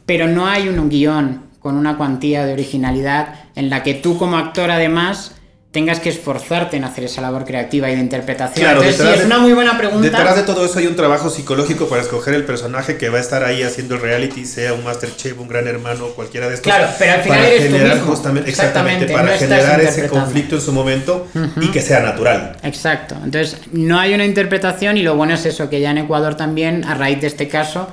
pero 0.06 0.26
no 0.26 0.46
hay 0.46 0.68
un 0.68 0.88
guion 0.88 1.42
con 1.58 1.76
una 1.76 1.96
cuantía 1.96 2.44
de 2.44 2.52
originalidad 2.52 3.34
en 3.54 3.70
la 3.70 3.82
que 3.82 3.94
tú 3.94 4.18
como 4.18 4.36
actor 4.36 4.70
además 4.70 5.34
tengas 5.72 6.00
que 6.00 6.10
esforzarte 6.10 6.76
en 6.76 6.84
hacer 6.84 7.04
esa 7.04 7.22
labor 7.22 7.46
creativa 7.46 7.90
y 7.90 7.94
de 7.94 8.02
interpretación. 8.02 8.62
Claro, 8.62 8.82
Entonces, 8.82 9.20
es 9.20 9.24
una 9.24 9.38
muy 9.38 9.54
buena 9.54 9.78
pregunta. 9.78 10.02
Detrás 10.02 10.36
de 10.36 10.42
todo 10.42 10.66
eso 10.66 10.78
hay 10.78 10.86
un 10.86 10.96
trabajo 10.96 11.30
psicológico 11.30 11.88
para 11.88 12.02
escoger 12.02 12.34
el 12.34 12.44
personaje 12.44 12.98
que 12.98 13.08
va 13.08 13.16
a 13.16 13.20
estar 13.22 13.42
ahí 13.42 13.62
haciendo 13.62 13.94
el 13.94 14.02
reality, 14.02 14.44
sea 14.44 14.74
un 14.74 14.84
Masterchef, 14.84 15.40
un 15.40 15.48
gran 15.48 15.66
hermano, 15.66 16.08
cualquiera 16.08 16.48
de 16.48 16.56
estos. 16.56 16.70
Claro, 16.70 16.92
pero 16.98 17.12
al 17.12 17.22
final 17.22 17.38
para 17.38 17.48
eres 17.48 17.62
generar 17.62 17.88
tú 17.88 17.94
mismo. 17.96 18.10
Justamente, 18.12 18.50
exactamente, 18.50 19.12
para 19.12 19.38
generar 19.38 19.80
ese 19.80 20.08
conflicto 20.08 20.56
en 20.56 20.60
su 20.60 20.72
momento 20.72 21.26
y 21.58 21.68
que 21.68 21.80
sea 21.80 22.00
natural. 22.00 22.54
Exacto. 22.62 23.16
Entonces, 23.24 23.56
no 23.72 23.98
hay 23.98 24.12
una 24.12 24.26
interpretación 24.26 24.98
y 24.98 25.02
lo 25.02 25.16
bueno 25.16 25.34
es 25.34 25.46
eso, 25.46 25.70
que 25.70 25.80
ya 25.80 25.90
en 25.90 25.98
Ecuador 25.98 26.34
también, 26.34 26.84
a 26.84 26.94
raíz 26.94 27.22
de 27.22 27.28
este 27.28 27.48
caso, 27.48 27.88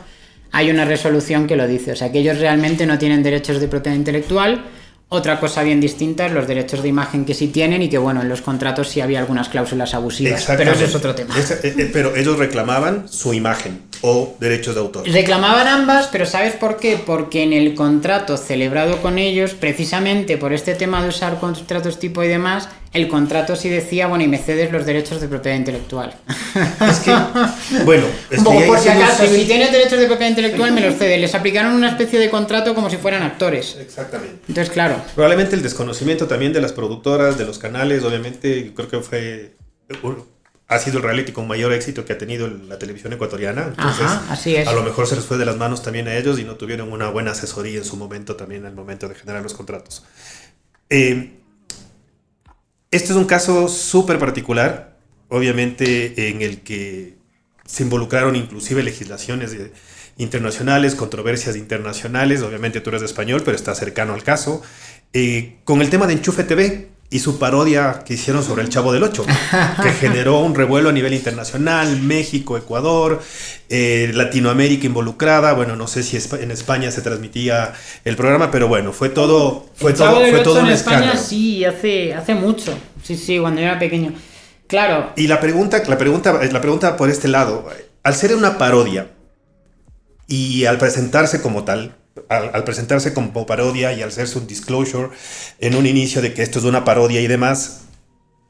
hay 0.52 0.70
una 0.70 0.84
resolución 0.84 1.48
que 1.48 1.56
lo 1.56 1.66
dice. 1.66 1.94
O 1.94 1.96
sea, 1.96 2.12
que 2.12 2.20
ellos 2.20 2.40
realmente 2.40 2.86
no 2.86 2.98
tienen 2.98 3.24
derechos 3.24 3.62
de 3.62 3.70
propiedad 3.70 3.96
intelectual 3.96 4.66
otra 5.12 5.40
cosa 5.40 5.64
bien 5.64 5.82
distinta 5.82 6.28
es 6.28 6.32
los 6.32 6.48
derechos 6.48 6.84
de 6.84 6.90
imagen 6.90 7.26
que 7.26 7.34
sí 7.34 7.48
tienen 7.48 7.82
y 7.82 7.90
que, 7.90 7.98
bueno, 7.98 8.22
en 8.22 8.30
los 8.30 8.42
contratos 8.42 8.90
sí 8.90 9.02
había 9.02 9.18
algunas 9.18 9.50
cláusulas 9.50 9.96
abusivas. 9.96 10.46
Pero 10.46 10.72
eso 10.72 10.86
es 10.86 10.94
otro 10.94 11.16
tema. 11.16 11.36
Eh, 11.36 11.44
eh, 11.64 11.90
pero 11.92 12.16
ellos 12.16 12.38
reclamaban 12.38 13.10
su 13.10 13.34
imagen 13.34 13.82
o 14.02 14.36
derechos 14.40 14.76
de 14.76 14.82
autor. 14.82 15.08
Reclamaban 15.08 15.68
ambas, 15.68 16.08
pero 16.12 16.28
¿sabes 16.28 16.54
por 16.54 16.78
qué? 16.78 17.02
Porque 17.04 17.42
en 17.42 17.54
el 17.54 17.74
contrato 17.74 18.38
celebrado 18.38 19.02
con 19.02 19.18
ellos, 19.18 19.56
precisamente 19.56 20.38
por 20.38 20.54
este 20.54 20.76
tema 20.76 21.02
de 21.02 21.10
usar 21.10 21.40
contratos 21.40 21.98
tipo 21.98 22.24
y 22.24 22.28
demás, 22.28 22.70
el 22.92 23.08
contrato 23.08 23.56
sí 23.56 23.70
decía, 23.70 24.08
bueno, 24.08 24.24
y 24.24 24.28
me 24.28 24.38
cedes 24.38 24.72
los 24.72 24.86
derechos 24.86 25.22
de 25.22 25.28
propiedad 25.28 25.56
intelectual. 25.58 26.16
Es 26.90 27.00
que, 27.00 27.12
bueno, 27.86 28.06
es 28.30 28.44
que 28.44 28.66
por 28.66 28.80
si 28.80 28.90
acaso, 28.90 29.28
si 29.28 29.46
tienes 29.46 29.72
derechos 29.72 30.00
de 30.00 30.08
propiedad 30.08 30.30
intelectual, 30.30 30.72
me 30.72 30.82
los 30.82 30.96
cede. 30.96 31.18
Les 31.20 31.36
aplicaron 31.36 31.74
una 31.74 31.90
especie 31.90 32.20
de 32.20 32.30
contrato 32.30 32.74
como 32.74 32.90
si 32.90 32.98
fueran 32.98 33.22
actores. 33.22 33.78
Exactamente. 33.80 34.40
Entonces, 34.48 34.74
claro. 34.74 34.96
Probablemente 35.14 35.56
el 35.56 35.62
desconocimiento 35.62 36.28
también 36.28 36.52
de 36.52 36.62
las 36.62 36.74
productoras, 36.74 37.38
de 37.38 37.46
los 37.46 37.60
canales, 37.60 38.04
obviamente, 38.04 38.74
creo 38.76 38.90
que 38.90 39.00
fue 39.00 39.56
ha 40.70 40.78
sido 40.78 40.98
el 40.98 41.04
reality 41.04 41.32
con 41.32 41.48
mayor 41.48 41.74
éxito 41.74 42.06
que 42.06 42.14
ha 42.14 42.18
tenido 42.18 42.48
la 42.48 42.78
televisión 42.78 43.12
ecuatoriana. 43.12 43.70
Entonces, 43.70 44.06
así 44.30 44.56
es. 44.56 44.68
a 44.68 44.74
lo 44.74 44.84
mejor 44.84 45.08
se 45.08 45.16
les 45.16 45.26
fue 45.26 45.38
de 45.40 45.46
las 45.46 45.58
manos 45.58 45.82
también 45.82 46.08
a 46.08 46.16
ellos 46.16 46.38
y 46.40 46.44
no 46.44 46.56
tuvieron 46.56 46.94
una 46.94 47.10
buena 47.10 47.32
asesoría 47.32 47.80
en 47.80 47.86
su 47.86 47.98
momento 47.98 48.36
también 48.36 48.68
al 48.68 48.76
momento 48.76 49.08
de 49.10 49.16
generar 49.16 49.42
los 49.42 49.56
contratos. 49.56 50.04
Eh, 50.92 51.39
este 52.92 53.12
es 53.12 53.18
un 53.18 53.26
caso 53.26 53.68
súper 53.68 54.20
particular, 54.20 54.98
obviamente 55.28 56.30
en 56.30 56.42
el 56.42 56.62
que 56.62 57.18
se 57.66 57.84
involucraron 57.84 58.36
inclusive 58.36 58.82
legislaciones 58.82 59.56
internacionales, 60.18 60.96
controversias 60.96 61.56
internacionales, 61.56 62.42
obviamente 62.42 62.82
tú 62.82 62.90
eres 62.90 63.02
de 63.02 63.08
español, 63.08 63.42
pero 63.46 63.56
está 63.56 63.76
cercano 63.76 64.14
al 64.14 64.24
caso, 64.24 64.62
eh, 65.14 65.58
con 65.64 65.82
el 65.82 65.90
tema 65.90 66.08
de 66.08 66.14
Enchufe 66.14 66.44
TV 66.44 66.90
y 67.12 67.20
su 67.20 67.40
parodia 67.40 68.04
que 68.06 68.14
hicieron 68.14 68.44
sobre 68.44 68.62
el 68.62 68.70
Chavo 68.70 68.94
del 68.94 69.04
Ocho, 69.04 69.26
que 69.84 69.90
generó 69.94 70.40
un 70.40 70.54
revuelo 70.54 70.90
a 70.90 70.92
nivel 70.92 71.14
internacional, 71.14 72.00
México, 72.02 72.56
Ecuador, 72.58 73.22
eh, 73.70 74.12
Latinoamérica 74.14 74.86
involucrada, 74.86 75.54
bueno, 75.54 75.76
no 75.76 75.88
sé 75.88 76.04
si 76.04 76.18
en 76.18 76.52
España 76.52 76.92
se 76.92 77.02
transmitía 77.02 77.74
el 78.06 78.16
programa, 78.16 78.52
pero 78.52 78.68
bueno, 78.68 78.94
fue 78.94 79.10
todo, 79.10 79.66
fue 79.76 79.94
todo, 79.94 80.20
fue 80.20 80.40
todo 80.42 80.60
un 80.60 80.68
en 80.68 80.74
España 80.74 81.18
sí, 81.18 81.66
hace, 81.66 82.14
hace 82.14 82.36
mucho, 82.36 82.78
sí, 83.04 83.18
sí, 83.18 83.40
cuando 83.40 83.62
yo 83.62 83.68
era 83.68 83.80
pequeño. 83.80 84.14
Claro. 84.68 85.14
Y 85.16 85.26
la 85.26 85.40
pregunta, 85.40 85.82
la 85.88 85.98
pregunta, 85.98 86.40
la 86.52 86.62
pregunta 86.62 86.96
por 86.96 87.10
este 87.10 87.28
lado, 87.28 87.68
al 88.04 88.14
ser 88.14 88.36
una 88.36 88.58
parodia, 88.58 89.12
Y 90.28 90.66
al 90.66 90.78
presentarse 90.78 91.42
como 91.42 91.64
tal, 91.64 91.96
al, 92.28 92.64
presentarse 92.64 93.14
como 93.14 93.46
parodia 93.46 93.94
y 93.94 94.02
al 94.02 94.10
hacerse 94.10 94.38
un 94.38 94.48
disclosure 94.48 95.10
en 95.60 95.76
un 95.76 95.86
inicio 95.86 96.22
de 96.22 96.34
que 96.34 96.42
esto 96.42 96.60
es 96.60 96.66
una 96.66 96.84
parodia 96.84 97.22
y 97.22 97.28
demás, 97.28 97.82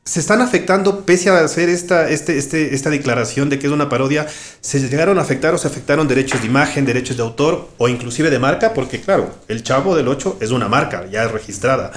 se 0.09 0.20
están 0.20 0.41
afectando, 0.41 1.05
pese 1.05 1.30
a 1.30 1.39
hacer 1.39 1.70
esta, 1.70 2.09
este, 2.09 2.39
este, 2.39 2.74
esta 2.74 2.89
declaración 2.89 3.49
de 3.49 3.59
que 3.59 3.67
es 3.67 3.74
una 3.74 3.89
parodia, 3.89 4.26
se 4.59 4.80
llegaron 4.80 5.20
a 5.20 5.22
afectar 5.22 5.53
o 5.53 5.57
se 5.59 5.67
afectaron 5.67 6.07
derechos 6.07 6.41
de 6.41 6.47
imagen, 6.47 6.84
derechos 6.84 7.15
de 7.15 7.22
autor 7.22 7.70
o 7.78 7.88
inclusive 7.89 8.32
de 8.32 8.39
marca, 8.39 8.74
porque 8.74 9.01
claro, 9.01 9.36
el 9.47 9.61
Chavo 9.61 9.95
del 9.95 10.07
8 10.07 10.38
es 10.41 10.49
una 10.49 10.67
marca 10.67 11.05
ya 11.11 11.28
registrada. 11.28 11.91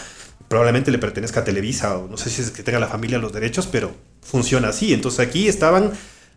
Probablemente 0.48 0.90
le 0.90 0.98
pertenezca 0.98 1.40
a 1.40 1.44
Televisa 1.44 1.96
o 1.96 2.06
no 2.06 2.18
sé 2.18 2.28
si 2.28 2.42
es 2.42 2.50
que 2.50 2.62
tenga 2.62 2.78
la 2.78 2.88
familia 2.88 3.16
los 3.18 3.32
derechos, 3.32 3.66
pero 3.66 3.94
funciona 4.20 4.68
así. 4.68 4.92
Entonces 4.92 5.26
aquí 5.26 5.48
estaban 5.48 5.92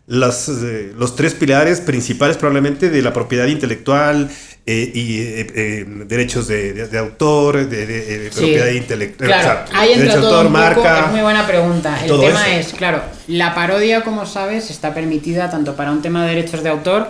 eh, 0.08 0.94
los 0.96 1.16
tres 1.16 1.34
pilares 1.34 1.80
principales 1.80 2.36
probablemente 2.36 2.90
de 2.90 3.02
la 3.02 3.12
propiedad 3.12 3.48
intelectual 3.48 4.30
eh, 4.68 4.90
y 4.92 5.20
eh, 5.20 5.84
derechos 6.06 6.48
de, 6.48 6.88
autor, 6.98 7.68
de, 7.68 8.30
propiedad 8.34 8.68
intelectual. 8.68 9.28
Claro, 9.28 9.60
ahí 9.72 9.92
entra 9.92 10.20
todo 10.20 10.50
marca. 10.50 11.04
es 11.06 11.12
muy 11.12 11.20
buena 11.20 11.46
pregunta. 11.46 11.96
El 12.04 12.18
tema 12.18 12.52
es, 12.56 12.72
claro, 12.72 13.00
la 13.28 13.54
parodia, 13.54 14.02
como 14.02 14.26
sabes, 14.26 14.70
está 14.70 14.92
permitida 14.92 15.48
tanto 15.50 15.76
para 15.76 15.92
un 15.92 16.02
tema 16.02 16.24
de 16.24 16.34
derechos 16.34 16.64
de 16.64 16.70
autor 16.70 17.08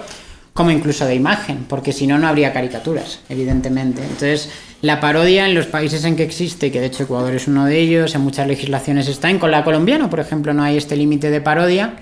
como 0.53 0.71
incluso 0.71 1.07
de 1.07 1.15
imagen, 1.15 1.65
porque 1.69 1.93
si 1.93 2.07
no, 2.07 2.19
no 2.19 2.29
habría 2.29 2.53
caricaturas, 2.53 3.21
evidentemente. 3.29 4.03
Entonces, 4.03 4.51
la 4.83 5.01
parodia 5.01 5.47
en 5.47 5.55
los 5.55 5.67
países 5.67 6.05
en 6.05 6.17
que 6.17 6.25
existe, 6.25 6.71
que 6.71 6.81
de 6.81 6.87
hecho 6.87 7.05
Ecuador 7.05 7.35
es 7.35 7.47
uno 7.47 7.65
de 7.65 7.79
ellos, 7.79 8.15
en 8.15 8.21
muchas 8.23 8.47
legislaciones 8.47 9.09
está, 9.09 9.31
en 9.31 9.39
con 9.39 9.51
la 9.51 9.65
colombiana, 9.65 10.11
por 10.11 10.21
ejemplo, 10.21 10.53
no 10.53 10.63
hay 10.63 10.77
este 10.77 10.97
límite 10.97 11.31
de 11.31 11.41
parodia. 11.41 11.95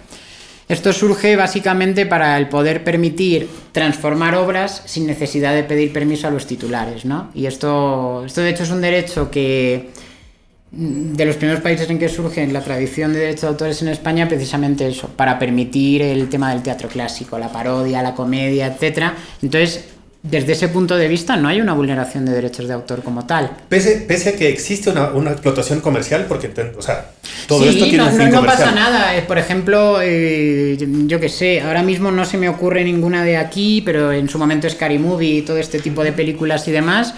Esto 0.69 0.93
surge 0.93 1.37
básicamente 1.37 2.07
para 2.07 2.39
el 2.39 2.49
poder 2.49 2.85
permitir 2.85 3.49
transformar 3.73 4.35
obras 4.35 4.83
sin 4.87 5.07
necesidad 5.07 5.55
de 5.55 5.63
pedir 5.63 5.93
permiso 5.93 6.27
a 6.27 6.31
los 6.31 6.47
titulares, 6.47 7.05
¿no? 7.05 7.31
Y 7.35 7.47
esto, 7.47 8.25
esto 8.25 8.41
de 8.41 8.51
hecho 8.51 8.63
es 8.63 8.71
un 8.71 8.81
derecho 8.81 9.31
que 9.31 9.91
mm, 10.73 11.13
de 11.13 11.25
los 11.27 11.37
primeros 11.37 11.63
países 11.63 11.91
en 11.91 11.99
que 11.99 12.09
surge 12.09 12.47
la 12.47 12.63
tradición 12.63 13.13
de 13.13 13.19
derechos 13.21 13.43
de 13.43 13.49
autores 13.49 13.83
en 13.83 13.89
España, 13.89 14.27
precisamente 14.27 14.87
eso, 14.89 15.09
para 15.09 15.39
permitir 15.39 16.01
el 16.01 16.31
tema 16.31 16.51
del 16.51 16.63
teatro 16.63 16.89
clásico, 16.89 17.39
la 17.39 17.53
parodia, 17.53 18.03
la 18.03 18.15
comedia, 18.15 18.67
etc. 18.67 19.13
Entonces, 19.43 19.94
desde 20.25 20.53
ese 20.53 20.69
punto 20.69 20.97
de 20.97 21.07
vista 21.07 21.37
no 21.37 21.49
hay 21.49 21.61
una 21.61 21.75
vulneración 21.75 22.25
de 22.25 22.33
derechos 22.33 22.67
de 22.67 22.73
autor 22.73 23.03
como 23.03 23.27
tal. 23.27 23.51
Pese, 23.69 24.07
pese 24.09 24.31
a 24.31 24.37
que 24.37 24.49
existe 24.49 24.89
una, 24.89 25.11
una, 25.11 25.33
explotación 25.33 25.83
comercial, 25.83 26.25
porque 26.27 26.51
o 26.77 26.81
sea, 26.81 27.11
todo 27.47 27.63
esto 27.69 27.85
tiene 27.85 27.99
no, 27.99 28.07
un 28.07 28.17
fin 28.17 28.31
no, 28.31 28.41
no 28.41 28.47
pasa 28.47 28.73
nada. 28.73 29.15
Eh, 29.15 29.23
por 29.23 29.37
ejemplo, 29.37 29.99
eh, 30.01 30.79
yo 31.07 31.21
qué 31.21 31.29
sé, 31.29 31.61
ahora 31.61 31.83
mismo 31.83 32.11
no 32.11 32.25
se 32.25 32.39
me 32.39 32.49
ocurre 32.49 32.85
ninguna 32.85 33.23
de 33.23 33.37
aquí, 33.37 33.83
pero 33.85 34.13
en 34.13 34.31
su 34.31 34.39
momento 34.39 34.69
Scary 34.69 34.99
Movie 34.99 35.37
y 35.37 35.43
todo 35.43 35.59
este 35.59 35.79
tipo 35.79 36.03
de 36.03 36.13
películas 36.13 36.67
y 36.69 36.73
demás 36.73 37.15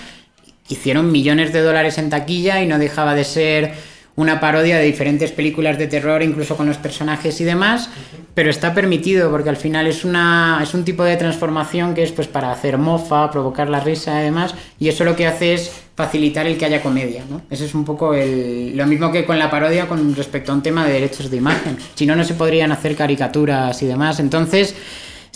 hicieron 0.69 1.13
millones 1.13 1.53
de 1.53 1.61
dólares 1.61 1.99
en 1.99 2.11
taquilla 2.11 2.61
y 2.61 2.67
no 2.67 2.77
dejaba 2.81 3.15
de 3.15 3.23
ser 3.23 3.75
una 4.17 4.41
parodia 4.41 4.79
de 4.79 4.85
diferentes 4.85 5.31
películas 5.31 5.79
de 5.79 5.87
terror, 5.87 6.23
incluso 6.23 6.57
con 6.57 6.67
los 6.67 6.79
personajes 6.79 7.41
y 7.41 7.45
demás, 7.45 7.91
pero 8.35 8.51
está 8.51 8.75
permitido 8.75 9.31
porque 9.31 9.51
al 9.51 9.57
final 9.57 9.87
es, 9.87 10.05
una, 10.05 10.59
es 10.63 10.75
un 10.75 10.85
tipo 10.85 11.05
de 11.05 11.17
transformación 11.17 11.95
que 11.95 12.03
es 12.03 12.13
pues 12.13 12.27
para 12.27 12.51
hacer 12.51 12.79
mofa, 12.79 13.31
provocar 13.31 13.69
la 13.69 13.81
risa 13.81 14.21
y 14.21 14.25
demás, 14.25 14.55
y 14.81 14.89
eso 14.89 15.05
lo 15.05 15.15
que 15.15 15.27
hace 15.27 15.55
es 15.55 15.71
facilitar 15.95 16.47
el 16.47 16.59
que 16.59 16.65
haya 16.65 16.83
comedia, 16.83 17.25
¿no? 17.29 17.43
Eso 17.51 17.65
es 17.65 17.75
un 17.75 17.85
poco 17.85 18.15
el, 18.15 18.77
lo 18.77 18.87
mismo 18.87 19.11
que 19.13 19.25
con 19.25 19.39
la 19.39 19.51
parodia 19.51 19.87
con 19.87 20.15
respecto 20.15 20.53
a 20.53 20.55
un 20.55 20.63
tema 20.63 20.87
de 20.87 20.93
derechos 20.93 21.31
de 21.31 21.39
imagen. 21.39 21.79
Si 21.95 22.05
no, 22.05 22.15
no 22.15 22.25
se 22.25 22.35
podrían 22.35 22.71
hacer 22.71 22.95
caricaturas 22.97 23.83
y 23.83 23.87
demás. 23.87 24.21
Entonces, 24.21 24.75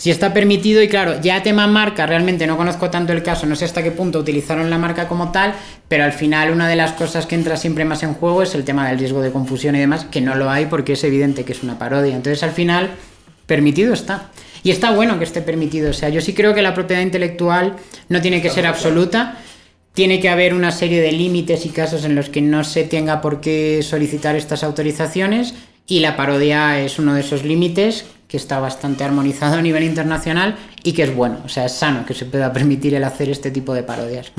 si 0.01 0.09
está 0.09 0.33
permitido 0.33 0.81
y 0.81 0.87
claro, 0.87 1.21
ya 1.21 1.43
tema 1.43 1.67
marca, 1.67 2.07
realmente 2.07 2.47
no 2.47 2.57
conozco 2.57 2.89
tanto 2.89 3.13
el 3.13 3.21
caso, 3.21 3.45
no 3.45 3.55
sé 3.55 3.65
hasta 3.65 3.83
qué 3.83 3.91
punto 3.91 4.17
utilizaron 4.17 4.71
la 4.71 4.79
marca 4.79 5.07
como 5.07 5.31
tal, 5.31 5.53
pero 5.87 6.03
al 6.03 6.11
final 6.11 6.49
una 6.49 6.67
de 6.67 6.75
las 6.75 6.93
cosas 6.93 7.27
que 7.27 7.35
entra 7.35 7.55
siempre 7.55 7.85
más 7.85 8.01
en 8.01 8.15
juego 8.15 8.41
es 8.41 8.55
el 8.55 8.63
tema 8.63 8.89
del 8.89 8.97
riesgo 8.97 9.21
de 9.21 9.31
confusión 9.31 9.75
y 9.75 9.79
demás, 9.79 10.05
que 10.05 10.19
no 10.19 10.33
lo 10.33 10.49
hay 10.49 10.65
porque 10.65 10.93
es 10.93 11.03
evidente 11.03 11.45
que 11.45 11.51
es 11.51 11.61
una 11.61 11.77
parodia. 11.77 12.15
Entonces 12.15 12.41
al 12.41 12.49
final, 12.49 12.89
permitido 13.45 13.93
está. 13.93 14.31
Y 14.63 14.71
está 14.71 14.89
bueno 14.89 15.19
que 15.19 15.23
esté 15.23 15.43
permitido. 15.43 15.91
O 15.91 15.93
sea, 15.93 16.09
yo 16.09 16.19
sí 16.19 16.33
creo 16.33 16.55
que 16.55 16.63
la 16.63 16.73
propiedad 16.73 17.03
intelectual 17.03 17.75
no 18.09 18.21
tiene 18.21 18.41
que 18.41 18.49
ser 18.49 18.65
absoluta. 18.65 19.37
Tiene 19.93 20.19
que 20.19 20.29
haber 20.29 20.55
una 20.55 20.71
serie 20.71 20.99
de 20.99 21.11
límites 21.11 21.63
y 21.67 21.69
casos 21.69 22.05
en 22.05 22.15
los 22.15 22.29
que 22.29 22.41
no 22.41 22.63
se 22.63 22.85
tenga 22.85 23.21
por 23.21 23.39
qué 23.39 23.81
solicitar 23.83 24.35
estas 24.35 24.63
autorizaciones 24.63 25.53
y 25.91 25.99
la 25.99 26.15
parodia 26.15 26.79
es 26.79 26.99
uno 26.99 27.15
de 27.15 27.19
esos 27.19 27.43
límites 27.43 28.05
que 28.29 28.37
está 28.37 28.61
bastante 28.61 29.03
armonizado 29.03 29.57
a 29.57 29.61
nivel 29.61 29.83
internacional 29.83 30.57
y 30.83 30.93
que 30.93 31.03
es 31.03 31.13
bueno, 31.13 31.41
o 31.43 31.49
sea, 31.49 31.65
es 31.65 31.73
sano 31.73 32.05
que 32.05 32.13
se 32.13 32.23
pueda 32.23 32.53
permitir 32.53 32.95
el 32.95 33.03
hacer 33.03 33.29
este 33.29 33.51
tipo 33.51 33.73
de 33.73 33.83
parodias. 33.83 34.31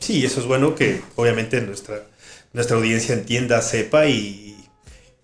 Sí, 0.00 0.26
eso 0.26 0.40
es 0.40 0.46
bueno 0.46 0.74
que 0.74 1.00
obviamente 1.14 1.60
nuestra, 1.60 2.02
nuestra 2.52 2.76
audiencia 2.76 3.14
entienda, 3.14 3.62
sepa 3.62 4.06
y, 4.06 4.56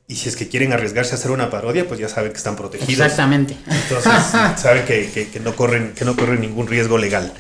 y 0.07 0.15
si 0.15 0.29
es 0.29 0.37
que 0.37 0.47
quieren 0.47 0.73
arriesgarse 0.73 1.17
a 1.17 1.19
hacer 1.19 1.33
una 1.33 1.51
parodia, 1.51 1.89
pues 1.89 1.99
ya 1.99 2.09
saben 2.09 2.31
que 2.31 2.39
están 2.39 2.55
protegidos. 2.55 2.93
Exactamente. 2.93 3.57
Entonces, 3.67 4.13
saben 4.63 4.85
que, 4.85 5.29
que, 5.33 5.41
no 5.41 5.57
corren, 5.57 5.95
que 5.95 6.05
no 6.05 6.15
corren 6.15 6.43
ningún 6.43 6.69
riesgo 6.69 6.97
legal. 6.97 7.33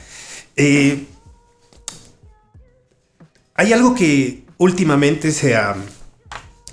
Eh, 0.56 1.04
hay 3.54 3.72
algo 3.72 3.94
que 3.94 4.42
últimamente 4.58 5.30
se 5.30 5.54
ha 5.54 5.76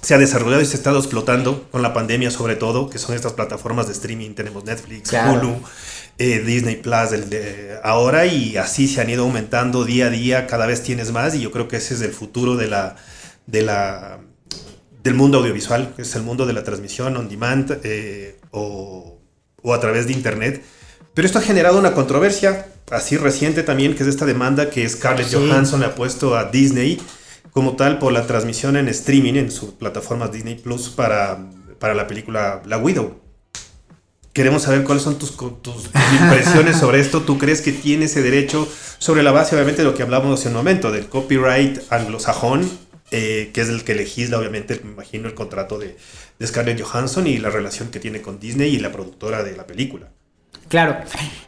se 0.01 0.13
ha 0.13 0.17
desarrollado 0.17 0.61
y 0.61 0.65
se 0.65 0.73
ha 0.73 0.77
estado 0.77 0.99
explotando 0.99 1.67
con 1.71 1.81
la 1.81 1.93
pandemia 1.93 2.31
sobre 2.31 2.55
todo, 2.55 2.89
que 2.89 2.97
son 2.97 3.15
estas 3.15 3.33
plataformas 3.33 3.87
de 3.87 3.93
streaming, 3.93 4.33
tenemos 4.33 4.63
Netflix, 4.63 5.11
Hulu, 5.11 5.61
eh, 6.17 6.39
Disney 6.39 6.77
Plus 6.77 7.09
ahora 7.83 8.25
y 8.25 8.57
así 8.57 8.87
se 8.87 9.01
han 9.01 9.09
ido 9.09 9.23
aumentando 9.23 9.83
día 9.83 10.07
a 10.07 10.09
día, 10.09 10.47
cada 10.47 10.65
vez 10.65 10.83
tienes 10.83 11.11
más 11.11 11.35
y 11.35 11.41
yo 11.41 11.51
creo 11.51 11.67
que 11.67 11.77
ese 11.77 11.93
es 11.93 12.01
el 12.01 12.11
futuro 12.11 12.55
de 12.55 12.67
la, 12.67 12.95
de 13.45 13.61
la, 13.63 14.19
del 15.03 15.13
mundo 15.13 15.39
audiovisual, 15.39 15.93
que 15.95 16.03
es 16.03 16.15
el 16.15 16.23
mundo 16.23 16.45
de 16.45 16.53
la 16.53 16.63
transmisión 16.63 17.17
on 17.17 17.27
demand 17.27 17.79
eh, 17.83 18.39
o, 18.51 19.19
o 19.61 19.73
a 19.73 19.79
través 19.79 20.07
de 20.07 20.13
internet. 20.13 20.63
Pero 21.13 21.25
esto 21.25 21.39
ha 21.39 21.41
generado 21.41 21.77
una 21.77 21.93
controversia 21.93 22.67
así 22.91 23.17
reciente 23.17 23.63
también, 23.63 23.95
que 23.95 24.03
es 24.03 24.09
esta 24.09 24.25
demanda 24.25 24.69
que 24.69 24.87
Scarlett 24.87 25.33
Johansson 25.33 25.81
le 25.81 25.87
ha 25.87 25.95
puesto 25.95 26.37
a 26.37 26.45
Disney 26.45 26.99
como 27.51 27.75
tal 27.75 27.99
por 27.99 28.13
la 28.13 28.27
transmisión 28.27 28.77
en 28.77 28.87
streaming 28.87 29.35
en 29.35 29.51
su 29.51 29.77
plataforma 29.77 30.27
Disney 30.27 30.55
Plus 30.55 30.89
para, 30.89 31.39
para 31.79 31.93
la 31.93 32.07
película 32.07 32.61
La 32.65 32.77
Widow. 32.77 33.19
Queremos 34.33 34.63
saber 34.63 34.83
cuáles 34.83 35.03
son 35.03 35.17
tus, 35.17 35.35
tus, 35.61 35.89
impresiones 36.21 36.77
sobre 36.77 36.99
esto. 36.99 37.21
¿Tú 37.21 37.37
crees 37.37 37.61
que 37.61 37.71
tiene 37.71 38.05
ese 38.05 38.21
derecho 38.21 38.67
sobre 38.99 39.23
la 39.23 39.31
base, 39.31 39.55
obviamente, 39.55 39.81
de 39.81 39.87
lo 39.87 39.95
que 39.95 40.03
hablamos 40.03 40.39
hace 40.39 40.49
un 40.49 40.55
momento, 40.55 40.91
del 40.91 41.07
copyright 41.07 41.79
anglosajón, 41.89 42.69
eh, 43.11 43.49
que 43.53 43.61
es 43.61 43.69
el 43.69 43.83
que 43.83 43.95
legisla, 43.95 44.37
obviamente, 44.37 44.79
me 44.83 44.91
imagino, 44.91 45.27
el 45.27 45.33
contrato 45.33 45.79
de, 45.79 45.97
de 46.37 46.47
Scarlett 46.47 46.81
Johansson 46.81 47.25
y 47.25 47.39
la 47.39 47.49
relación 47.49 47.89
que 47.89 47.99
tiene 47.99 48.21
con 48.21 48.39
Disney 48.39 48.75
y 48.75 48.79
la 48.79 48.91
productora 48.91 49.43
de 49.43 49.57
la 49.57 49.65
película? 49.65 50.11
Claro, 50.69 50.97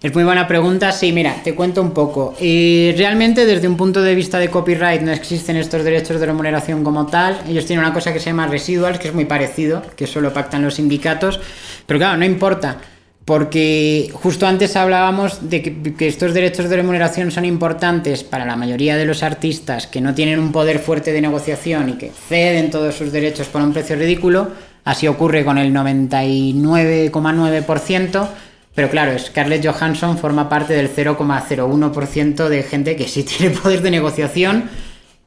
es 0.02 0.14
muy 0.16 0.24
buena 0.24 0.48
pregunta. 0.48 0.92
Sí, 0.92 1.12
mira, 1.12 1.36
te 1.44 1.54
cuento 1.54 1.84
un 1.84 1.92
poco. 1.92 2.34
Y 2.42 2.92
realmente 2.98 3.46
desde 3.46 3.68
un 3.68 3.78
punto 3.78 4.02
de 4.02 4.16
vista 4.16 4.40
de 4.40 4.50
copyright 4.50 5.04
no 5.04 5.12
existen 5.12 5.58
estos 5.58 5.84
derechos 5.84 6.20
de 6.20 6.26
remuneración 6.26 6.84
como 6.84 7.06
tal. 7.06 7.40
Ellos 7.48 7.68
tienen 7.68 7.86
una 7.86 7.94
cosa 7.94 8.12
que 8.12 8.20
se 8.20 8.32
llama 8.32 8.48
residuals, 8.48 8.98
que 8.98 9.10
es 9.10 9.14
muy 9.14 9.26
parecido, 9.26 9.84
que 9.96 10.08
solo 10.08 10.34
pactan 10.34 10.64
los 10.64 10.74
sindicatos. 10.74 11.40
Pero 11.86 12.00
claro, 12.00 12.18
no 12.18 12.26
importa, 12.26 12.78
porque 13.24 14.10
justo 14.12 14.48
antes 14.48 14.76
hablábamos 14.76 15.52
de 15.52 15.62
que 15.62 16.08
estos 16.08 16.34
derechos 16.34 16.68
de 16.68 16.78
remuneración 16.78 17.30
son 17.30 17.46
importantes 17.46 18.24
para 18.24 18.44
la 18.44 18.56
mayoría 18.56 18.98
de 18.98 19.06
los 19.06 19.22
artistas 19.22 19.86
que 19.86 20.02
no 20.02 20.16
tienen 20.16 20.40
un 20.40 20.52
poder 20.52 20.80
fuerte 20.80 21.14
de 21.14 21.22
negociación 21.22 21.90
y 21.90 21.94
que 21.94 22.10
ceden 22.10 22.72
todos 22.72 22.96
sus 22.96 23.12
derechos 23.12 23.50
por 23.50 23.62
un 23.62 23.72
precio 23.72 23.96
ridículo. 23.96 24.50
Así 24.84 25.08
ocurre 25.08 25.46
con 25.46 25.60
el 25.60 25.72
99,9% 25.72 28.28
pero 28.74 28.90
claro, 28.90 29.18
Scarlett 29.18 29.66
Johansson 29.66 30.18
forma 30.18 30.48
parte 30.48 30.74
del 30.74 30.94
0,01% 30.94 32.48
de 32.48 32.64
gente 32.64 32.96
que 32.96 33.08
sí 33.08 33.24
tiene 33.38 33.56
poder 33.56 33.82
de 33.82 33.92
negociación 33.92 34.70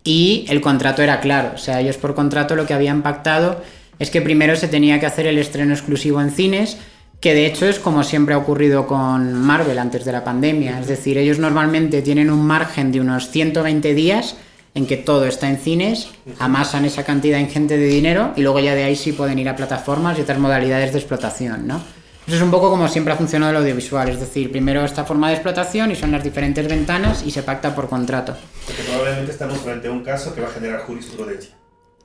y 0.03 0.45
el 0.49 0.61
contrato 0.61 1.03
era 1.03 1.21
claro. 1.21 1.53
O 1.55 1.59
sea, 1.59 1.81
ellos 1.81 1.97
por 1.97 2.15
contrato 2.15 2.57
lo 2.57 2.67
que 2.67 2.75
habían 2.75 3.03
pactado 3.03 3.63
es 3.99 4.11
que 4.11 4.23
primero 4.23 4.57
se 4.57 4.69
tenía 4.69 5.01
que 5.01 5.07
hacer 5.07 5.27
el 5.27 5.39
estreno 5.39 5.73
exclusivo 5.73 6.21
en 6.21 6.31
cines, 6.31 6.79
que 7.21 7.35
de 7.35 7.47
hecho 7.47 7.67
es 7.67 7.79
como 7.79 8.03
siempre 8.03 8.35
ha 8.35 8.39
ocurrido 8.39 8.87
con 8.87 9.35
Marvel 9.35 9.79
antes 9.79 10.05
de 10.05 10.13
la 10.13 10.25
pandemia. 10.25 10.81
Es 10.81 10.89
decir, 10.89 11.17
ellos 11.17 11.39
normalmente 11.39 12.03
tienen 12.03 12.31
un 12.31 12.45
margen 12.47 12.93
de 12.93 13.01
unos 13.01 13.31
120 13.31 13.95
días 13.95 14.37
en 14.75 14.87
que 14.87 14.97
todo 14.97 15.27
está 15.27 15.49
en 15.49 15.59
cines, 15.59 16.09
amasan 16.41 16.85
esa 16.85 17.05
cantidad 17.05 17.39
ingente 17.39 17.79
de 17.79 17.87
dinero 17.87 18.33
y 18.37 18.43
luego 18.43 18.59
ya 18.59 18.75
de 18.75 18.83
ahí 18.83 18.97
sí 18.97 19.13
pueden 19.13 19.39
ir 19.39 19.49
a 19.49 19.55
plataformas 19.55 20.19
y 20.19 20.23
otras 20.23 20.39
modalidades 20.39 20.93
de 20.93 20.99
explotación, 20.99 21.69
¿no? 21.69 21.81
Eso 22.27 22.37
es 22.37 22.43
un 22.43 22.51
poco 22.51 22.71
como 22.71 22.89
siempre 22.89 23.13
ha 23.13 23.17
funcionado 23.17 23.53
el 23.53 23.59
audiovisual, 23.59 24.09
es 24.09 24.19
decir, 24.19 24.51
primero 24.51 24.83
esta 24.83 25.05
forma 25.05 25.29
de 25.29 25.35
explotación 25.35 25.91
y 25.91 25.97
son 25.97 26.11
las 26.11 26.25
diferentes 26.25 26.67
ventanas 26.67 27.23
y 27.27 27.31
se 27.31 27.43
pacta 27.43 27.75
por 27.75 27.89
contrato. 27.89 28.35
Porque 28.67 28.83
probablemente 28.83 29.33
estamos 29.33 29.59
frente 29.59 29.89
a 29.89 29.91
un 29.91 30.03
caso 30.03 30.35
que 30.35 30.41
va 30.41 30.49
a 30.49 30.51
generar 30.51 30.81
jurisprudencia. 30.81 31.55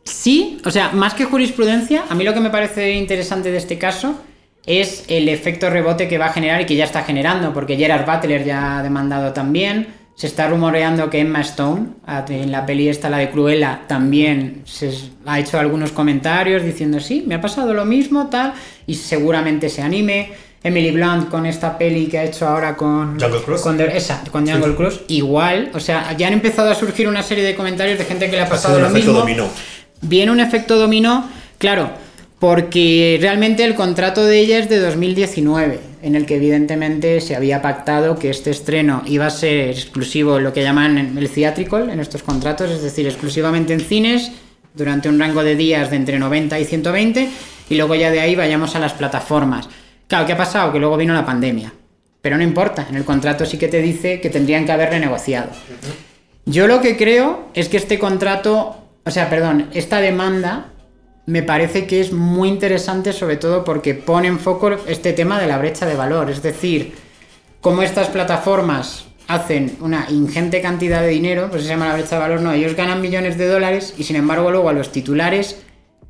Sí, 0.04 0.60
o 0.66 0.72
sea, 0.72 0.90
más 0.92 1.14
que 1.14 1.24
jurisprudencia, 1.24 2.04
a 2.10 2.16
mí 2.16 2.26
lo 2.26 2.34
que 2.34 2.42
me 2.42 2.50
parece 2.50 2.92
interesante 2.94 3.52
de 3.52 3.58
este 3.58 3.78
caso 3.78 4.20
es 4.66 5.06
el 5.08 5.30
efecto 5.30 5.70
rebote 5.70 6.10
que 6.10 6.18
va 6.18 6.26
a 6.28 6.34
generar 6.34 6.62
y 6.62 6.66
que 6.66 6.76
ya 6.76 6.84
está 6.84 7.04
generando, 7.04 7.54
porque 7.54 7.78
Gerard 7.78 8.06
Butler 8.06 8.44
ya 8.44 8.80
ha 8.80 8.84
demandado 8.84 9.32
también. 9.32 9.99
Se 10.20 10.28
está 10.28 10.50
rumoreando 10.50 11.10
que 11.10 11.22
Emma 11.22 11.40
Stone, 11.40 11.92
en 12.28 12.52
la 12.52 12.66
peli 12.66 12.90
esta, 12.90 13.10
la 13.10 13.20
de 13.20 13.30
Cruella, 13.30 13.84
también 13.88 14.64
se 14.66 14.92
ha 15.26 15.40
hecho 15.40 15.58
algunos 15.58 15.94
comentarios 15.94 16.62
diciendo, 16.62 17.00
sí, 17.00 17.24
me 17.26 17.36
ha 17.36 17.42
pasado 17.42 17.74
lo 17.74 17.86
mismo, 17.86 18.28
tal, 18.28 18.52
y 18.86 18.96
seguramente 18.96 19.70
se 19.70 19.82
anime. 19.82 20.34
Emily 20.62 20.92
Blunt 20.92 21.30
con 21.30 21.46
esta 21.46 21.78
peli 21.78 22.08
que 22.08 22.18
ha 22.18 22.26
hecho 22.26 22.46
ahora 22.46 22.76
con 22.76 23.18
Jungle 23.18 23.42
Cruise. 23.44 23.62
Con, 23.62 23.80
esa, 23.80 24.22
con 24.30 24.46
Jungle 24.46 24.76
Cruise, 24.76 25.00
igual, 25.08 25.72
o 25.74 25.80
sea, 25.80 26.12
ya 26.18 26.28
han 26.28 26.34
empezado 26.34 26.70
a 26.70 26.76
surgir 26.76 27.08
una 27.08 27.24
serie 27.24 27.46
de 27.46 27.56
comentarios 27.56 27.98
de 27.98 28.04
gente 28.04 28.30
que 28.30 28.36
le 28.36 28.42
ha 28.42 28.50
pasado 28.50 28.78
lo 28.78 28.90
mismo. 28.90 29.14
Dominó. 29.14 29.48
Viene 30.02 30.34
un 30.34 30.42
efecto 30.42 30.78
dominó, 30.78 31.30
claro, 31.58 31.92
porque 32.40 33.18
realmente 33.22 33.66
el 33.66 33.76
contrato 33.76 34.26
de 34.26 34.40
ella 34.40 34.60
es 34.60 34.70
de 34.70 34.80
2019, 34.80 35.80
en 36.02 36.16
el 36.16 36.26
que 36.26 36.38
evidentemente 36.38 37.20
se 37.20 37.36
había 37.36 37.62
pactado 37.62 38.18
que 38.18 38.30
este 38.30 38.50
estreno 38.50 39.04
iba 39.06 39.26
a 39.26 39.30
ser 39.30 39.70
exclusivo, 39.70 40.40
lo 40.40 40.54
que 40.54 40.64
llaman 40.64 41.18
el 41.18 41.30
theatrical 41.30 41.90
en 41.90 42.00
estos 42.00 42.24
contratos, 42.24 42.72
es 42.72 42.82
decir, 42.82 43.06
exclusivamente 43.06 43.74
en 43.74 43.82
cines 43.82 44.32
durante 44.74 45.10
un 45.10 45.20
rango 45.20 45.44
de 45.44 45.56
días 45.56 45.90
de 45.90 45.98
entre 45.98 46.18
90 46.18 46.60
y 46.60 46.66
120 46.66 47.30
y 47.70 47.76
luego 47.76 47.96
ya 47.96 48.10
de 48.10 48.22
ahí 48.22 48.36
vayamos 48.36 48.76
a 48.76 48.80
las 48.80 48.94
plataformas. 48.94 49.68
Claro, 50.08 50.26
¿qué 50.26 50.34
ha 50.34 50.38
pasado? 50.38 50.72
Que 50.72 50.80
luego 50.80 50.96
vino 50.96 51.14
la 51.14 51.26
pandemia. 51.26 51.74
Pero 52.22 52.38
no 52.38 52.44
importa, 52.44 52.88
en 52.90 52.96
el 52.96 53.04
contrato 53.04 53.46
sí 53.46 53.58
que 53.58 53.68
te 53.68 53.82
dice 53.82 54.22
que 54.22 54.30
tendrían 54.30 54.66
que 54.66 54.72
haber 54.72 54.90
renegociado. 54.90 55.50
Yo 56.46 56.68
lo 56.68 56.82
que 56.82 56.98
creo 56.98 57.50
es 57.54 57.70
que 57.70 57.78
este 57.78 58.00
contrato, 58.00 58.78
o 59.06 59.12
sea, 59.12 59.30
perdón, 59.30 59.68
esta 59.74 60.02
demanda 60.02 60.72
me 61.30 61.44
parece 61.44 61.86
que 61.86 62.02
es 62.02 62.12
muy 62.12 62.50
interesante 62.50 63.14
sobre 63.14 63.38
todo 63.38 63.64
porque 63.64 63.94
pone 63.94 64.28
en 64.28 64.40
foco 64.40 64.72
este 64.88 65.14
tema 65.14 65.40
de 65.40 65.46
la 65.46 65.60
brecha 65.60 65.86
de 65.86 65.96
valor, 65.96 66.32
es 66.32 66.42
decir, 66.42 66.96
cómo 67.62 67.84
estas 67.84 68.08
plataformas 68.08 69.06
hacen 69.28 69.78
una 69.80 70.08
ingente 70.10 70.60
cantidad 70.60 71.02
de 71.02 71.10
dinero, 71.10 71.50
pues 71.52 71.62
se 71.62 71.70
llama 71.70 71.88
la 71.88 71.94
brecha 71.94 72.16
de 72.16 72.22
valor, 72.22 72.42
no, 72.42 72.52
ellos 72.52 72.76
ganan 72.76 73.00
millones 73.00 73.38
de 73.38 73.48
dólares 73.48 73.94
y 73.96 74.04
sin 74.06 74.16
embargo 74.16 74.50
luego 74.50 74.70
a 74.70 74.74
los 74.74 74.92
titulares 74.92 75.62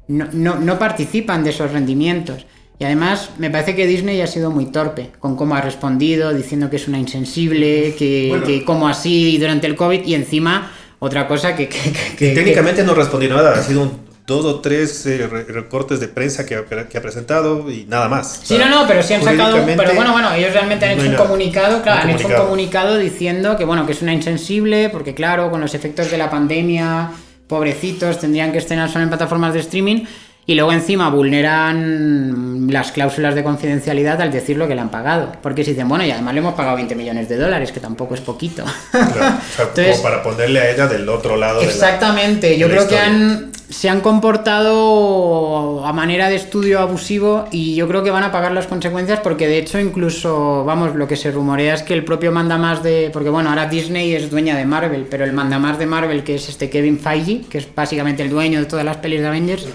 no, 0.08 0.56
no, 0.56 0.80
participan 0.80 1.44
de 1.44 1.50
esos 1.50 1.72
rendimientos. 1.72 2.46
Y 2.80 2.86
además 2.86 3.32
me 3.38 3.50
parece 3.50 3.76
que 3.76 3.86
Disney 3.86 4.22
ha 4.22 4.28
sido 4.28 4.52
muy 4.52 4.68
torpe 4.68 5.12
con 5.20 5.36
cómo 5.36 5.54
ha 5.54 5.62
respondido, 5.62 6.34
diciendo 6.34 6.70
que 6.70 6.78
es 6.78 6.88
una 6.88 6.98
insensible, 6.98 7.94
que, 8.00 8.42
que 8.46 8.64
como 8.64 8.88
así 8.88 9.38
durante 9.38 9.68
el 9.68 9.76
COVID 9.76 10.06
y 10.06 10.16
encima 10.16 10.72
otra 11.00 11.28
cosa 11.28 11.58
que... 11.58 11.68
que, 11.68 12.32
técnicamente 12.32 12.86
no 12.86 12.94
respondió 12.96 13.30
nada, 13.30 13.60
ha 13.60 13.62
sido 13.62 13.82
un 13.82 14.09
dos 14.30 14.46
o 14.46 14.60
tres 14.62 15.06
eh, 15.08 15.28
recortes 15.28 16.00
de 16.00 16.08
prensa 16.08 16.46
que, 16.46 16.64
que, 16.90 16.98
ha 16.98 17.02
presentado 17.02 17.70
y 17.70 17.86
nada 17.86 18.08
más. 18.08 18.42
Sí, 18.44 18.58
no, 18.58 18.70
no, 18.70 18.88
pero 18.88 19.02
sí 19.02 19.16
han 19.16 19.24
sacado. 19.24 19.58
Pero 19.66 19.96
bueno, 19.96 20.12
bueno, 20.14 20.32
ellos 20.34 20.54
realmente 20.54 20.86
han 20.86 21.00
hecho 21.00 21.10
un 21.10 21.16
comunicado, 21.16 21.82
claro, 21.82 22.04
han 22.04 22.12
hecho 22.12 22.28
un 22.28 22.36
comunicado 22.36 22.98
diciendo 22.98 23.58
que 23.58 23.66
bueno, 23.66 23.86
que 23.88 23.94
es 23.94 24.02
una 24.04 24.14
insensible, 24.14 24.90
porque 24.90 25.16
claro, 25.16 25.50
con 25.50 25.60
los 25.60 25.74
efectos 25.74 26.12
de 26.12 26.18
la 26.20 26.30
pandemia, 26.30 27.10
pobrecitos, 27.48 28.20
tendrían 28.20 28.52
que 28.52 28.60
estrenar 28.60 28.90
solo 28.90 29.04
en 29.04 29.10
plataformas 29.10 29.54
de 29.54 29.62
streaming. 29.62 30.06
Y 30.46 30.56
luego 30.56 30.72
encima 30.72 31.10
vulneran 31.10 32.68
las 32.72 32.92
cláusulas 32.92 33.36
de 33.36 33.44
confidencialidad 33.44 34.20
al 34.20 34.32
decir 34.32 34.58
lo 34.58 34.68
que 34.68 34.74
le 34.74 34.82
han 34.82 34.90
pagado. 34.90 35.32
Porque 35.44 35.64
si 35.64 35.72
dicen, 35.72 35.88
bueno, 35.88 36.04
y 36.04 36.12
además 36.12 36.34
le 36.34 36.40
hemos 36.40 36.56
pagado 36.56 36.76
20 36.76 36.96
millones 36.96 37.30
de 37.30 37.38
dólares, 37.38 37.72
que 37.72 37.80
tampoco 37.80 38.16
es 38.16 38.22
poquito. 38.22 38.64
Claro, 38.92 39.38
como 39.76 40.02
para 40.04 40.24
ponerle 40.24 40.60
a 40.60 40.72
ella 40.72 40.88
del 40.88 41.08
otro 41.08 41.38
lado. 41.38 41.62
Exactamente, 41.62 42.58
yo 42.58 42.68
creo 42.68 42.88
que 42.88 42.98
han, 42.98 43.52
se 43.70 43.88
han 43.88 44.02
comportado 44.02 45.86
a 45.86 45.94
manera 45.94 46.28
de 46.28 46.36
estudio 46.36 46.80
abusivo 46.80 47.48
y 47.52 47.76
yo 47.76 47.88
creo 47.88 48.04
que 48.04 48.10
van 48.10 48.24
a 48.24 48.32
pagar 48.32 48.52
las 48.52 48.66
consecuencias 48.66 49.20
porque 49.20 49.48
de 49.48 49.60
hecho 49.60 49.80
incluso, 49.80 50.64
vamos, 50.66 50.96
lo 50.96 51.08
que 51.08 51.16
se 51.16 51.32
rumorea 51.32 51.76
es 51.76 51.84
que 51.84 51.94
el 51.94 52.04
propio 52.04 52.32
mandamás 52.32 52.82
de... 52.82 53.12
Porque 53.14 53.30
bueno, 53.30 53.50
ahora 53.50 53.68
Disney 53.68 54.16
es 54.16 54.32
dueña 54.32 54.58
de 54.58 54.66
Marvel, 54.66 55.06
pero 55.10 55.24
el 55.24 55.34
mandamás 55.34 55.78
de 55.78 55.86
Marvel, 55.86 56.24
que 56.24 56.36
es 56.36 56.50
este 56.50 56.70
Kevin 56.70 56.98
Feige, 56.98 57.42
que 57.48 57.60
es 57.60 57.68
básicamente 57.74 58.24
el 58.24 58.32
dueño 58.32 58.60
de 58.60 58.66
todas 58.66 58.84
las 58.84 58.98
pelis 58.98 59.22
de 59.22 59.28
Avengers, 59.28 59.68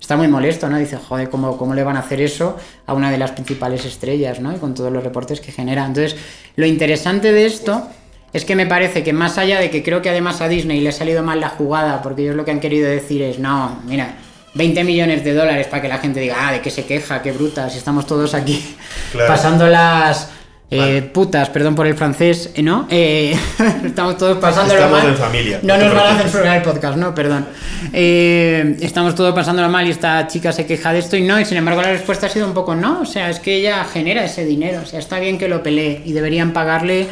está 0.00 0.16
muy 0.16 0.26
molesto, 0.26 0.68
¿no? 0.68 0.76
Dice, 0.78 0.96
joder, 0.96 1.30
¿cómo, 1.30 1.56
¿cómo 1.56 1.72
le 1.74 1.84
van 1.84 1.96
a 1.96 2.00
hacer 2.00 2.20
eso 2.20 2.56
a 2.86 2.94
una 2.94 3.12
de 3.12 3.18
las 3.18 3.30
principales 3.30 3.84
estrellas, 3.84 4.40
¿no? 4.40 4.52
Y 4.54 4.58
con 4.58 4.74
todos 4.74 4.92
los 4.92 5.04
reportes 5.04 5.40
que 5.40 5.52
genera. 5.52 5.86
Entonces, 5.86 6.16
lo 6.56 6.66
interesante 6.66 7.32
de 7.32 7.46
esto 7.46 7.88
es 8.36 8.44
que 8.44 8.54
me 8.54 8.66
parece 8.66 9.02
que 9.02 9.14
más 9.14 9.38
allá 9.38 9.58
de 9.58 9.70
que 9.70 9.82
creo 9.82 10.02
que 10.02 10.10
además 10.10 10.42
a 10.42 10.48
Disney 10.48 10.80
le 10.80 10.90
ha 10.90 10.92
salido 10.92 11.22
mal 11.22 11.40
la 11.40 11.48
jugada, 11.48 12.02
porque 12.02 12.20
ellos 12.20 12.36
lo 12.36 12.44
que 12.44 12.50
han 12.50 12.60
querido 12.60 12.86
decir 12.86 13.22
es, 13.22 13.38
no, 13.38 13.80
mira, 13.86 14.16
20 14.52 14.84
millones 14.84 15.24
de 15.24 15.32
dólares 15.32 15.68
para 15.68 15.80
que 15.80 15.88
la 15.88 15.96
gente 15.96 16.20
diga, 16.20 16.36
ah, 16.38 16.52
de 16.52 16.60
qué 16.60 16.70
se 16.70 16.84
queja, 16.84 17.22
qué 17.22 17.32
bruta, 17.32 17.70
si 17.70 17.78
estamos 17.78 18.06
todos 18.06 18.34
aquí 18.34 18.76
pasando 19.26 19.66
las 19.68 20.28
eh, 20.70 21.08
putas, 21.14 21.48
perdón 21.48 21.74
por 21.74 21.86
el 21.86 21.94
francés, 21.94 22.50
¿eh, 22.54 22.62
¿no? 22.62 22.86
Eh, 22.90 23.34
estamos 23.86 24.18
todos 24.18 24.36
pasándolo 24.36 24.80
estamos 24.80 25.02
mal. 25.02 25.10
en 25.12 25.16
familia. 25.16 25.60
No, 25.62 25.78
nos 25.78 25.94
van 25.94 26.16
a 26.16 26.20
censurar 26.20 26.56
el 26.58 26.62
podcast, 26.62 26.98
no, 26.98 27.14
perdón. 27.14 27.46
estamos 27.90 29.14
todos 29.14 29.34
pasándolo 29.34 29.70
mal 29.70 29.86
y 29.86 29.92
esta 29.92 30.26
chica 30.26 30.52
se 30.52 30.66
queja 30.66 30.92
de 30.92 30.98
esto 30.98 31.16
y 31.16 31.22
no, 31.22 31.40
y 31.40 31.46
sin 31.46 31.56
embargo 31.56 31.80
la 31.80 31.92
respuesta 31.92 32.26
ha 32.26 32.28
sido 32.28 32.46
un 32.46 32.52
poco 32.52 32.74
no, 32.74 33.00
o 33.00 33.06
sea, 33.06 33.30
es 33.30 33.40
que 33.40 33.54
ella 33.54 33.82
genera 33.84 34.24
ese 34.26 34.44
dinero, 34.44 34.82
o 34.82 34.86
sea, 34.86 34.98
está 34.98 35.18
bien 35.18 35.38
que 35.38 35.48
lo 35.48 35.62
pelee 35.62 36.02
y 36.04 36.12
deberían 36.12 36.52
pagarle 36.52 37.06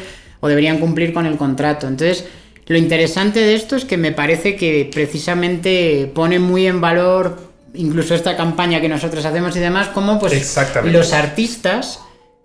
o 0.44 0.48
deberían 0.48 0.78
cumplir 0.78 1.14
con 1.14 1.24
el 1.24 1.38
contrato. 1.38 1.88
Entonces, 1.88 2.26
lo 2.66 2.76
interesante 2.76 3.40
de 3.40 3.54
esto 3.54 3.76
es 3.76 3.86
que 3.86 3.96
me 3.96 4.12
parece 4.12 4.56
que 4.56 4.90
precisamente 4.92 6.10
pone 6.14 6.38
muy 6.38 6.66
en 6.66 6.82
valor 6.82 7.38
incluso 7.72 8.14
esta 8.14 8.36
campaña 8.36 8.78
que 8.82 8.90
nosotros 8.90 9.24
hacemos 9.24 9.56
y 9.56 9.60
demás, 9.60 9.88
como 9.88 10.20
pues 10.20 10.54
los 10.84 11.14
artistas 11.14 12.00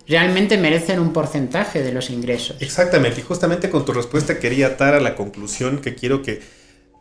realmente 0.07 0.57
merecen 0.57 1.01
un 1.01 1.11
porcentaje 1.11 1.83
de 1.83 1.91
los 1.91 2.09
ingresos. 2.09 2.55
Exactamente, 2.61 3.19
y 3.19 3.23
justamente 3.23 3.69
con 3.69 3.83
tu 3.83 3.91
respuesta 3.91 4.39
quería 4.39 4.67
atar 4.67 4.93
a 4.93 5.01
la 5.01 5.15
conclusión 5.15 5.79
que 5.79 5.93
quiero 5.93 6.21
que 6.21 6.41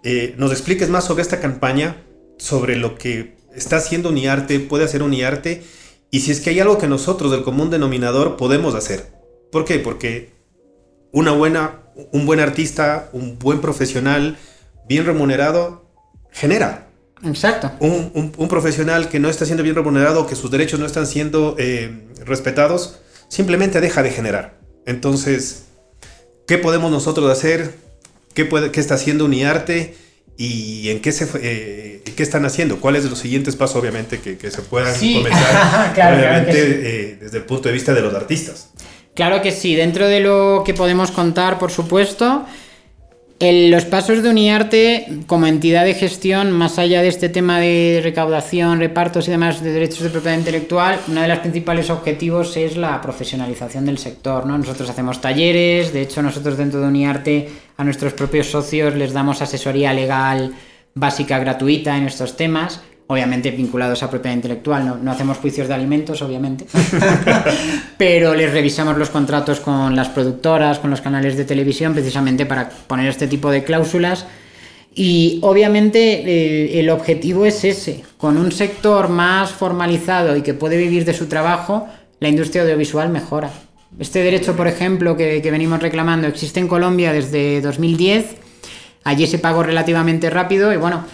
eh, 0.03 0.35
nos 0.37 0.51
expliques 0.51 0.89
más 0.89 1.05
sobre 1.05 1.23
esta 1.23 1.39
campaña, 1.39 2.03
sobre 2.39 2.75
lo 2.75 2.99
que 2.99 3.37
está 3.55 3.77
haciendo 3.77 4.09
Uniarte, 4.09 4.59
puede 4.59 4.83
hacer 4.83 5.05
Uniarte, 5.05 5.63
y 6.11 6.21
si 6.21 6.33
es 6.33 6.41
que 6.41 6.51
hay 6.51 6.59
algo 6.59 6.77
que 6.77 6.89
nosotros 6.89 7.31
del 7.31 7.45
común 7.45 7.71
denominador 7.71 8.37
podemos 8.37 8.75
hacer. 8.75 9.13
¿Por 9.53 9.65
qué? 9.65 9.79
Porque 9.79 10.38
una 11.13 11.33
buena, 11.33 11.81
un 12.13 12.27
buen 12.27 12.41
artista, 12.41 13.09
un 13.13 13.39
buen 13.39 13.61
profesional, 13.61 14.37
bien 14.89 15.07
remunerado, 15.07 15.85
genera. 16.31 16.89
Exacto. 17.25 17.73
Un, 17.81 18.49
profesional 18.49 19.09
que 19.09 19.19
no 19.19 19.29
está 19.29 19.45
siendo 19.45 19.63
bien 19.63 19.75
remunerado, 19.75 20.27
que 20.27 20.37
sus 20.37 20.51
derechos 20.51 20.79
no 20.79 20.87
están 20.87 21.07
siendo 21.07 21.57
eh, 21.59 22.07
respetados, 22.25 23.01
simplemente 23.29 23.81
deja 23.81 24.03
de 24.03 24.11
generar. 24.11 24.59
Entonces, 24.87 25.65
¿qué 26.47 26.59
podemos 26.59 26.91
nosotros 26.91 27.31
hacer? 27.31 27.75
¿Qué, 28.35 28.45
puede, 28.45 28.71
qué 28.71 28.81
está 28.81 28.95
haciendo 28.95 29.25
Uniarte? 29.25 29.97
¿Y 30.37 30.91
en 30.91 31.01
qué, 31.01 31.11
se, 31.11 31.29
eh, 31.43 32.03
qué 32.17 32.23
están 32.23 32.45
haciendo? 32.45 32.79
¿Cuáles 32.81 33.03
son 33.03 33.11
los 33.11 33.19
siguientes 33.19 33.57
pasos, 33.57 33.77
obviamente, 33.77 34.21
que, 34.21 34.51
se 34.51 34.63
puedan 34.63 34.95
comenzar? 34.95 35.93
obviamente, 36.15 36.53
eh, 36.53 37.19
desde 37.21 37.39
el 37.39 37.45
punto 37.45 37.69
de 37.69 37.75
vista 37.75 37.93
de 37.93 38.03
los 38.03 38.15
artistas. 38.15 38.71
Claro 39.19 39.43
que 39.43 39.51
sí, 39.51 39.75
dentro 39.75 40.07
de 40.07 40.21
lo 40.21 40.63
que 40.65 40.75
podemos 40.75 41.11
contar, 41.11 41.59
por 41.59 41.73
supuesto, 41.73 42.45
los 43.41 43.85
pasos 43.85 44.23
de 44.23 44.31
Uniarte 44.31 45.09
como 45.27 45.49
entidad 45.49 45.85
de 45.85 45.95
gestión, 45.95 46.53
más 46.53 46.79
allá 46.79 47.03
de 47.03 47.09
este 47.09 47.29
tema 47.29 47.59
de 47.59 47.99
recaudación, 48.01 48.79
repartos 48.79 49.27
y 49.27 49.33
demás 49.33 49.61
de 49.61 49.73
derechos 49.73 50.05
de 50.05 50.11
propiedad 50.11 50.39
intelectual, 50.39 51.01
uno 51.09 51.21
de 51.21 51.27
los 51.27 51.41
principales 51.41 51.91
objetivos 51.91 52.57
es 52.57 52.77
la 52.77 53.03
profesionalización 53.03 53.87
del 53.87 53.99
sector. 53.99 54.47
¿no? 54.47 54.57
Nosotros 54.57 54.89
hacemos 54.89 55.21
talleres, 55.21 55.93
de 55.93 56.03
hecho 56.03 56.23
nosotros 56.23 56.57
dentro 56.57 56.81
de 56.81 56.87
Uniarte 56.87 57.49
a 57.77 57.83
nuestros 57.83 58.13
propios 58.13 58.47
socios 58.49 58.95
les 58.95 59.13
damos 59.13 59.43
asesoría 59.43 59.93
legal 59.93 60.55
básica 60.95 61.41
gratuita 61.41 61.97
en 61.97 62.07
estos 62.07 62.37
temas 62.37 62.83
obviamente 63.09 63.51
vinculados 63.51 64.03
a 64.03 64.11
propiedad 64.11 64.37
intelectual, 64.37 65.03
no, 65.03 65.11
hacemos 65.11 65.39
juicios 65.39 65.67
de 65.67 65.75
alimentos, 65.75 66.21
obviamente, 66.21 66.67
pero 67.99 68.35
les 68.35 68.53
revisamos 68.53 68.99
los 68.99 69.09
contratos 69.09 69.61
con 69.61 69.97
las 69.97 70.11
productoras, 70.11 70.79
con 70.79 70.91
los 70.91 71.01
canales 71.01 71.37
de 71.37 71.47
televisión, 71.47 71.95
precisamente 71.95 72.45
para 72.45 72.69
poner 72.69 73.09
este 73.09 73.27
tipo 73.27 73.51
de 73.51 73.65
cláusulas. 73.65 74.27
Y 74.95 75.39
obviamente 75.43 75.99
eh, 75.99 76.81
el 76.81 76.91
objetivo 76.91 77.47
es 77.47 77.65
ese, 77.65 78.03
con 78.19 78.37
un 78.37 78.53
sector 78.53 79.09
más 79.09 79.51
formalizado 79.53 80.37
y 80.37 80.43
que 80.43 80.53
puede 80.53 80.77
vivir 80.77 81.07
de 81.07 81.15
su 81.15 81.27
trabajo, 81.27 81.89
la 82.21 82.29
industria 82.29 82.63
audiovisual 82.63 83.09
mejora. 83.09 83.51
Este 83.99 84.23
derecho, 84.23 84.55
por 84.55 84.69
ejemplo, 84.69 85.17
que, 85.17 85.41
que 85.41 85.51
venimos 85.51 85.81
reclamando, 85.81 86.27
existe 86.27 86.61
en 86.61 86.69
Colombia 86.69 87.13
desde 87.13 87.63
2010, 87.63 88.37
allí 89.05 89.27
se 89.27 89.39
pagó 89.39 89.63
relativamente 89.63 90.29
rápido 90.29 90.75
y 90.75 90.77
bueno, 90.77 91.05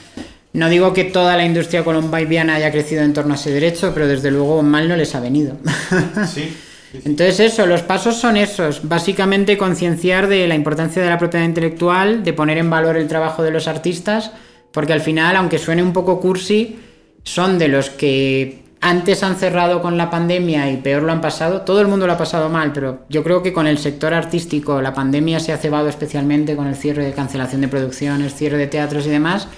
no 0.54 0.68
digo 0.68 0.92
que 0.92 1.04
toda 1.04 1.36
la 1.36 1.44
industria 1.44 1.84
colombiana 1.84 2.54
haya 2.54 2.70
crecido 2.70 3.02
en 3.02 3.12
torno 3.12 3.34
a 3.34 3.36
ese 3.36 3.50
derecho, 3.50 3.92
pero 3.92 4.06
desde 4.06 4.30
luego 4.30 4.62
mal 4.62 4.88
no 4.88 4.96
les 4.96 5.14
ha 5.14 5.20
venido. 5.20 5.56
Entonces 7.04 7.40
eso, 7.40 7.66
los 7.66 7.82
pasos 7.82 8.16
son 8.16 8.36
esos, 8.36 8.88
básicamente 8.88 9.58
concienciar 9.58 10.28
de 10.28 10.46
la 10.46 10.54
importancia 10.54 11.02
de 11.02 11.10
la 11.10 11.18
propiedad 11.18 11.44
intelectual, 11.44 12.22
de 12.22 12.32
poner 12.32 12.58
en 12.58 12.70
valor 12.70 12.96
el 12.96 13.08
trabajo 13.08 13.42
de 13.42 13.50
los 13.50 13.66
artistas, 13.66 14.30
porque 14.70 14.92
al 14.92 15.00
final, 15.00 15.34
aunque 15.34 15.58
suene 15.58 15.82
un 15.82 15.92
poco 15.92 16.20
cursi, 16.20 16.78
son 17.24 17.58
de 17.58 17.66
los 17.66 17.90
que 17.90 18.62
antes 18.80 19.24
han 19.24 19.34
cerrado 19.34 19.82
con 19.82 19.96
la 19.96 20.08
pandemia 20.08 20.70
y 20.70 20.76
peor 20.76 21.02
lo 21.02 21.10
han 21.10 21.20
pasado, 21.20 21.62
todo 21.62 21.80
el 21.80 21.88
mundo 21.88 22.06
lo 22.06 22.12
ha 22.12 22.18
pasado 22.18 22.48
mal, 22.48 22.70
pero 22.72 23.00
yo 23.08 23.24
creo 23.24 23.42
que 23.42 23.52
con 23.52 23.66
el 23.66 23.78
sector 23.78 24.14
artístico 24.14 24.80
la 24.80 24.94
pandemia 24.94 25.40
se 25.40 25.52
ha 25.52 25.56
cebado 25.56 25.88
especialmente 25.88 26.54
con 26.54 26.68
el 26.68 26.76
cierre 26.76 27.04
de 27.04 27.12
cancelación 27.12 27.62
de 27.62 27.68
producciones, 27.68 28.34
cierre 28.34 28.58
de 28.58 28.68
teatros 28.68 29.06
y 29.06 29.10
demás, 29.10 29.48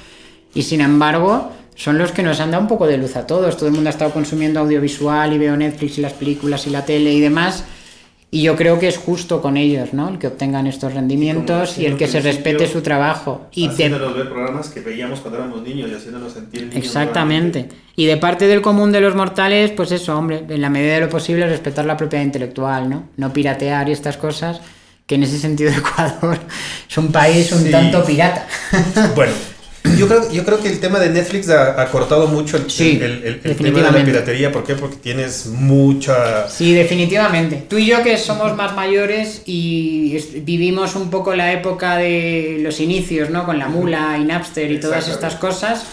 y 0.57 0.63
sin 0.63 0.81
embargo 0.81 1.53
son 1.77 1.99
los 1.99 2.11
que 2.11 2.23
nos 2.23 2.41
han 2.41 2.51
dado 2.51 2.63
un 2.63 2.69
poco 2.69 2.87
de 2.87 2.97
luz 2.97 3.17
a 3.17 3.27
todos, 3.27 3.57
todo 3.57 3.69
el 3.69 3.75
mundo 3.75 3.91
ha 3.91 3.93
estado 3.93 4.11
consumiendo 4.11 4.61
audiovisual 4.61 5.33
y 5.35 5.39
veo 5.39 5.57
Netflix 5.57 5.99
y 5.99 6.01
las 6.01 6.15
películas 6.15 6.67
y 6.67 6.71
la 6.71 6.87
tele 6.87 7.13
y 7.13 7.21
demás, 7.21 7.65
y 8.31 8.43
yo 8.43 8.57
creo 8.57 8.79
que 8.79 8.89
es 8.89 8.97
justo 8.97 9.41
con 9.41 9.57
ellos, 9.57 9.93
¿no? 9.93 10.09
El 10.09 10.19
que 10.19 10.27
obtengan 10.27 10.67
estos 10.67 10.95
rendimientos 10.95 11.79
y, 11.79 11.87
el 11.87 11.97
que 11.97 12.09
se 12.09 12.21
respete 12.21 12.67
su 12.67 12.83
trabajo. 12.83 13.47
Y 13.53 13.69
haciéndonos 13.69 14.17
ver 14.17 14.29
programas 14.29 14.69
que 14.69 14.81
veíamos 14.81 15.21
cuando 15.21 15.39
éramos 15.39 15.63
niños 15.63 15.91
y 15.91 15.95
haciéndonos 15.95 16.33
sentir 16.33 16.63
niños 16.63 16.77
Exactamente. 16.77 17.69
Y 17.95 18.07
de 18.07 18.17
parte 18.17 18.47
del 18.47 18.63
común 18.63 18.91
de 18.91 19.01
los 19.01 19.15
mortales, 19.15 19.71
pues 19.71 19.93
eso, 19.93 20.19
hombre, 20.19 20.45
en 20.49 20.61
la 20.61 20.71
medida 20.71 20.95
de 20.95 21.01
lo 21.03 21.09
posible 21.09 21.47
respetar 21.47 21.85
la 21.85 21.97
propiedad 21.97 22.25
intelectual, 22.25 22.91
¿no? 22.91 23.05
No 23.17 23.33
piratear 23.33 23.89
y 23.89 23.93
estas 23.93 24.17
cosas, 24.17 24.61
que 25.07 25.15
en 25.15 25.23
ese 25.23 25.39
sentido 25.39 25.71
Ecuador 25.77 26.39
es 26.89 26.99
un 26.99 27.13
país 27.13 27.53
un 27.53 27.71
tanto 27.71 28.05
pirata. 28.05 28.47
Bueno, 29.15 29.33
yo 29.97 30.09
creo, 30.09 30.31
yo 30.31 30.45
creo 30.45 30.61
que 30.61 30.69
el 30.69 30.81
tema 30.81 30.99
de 30.99 31.11
Netflix 31.11 31.49
ha, 31.51 31.87
cortado 31.91 32.27
mucho 32.27 32.57
el, 32.57 32.63
el, 33.45 33.57
tema 33.57 33.79
de 33.79 33.99
la 33.99 34.05
piratería. 34.05 34.53
¿Por 34.53 34.65
qué? 34.65 34.75
Porque 34.75 34.97
tienes 34.97 35.47
mucha... 35.47 36.49
Sí, 36.49 36.73
definitivamente. 36.75 37.65
Tú 37.69 37.79
y 37.79 37.87
yo 37.87 38.03
que 38.03 38.19
somos 38.19 38.57
más 38.57 38.75
mayores 38.75 39.43
y 39.47 40.19
vivimos 40.43 40.97
un 40.97 41.11
poco 41.11 41.35
la 41.35 41.53
época 41.53 41.97
de 41.97 42.59
los 42.61 42.81
inicios, 42.81 43.31
¿no? 43.31 43.45
Con 43.45 43.59
la 43.59 43.69
mula 43.69 44.19
y 44.21 44.25
Napster 44.25 44.71
y 44.71 44.81
todas 44.81 45.09
estas 45.09 45.37
cosas. 45.37 45.85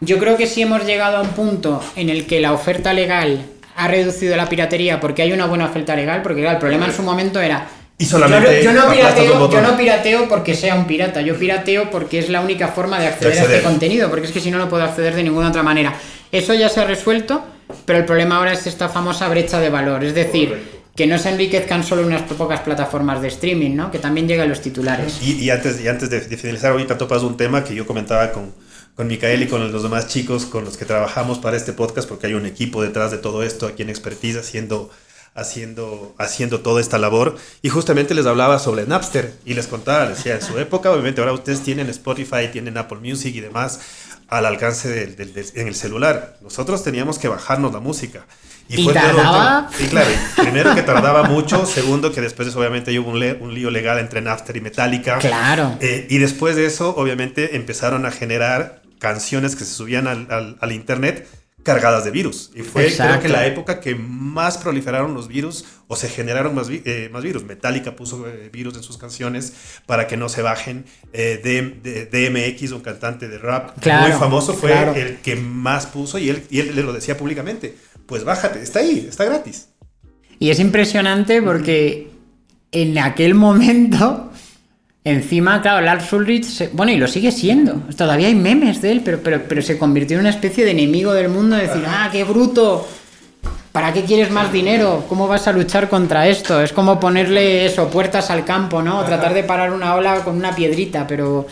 Yo 0.00 0.18
creo 0.18 0.36
que 0.36 0.46
sí 0.46 0.62
hemos 0.62 0.84
llegado 0.84 1.16
a 1.18 1.22
un 1.22 1.28
punto 1.28 1.82
en 1.96 2.10
el 2.10 2.26
que 2.26 2.40
la 2.40 2.52
oferta 2.52 2.92
legal 2.92 3.46
ha 3.76 3.88
reducido 3.88 4.36
la 4.36 4.48
piratería 4.48 5.00
porque 5.00 5.22
hay 5.22 5.32
una 5.32 5.46
buena 5.46 5.66
oferta 5.66 5.94
legal, 5.94 6.22
porque 6.22 6.46
el 6.46 6.58
problema 6.58 6.86
en 6.86 6.92
su 6.92 7.02
momento 7.02 7.40
era 7.40 7.66
y 7.98 8.04
solamente 8.04 8.62
yo, 8.62 8.72
no, 8.72 8.90
pirateo, 8.90 9.50
yo 9.50 9.60
no 9.62 9.76
pirateo 9.76 10.28
porque 10.28 10.54
sea 10.54 10.74
un 10.74 10.86
pirata, 10.86 11.22
yo 11.22 11.38
pirateo 11.38 11.90
porque 11.90 12.18
es 12.18 12.28
la 12.28 12.42
única 12.42 12.68
forma 12.68 12.98
de 12.98 13.06
acceder, 13.06 13.38
a 13.38 13.42
este 13.42 13.62
contenido, 13.62 14.10
porque 14.10 14.26
es 14.26 14.32
que 14.32 14.40
si 14.40 14.50
no, 14.50 14.58
no 14.58 14.68
puedo 14.68 14.84
acceder 14.84 15.14
de 15.14 15.22
ninguna 15.22 15.48
otra 15.48 15.62
manera. 15.62 15.94
Eso 16.30 16.52
ya 16.52 16.68
se 16.68 16.80
ha 16.80 16.84
resuelto, 16.84 17.42
pero 17.86 17.98
el 17.98 18.04
problema 18.04 18.36
ahora 18.36 18.52
es 18.52 18.66
esta 18.66 18.90
famosa 18.90 19.28
brecha 19.28 19.60
de 19.60 19.70
valor, 19.70 20.04
es 20.04 20.14
decir, 20.14 20.76
que 20.94 21.06
no 21.06 21.18
se 21.18 21.30
enriquezcan 21.30 21.84
solo 21.84 22.06
unas 22.06 22.22
pocas 22.22 22.60
plataformas 22.60 23.22
de 23.22 23.28
streaming, 23.28 23.76
¿no? 23.76 23.90
que 23.90 23.98
también 23.98 24.28
lleguen 24.28 24.48
los 24.48 24.60
titulares. 24.60 25.22
Y, 25.22 25.48
antes, 25.48 25.80
y 25.80 25.88
antes 25.88 26.10
de, 26.10 26.20
finalizar, 26.20 26.72
ahorita 26.72 26.98
topas 26.98 27.22
un 27.22 27.36
tema 27.36 27.64
que 27.64 27.74
yo 27.74 27.86
comentaba 27.86 28.30
con, 28.32 28.52
con 28.94 29.06
Micael 29.06 29.42
y 29.42 29.46
con 29.46 29.72
los 29.72 29.82
demás 29.82 30.08
chicos 30.08 30.44
con 30.44 30.64
los 30.64 30.76
que 30.76 30.84
trabajamos 30.84 31.38
para 31.38 31.56
este 31.56 31.72
podcast, 31.72 32.06
porque 32.08 32.26
hay 32.26 32.34
un 32.34 32.44
equipo 32.44 32.82
detrás 32.82 33.10
de 33.10 33.18
todo 33.18 33.42
esto 33.42 33.66
aquí 33.66 33.82
en 33.82 33.90
Expertise 33.90 34.38
haciendo 34.38 34.90
haciendo, 35.36 36.14
haciendo 36.18 36.60
toda 36.60 36.80
esta 36.80 36.98
labor. 36.98 37.36
Y 37.62 37.68
justamente 37.68 38.14
les 38.14 38.26
hablaba 38.26 38.58
sobre 38.58 38.86
Napster 38.86 39.34
y 39.44 39.54
les 39.54 39.66
contaba, 39.66 40.08
decía, 40.08 40.34
en 40.34 40.42
su 40.42 40.58
época, 40.58 40.90
obviamente 40.90 41.20
ahora 41.20 41.32
ustedes 41.32 41.62
tienen 41.62 41.88
Spotify, 41.90 42.48
tienen 42.50 42.76
Apple 42.78 42.98
Music 42.98 43.34
y 43.34 43.40
demás 43.40 43.80
al 44.28 44.44
alcance 44.44 44.88
del, 44.88 45.50
en 45.54 45.68
el 45.68 45.74
celular. 45.74 46.36
Nosotros 46.40 46.82
teníamos 46.82 47.18
que 47.18 47.28
bajarnos 47.28 47.72
la 47.72 47.80
música. 47.80 48.26
Y, 48.68 48.82
fue 48.82 48.92
tardaba? 48.92 49.70
y 49.78 49.84
claro, 49.84 50.10
primero 50.36 50.74
que 50.74 50.82
tardaba 50.82 51.22
mucho, 51.22 51.66
segundo 51.66 52.10
que 52.10 52.20
después 52.20 52.46
de 52.46 52.50
eso 52.50 52.58
obviamente 52.58 52.98
hubo 52.98 53.10
un, 53.10 53.22
un, 53.40 53.54
lío 53.54 53.70
legal 53.70 54.00
entre 54.00 54.20
Napster 54.20 54.56
y 54.56 54.60
Metallica. 54.60 55.18
Claro. 55.18 55.76
Eh, 55.80 56.08
y 56.10 56.18
después 56.18 56.56
de 56.56 56.66
eso 56.66 56.92
obviamente 56.96 57.54
empezaron 57.54 58.06
a 58.06 58.10
generar 58.10 58.82
canciones 58.98 59.54
que 59.54 59.64
se 59.64 59.72
subían 59.72 60.08
al, 60.08 60.26
al, 60.30 60.56
al 60.60 60.72
internet 60.72 61.28
cargadas 61.66 62.04
de 62.04 62.12
virus. 62.12 62.52
Y 62.54 62.62
fue 62.62 62.94
creo 62.94 63.20
que 63.20 63.28
la 63.28 63.44
época 63.44 63.80
que 63.80 63.96
más 63.96 64.56
proliferaron 64.56 65.12
los 65.12 65.26
virus 65.26 65.64
o 65.88 65.96
se 65.96 66.08
generaron 66.08 66.54
más, 66.54 66.68
eh, 66.70 67.10
más 67.12 67.24
virus. 67.24 67.44
Metallica 67.44 67.96
puso 67.96 68.26
eh, 68.28 68.48
virus 68.52 68.76
en 68.76 68.84
sus 68.84 68.96
canciones 68.96 69.52
para 69.84 70.06
que 70.06 70.16
no 70.16 70.28
se 70.28 70.42
bajen. 70.42 70.84
Eh, 71.12 72.08
DMX, 72.12 72.70
un 72.70 72.80
cantante 72.80 73.28
de 73.28 73.38
rap 73.38 73.84
muy 73.84 74.12
famoso, 74.12 74.54
fue 74.54 74.72
el 74.98 75.16
que 75.16 75.34
más 75.34 75.86
puso 75.86 76.18
y 76.18 76.30
él, 76.30 76.44
y 76.50 76.60
él 76.60 76.76
le 76.76 76.82
lo 76.82 76.92
decía 76.92 77.16
públicamente. 77.16 77.76
Pues 78.06 78.22
bájate, 78.22 78.62
está 78.62 78.78
ahí, 78.78 79.04
está 79.08 79.24
gratis. 79.24 79.68
Y 80.38 80.50
es 80.50 80.60
impresionante 80.60 81.42
porque 81.42 82.10
en 82.70 82.96
aquel 82.98 83.34
momento 83.34 84.30
Encima, 85.06 85.62
claro, 85.62 85.86
Lars 85.86 86.12
Ulrich, 86.12 86.68
bueno, 86.72 86.90
y 86.90 86.96
lo 86.96 87.06
sigue 87.06 87.30
siendo. 87.30 87.74
Todavía 87.96 88.26
hay 88.26 88.34
memes 88.34 88.82
de 88.82 88.90
él, 88.90 89.02
pero, 89.04 89.20
pero, 89.22 89.40
pero 89.48 89.62
se 89.62 89.78
convirtió 89.78 90.16
en 90.16 90.22
una 90.22 90.30
especie 90.30 90.64
de 90.64 90.72
enemigo 90.72 91.14
del 91.14 91.28
mundo. 91.28 91.54
De 91.54 91.68
decir, 91.68 91.84
ah, 91.86 92.08
qué 92.10 92.24
bruto. 92.24 92.88
¿Para 93.70 93.92
qué 93.92 94.02
quieres 94.02 94.32
más 94.32 94.52
dinero? 94.52 95.04
¿Cómo 95.08 95.28
vas 95.28 95.46
a 95.46 95.52
luchar 95.52 95.88
contra 95.88 96.26
esto? 96.26 96.60
Es 96.60 96.72
como 96.72 96.98
ponerle 96.98 97.66
eso, 97.66 97.88
puertas 97.88 98.30
al 98.32 98.44
campo, 98.44 98.82
¿no? 98.82 99.04
tratar 99.04 99.32
de 99.32 99.44
parar 99.44 99.72
una 99.72 99.94
ola 99.94 100.24
con 100.24 100.34
una 100.34 100.56
piedrita, 100.56 101.06
pero. 101.06 101.46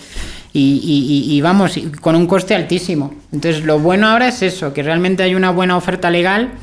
Y, 0.53 1.29
y, 1.31 1.41
vamos, 1.41 1.79
con 2.01 2.17
un 2.17 2.27
coste 2.27 2.57
altísimo. 2.57 3.15
Entonces, 3.33 3.65
lo 3.65 3.79
bueno 3.79 4.09
ahora 4.09 4.27
es 4.27 4.43
eso, 4.43 4.73
que 4.73 4.83
realmente 4.83 5.23
hay 5.23 5.37
una 5.37 5.51
buena 5.51 5.77
oferta 5.77 6.11
legal. 6.11 6.55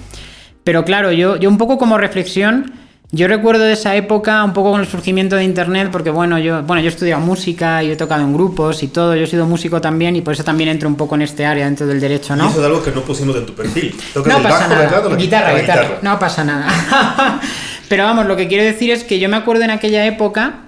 Pero 0.65 0.83
claro, 0.83 1.13
yo, 1.13 1.37
yo 1.37 1.47
un 1.47 1.57
poco 1.57 1.77
como 1.77 1.97
reflexión 1.97 2.80
yo 3.14 3.28
recuerdo 3.28 3.66
de 3.66 3.74
esa 3.74 3.93
época 3.95 4.41
un 4.43 4.53
poco 4.53 4.72
con 4.72 4.80
el 4.80 4.88
surgimiento 4.88 5.36
de 5.36 5.43
internet, 5.43 5.89
porque 5.91 6.09
bueno, 6.09 6.39
yo, 6.39 6.64
bueno, 6.64 6.82
yo 6.82 6.88
he 6.88 6.91
estudiado 6.91 7.22
música 7.22 7.84
y 7.84 7.91
he 7.91 7.95
tocado 7.97 8.24
en 8.24 8.34
grupos 8.34 8.84
y 8.84 8.88
todo, 8.88 9.16
yo 9.16 9.24
he 9.24 9.28
sido 9.28 9.45
músico 9.45 9.82
también 9.82 10.16
y 10.16 10.22
por 10.22 10.34
eso 10.34 10.45
también 10.45 10.70
entro 10.70 10.88
un 10.88 10.95
poco 10.95 11.16
en 11.16 11.24
este 11.24 11.45
área 11.45 11.66
dentro 11.66 11.86
del 11.88 11.99
derecho, 11.99 12.38
¿no? 12.38 12.45
Y 12.45 12.49
eso 12.51 12.59
es 12.62 12.66
algo 12.66 12.82
que 12.82 12.91
no 12.91 13.01
pusimos 13.01 13.36
en 13.36 13.45
tu 13.45 13.53
perfil. 13.53 13.93
no 14.16 14.24
pasa 14.24 14.68
nada. 14.70 15.16
guitarra, 15.18 15.59
guitarra, 15.59 15.99
no 16.01 16.18
pasa 16.18 16.43
nada. 16.45 17.41
Pero 17.89 18.05
vamos, 18.05 18.26
lo 18.26 18.38
que 18.38 18.47
quiero 18.47 18.64
decir 18.64 18.89
es 18.91 19.03
que 19.03 19.20
yo 19.20 19.28
me 19.28 19.36
acuerdo 19.36 19.64
en 19.64 19.72
aquella 19.72 20.05
época 20.05 20.61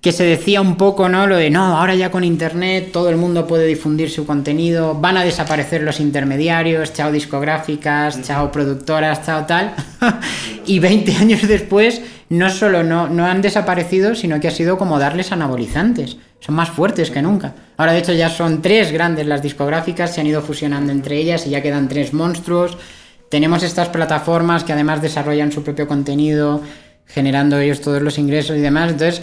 que 0.00 0.12
se 0.12 0.24
decía 0.24 0.62
un 0.62 0.76
poco, 0.76 1.08
¿no? 1.10 1.26
Lo 1.26 1.36
de, 1.36 1.50
no, 1.50 1.76
ahora 1.76 1.94
ya 1.94 2.10
con 2.10 2.24
Internet 2.24 2.90
todo 2.90 3.10
el 3.10 3.16
mundo 3.16 3.46
puede 3.46 3.66
difundir 3.66 4.10
su 4.10 4.24
contenido, 4.24 4.94
van 4.94 5.18
a 5.18 5.24
desaparecer 5.24 5.82
los 5.82 6.00
intermediarios, 6.00 6.94
chao 6.94 7.12
discográficas, 7.12 8.22
chao 8.22 8.50
productoras, 8.50 9.24
chao 9.26 9.44
tal. 9.44 9.74
y 10.66 10.78
20 10.78 11.16
años 11.16 11.46
después, 11.46 12.00
no 12.30 12.48
solo 12.48 12.82
no, 12.82 13.08
no 13.08 13.26
han 13.26 13.42
desaparecido, 13.42 14.14
sino 14.14 14.40
que 14.40 14.48
ha 14.48 14.52
sido 14.52 14.78
como 14.78 14.98
darles 14.98 15.32
anabolizantes. 15.32 16.16
Son 16.38 16.54
más 16.54 16.70
fuertes 16.70 17.10
que 17.10 17.20
nunca. 17.20 17.54
Ahora, 17.76 17.92
de 17.92 17.98
hecho, 17.98 18.14
ya 18.14 18.30
son 18.30 18.62
tres 18.62 18.92
grandes 18.92 19.26
las 19.26 19.42
discográficas, 19.42 20.14
se 20.14 20.22
han 20.22 20.26
ido 20.26 20.40
fusionando 20.40 20.92
entre 20.92 21.18
ellas 21.18 21.46
y 21.46 21.50
ya 21.50 21.60
quedan 21.60 21.88
tres 21.88 22.14
monstruos. 22.14 22.78
Tenemos 23.28 23.62
estas 23.62 23.90
plataformas 23.90 24.64
que 24.64 24.72
además 24.72 25.02
desarrollan 25.02 25.52
su 25.52 25.62
propio 25.62 25.86
contenido, 25.86 26.62
generando 27.06 27.58
ellos 27.58 27.82
todos 27.82 28.00
los 28.00 28.16
ingresos 28.16 28.56
y 28.56 28.60
demás. 28.60 28.92
Entonces, 28.92 29.22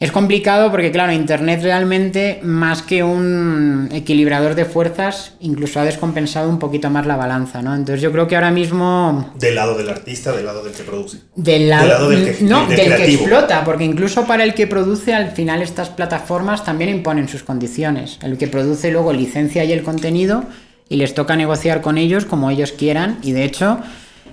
es 0.00 0.12
complicado 0.12 0.70
porque, 0.70 0.90
claro, 0.90 1.12
Internet 1.12 1.60
realmente, 1.62 2.40
más 2.42 2.80
que 2.80 3.02
un 3.02 3.90
equilibrador 3.92 4.54
de 4.54 4.64
fuerzas, 4.64 5.34
incluso 5.40 5.78
ha 5.78 5.84
descompensado 5.84 6.48
un 6.48 6.58
poquito 6.58 6.88
más 6.88 7.04
la 7.04 7.16
balanza, 7.16 7.60
¿no? 7.60 7.74
Entonces 7.74 8.00
yo 8.00 8.10
creo 8.10 8.26
que 8.26 8.34
ahora 8.34 8.50
mismo... 8.50 9.30
Del 9.38 9.56
lado 9.56 9.76
del 9.76 9.90
artista, 9.90 10.32
del 10.32 10.46
lado 10.46 10.64
del 10.64 10.72
que 10.72 10.84
produce. 10.84 11.18
Del 11.36 11.68
lado, 11.68 12.08
del 12.08 12.34
que, 12.34 12.42
no, 12.44 12.66
del, 12.66 12.96
que 12.96 13.12
explota, 13.12 13.62
porque 13.62 13.84
incluso 13.84 14.26
para 14.26 14.42
el 14.42 14.54
que 14.54 14.66
produce, 14.66 15.12
al 15.12 15.32
final 15.32 15.60
estas 15.60 15.90
plataformas 15.90 16.64
también 16.64 16.88
imponen 16.88 17.28
sus 17.28 17.42
condiciones. 17.42 18.18
El 18.22 18.38
que 18.38 18.48
produce 18.48 18.90
luego 18.90 19.12
licencia 19.12 19.64
y 19.64 19.72
el 19.72 19.82
contenido 19.82 20.44
y 20.88 20.96
les 20.96 21.12
toca 21.12 21.36
negociar 21.36 21.82
con 21.82 21.98
ellos 21.98 22.24
como 22.24 22.50
ellos 22.50 22.72
quieran 22.72 23.18
y 23.22 23.32
de 23.32 23.44
hecho 23.44 23.78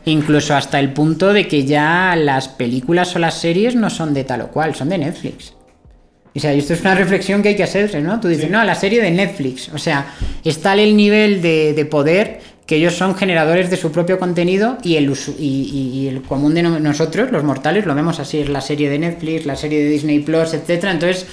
incluso 0.06 0.56
hasta 0.56 0.80
el 0.80 0.94
punto 0.94 1.34
de 1.34 1.50
que 1.50 1.66
ya 1.66 2.16
las 2.16 2.48
películas 2.48 3.14
o 3.18 3.20
las 3.20 3.42
series 3.42 3.76
no 3.76 3.90
son 3.90 4.14
de 4.14 4.24
tal 4.24 4.40
o 4.42 4.48
cual, 4.48 4.74
son 4.74 4.88
de 4.88 5.00
Netflix. 5.00 5.57
O 6.38 6.40
sea, 6.40 6.54
esto 6.54 6.74
es 6.74 6.82
una 6.82 6.94
reflexión 6.94 7.42
que 7.42 7.50
hay 7.50 7.56
que 7.56 7.64
hacer, 7.64 8.02
¿no? 8.04 8.20
Tú 8.20 8.28
dices, 8.28 8.50
no, 8.50 8.64
la 8.64 8.76
serie 8.76 9.02
de 9.02 9.10
Netflix. 9.10 9.70
O 9.70 9.80
sea, 9.80 10.14
está 10.44 10.76
el 10.76 10.96
nivel 10.96 11.42
de, 11.42 11.88
poder 11.90 12.42
que 12.68 12.76
ellos 12.76 12.94
son 12.94 13.16
generadores 13.16 13.72
de 13.72 13.78
su 13.78 13.92
propio 13.92 14.20
contenido 14.20 14.78
y 14.84 14.98
el, 14.98 15.12
y, 15.40 16.08
el 16.08 16.22
común 16.22 16.54
de 16.54 16.62
nosotros, 16.62 17.32
los 17.32 17.44
mortales, 17.44 17.88
lo 17.88 17.96
vemos 17.96 18.20
así, 18.20 18.40
es 18.40 18.50
la 18.50 18.62
serie 18.62 18.88
de 18.88 19.00
Netflix, 19.00 19.48
la 19.48 19.56
serie 19.56 19.84
de 19.84 19.90
Disney 19.90 20.20
Plus, 20.20 20.54
etcétera. 20.54 20.92
Entonces, 20.92 21.26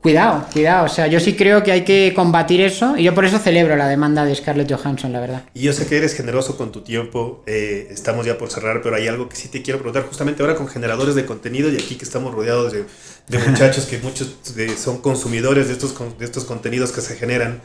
Cuidado, 0.00 0.46
cuidado. 0.52 0.86
O 0.86 0.88
sea, 0.88 1.08
yo 1.08 1.18
sí 1.18 1.34
creo 1.34 1.64
que 1.64 1.72
hay 1.72 1.84
que 1.84 2.12
combatir 2.14 2.60
eso 2.60 2.96
y 2.96 3.02
yo 3.02 3.14
por 3.14 3.24
eso 3.24 3.38
celebro 3.38 3.74
la 3.74 3.88
demanda 3.88 4.24
de 4.24 4.34
Scarlett 4.34 4.72
Johansson, 4.72 5.12
la 5.12 5.18
verdad. 5.18 5.42
Y 5.54 5.62
yo 5.62 5.72
sé 5.72 5.86
que 5.86 5.96
eres 5.96 6.14
generoso 6.14 6.56
con 6.56 6.70
tu 6.70 6.82
tiempo. 6.82 7.42
Eh, 7.46 7.88
estamos 7.90 8.24
ya 8.24 8.38
por 8.38 8.50
cerrar, 8.50 8.80
pero 8.80 8.94
hay 8.94 9.08
algo 9.08 9.28
que 9.28 9.34
sí 9.34 9.48
te 9.48 9.60
quiero 9.60 9.80
preguntar 9.80 10.04
justamente 10.04 10.42
ahora 10.42 10.54
con 10.54 10.68
generadores 10.68 11.16
de 11.16 11.26
contenido 11.26 11.68
y 11.70 11.74
aquí 11.74 11.96
que 11.96 12.04
estamos 12.04 12.32
rodeados 12.32 12.72
de, 12.72 12.84
muchachos 13.48 13.86
que 13.86 13.98
muchos 13.98 14.36
son 14.76 14.98
consumidores 14.98 15.66
de 15.66 15.72
estos, 15.72 15.94
de 16.16 16.24
estos 16.24 16.44
contenidos 16.44 16.92
que 16.92 17.00
se 17.00 17.16
generan 17.16 17.60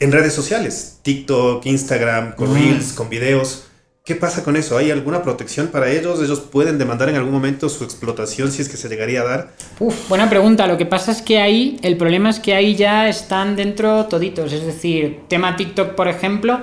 en 0.00 0.12
redes 0.12 0.32
sociales, 0.32 0.98
TikTok, 1.02 1.64
Instagram, 1.64 2.34
con 2.34 2.52
reels, 2.52 2.92
con 2.92 3.08
videos. 3.08 3.68
¿Qué 4.06 4.14
pasa 4.14 4.44
con 4.44 4.54
eso? 4.54 4.78
¿Hay 4.78 4.92
alguna 4.92 5.24
protección 5.24 5.66
para 5.66 5.90
ellos? 5.90 6.22
¿Ellos 6.22 6.38
pueden 6.38 6.78
demandar 6.78 7.08
en 7.08 7.16
algún 7.16 7.32
momento 7.32 7.68
su 7.68 7.82
explotación 7.82 8.52
si 8.52 8.62
es 8.62 8.68
que 8.68 8.76
se 8.76 8.88
llegaría 8.88 9.22
a 9.22 9.24
dar? 9.24 9.52
Uf, 9.80 10.08
buena 10.08 10.30
pregunta. 10.30 10.68
Lo 10.68 10.78
que 10.78 10.86
pasa 10.86 11.10
es 11.10 11.22
que 11.22 11.40
ahí, 11.40 11.76
el 11.82 11.96
problema 11.96 12.30
es 12.30 12.38
que 12.38 12.54
ahí 12.54 12.76
ya 12.76 13.08
están 13.08 13.56
dentro 13.56 14.04
toditos. 14.04 14.52
Es 14.52 14.64
decir, 14.64 15.22
tema 15.26 15.56
TikTok, 15.56 15.96
por 15.96 16.06
ejemplo, 16.06 16.60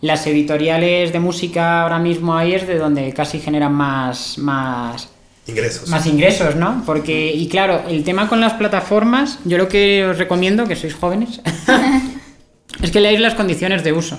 las 0.00 0.26
editoriales 0.26 1.12
de 1.12 1.20
música 1.20 1.82
ahora 1.82 1.98
mismo 1.98 2.34
ahí 2.34 2.54
es 2.54 2.66
de 2.66 2.78
donde 2.78 3.12
casi 3.12 3.40
generan 3.40 3.74
más, 3.74 4.38
más 4.38 5.10
ingresos. 5.46 5.90
Más 5.90 6.06
ingresos, 6.06 6.56
¿no? 6.56 6.82
Porque, 6.86 7.30
y 7.30 7.46
claro, 7.48 7.82
el 7.90 8.04
tema 8.04 8.26
con 8.26 8.40
las 8.40 8.54
plataformas, 8.54 9.38
yo 9.44 9.58
lo 9.58 9.68
que 9.68 10.06
os 10.06 10.16
recomiendo, 10.16 10.66
que 10.66 10.76
sois 10.76 10.94
jóvenes, 10.94 11.42
es 12.82 12.90
que 12.90 13.00
leáis 13.00 13.20
las 13.20 13.34
condiciones 13.34 13.84
de 13.84 13.92
uso. 13.92 14.18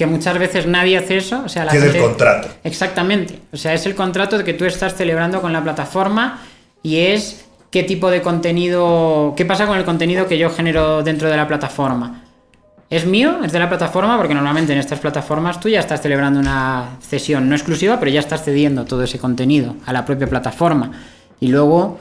Que 0.00 0.06
muchas 0.06 0.38
veces 0.38 0.66
nadie 0.66 0.96
hace 0.96 1.18
eso. 1.18 1.42
O 1.44 1.48
sea, 1.50 1.66
la 1.66 1.72
es 1.72 1.94
el 1.94 2.00
contrato. 2.00 2.48
Exactamente. 2.64 3.38
O 3.52 3.58
sea, 3.58 3.74
es 3.74 3.84
el 3.84 3.94
contrato 3.94 4.42
que 4.42 4.54
tú 4.54 4.64
estás 4.64 4.94
celebrando 4.94 5.42
con 5.42 5.52
la 5.52 5.62
plataforma 5.62 6.40
y 6.82 7.00
es 7.00 7.44
qué 7.70 7.82
tipo 7.82 8.10
de 8.10 8.22
contenido, 8.22 9.34
qué 9.36 9.44
pasa 9.44 9.66
con 9.66 9.76
el 9.76 9.84
contenido 9.84 10.26
que 10.26 10.38
yo 10.38 10.48
genero 10.48 11.02
dentro 11.02 11.28
de 11.28 11.36
la 11.36 11.46
plataforma. 11.46 12.22
¿Es 12.88 13.04
mío? 13.04 13.40
¿Es 13.44 13.52
de 13.52 13.58
la 13.58 13.68
plataforma? 13.68 14.16
Porque 14.16 14.32
normalmente 14.32 14.72
en 14.72 14.78
estas 14.78 15.00
plataformas 15.00 15.60
tú 15.60 15.68
ya 15.68 15.80
estás 15.80 16.00
celebrando 16.00 16.40
una 16.40 16.96
cesión 17.02 17.46
no 17.50 17.54
exclusiva, 17.54 17.98
pero 18.00 18.10
ya 18.10 18.20
estás 18.20 18.42
cediendo 18.42 18.86
todo 18.86 19.02
ese 19.02 19.18
contenido 19.18 19.76
a 19.84 19.92
la 19.92 20.06
propia 20.06 20.28
plataforma. 20.28 20.92
Y 21.40 21.48
luego 21.48 21.98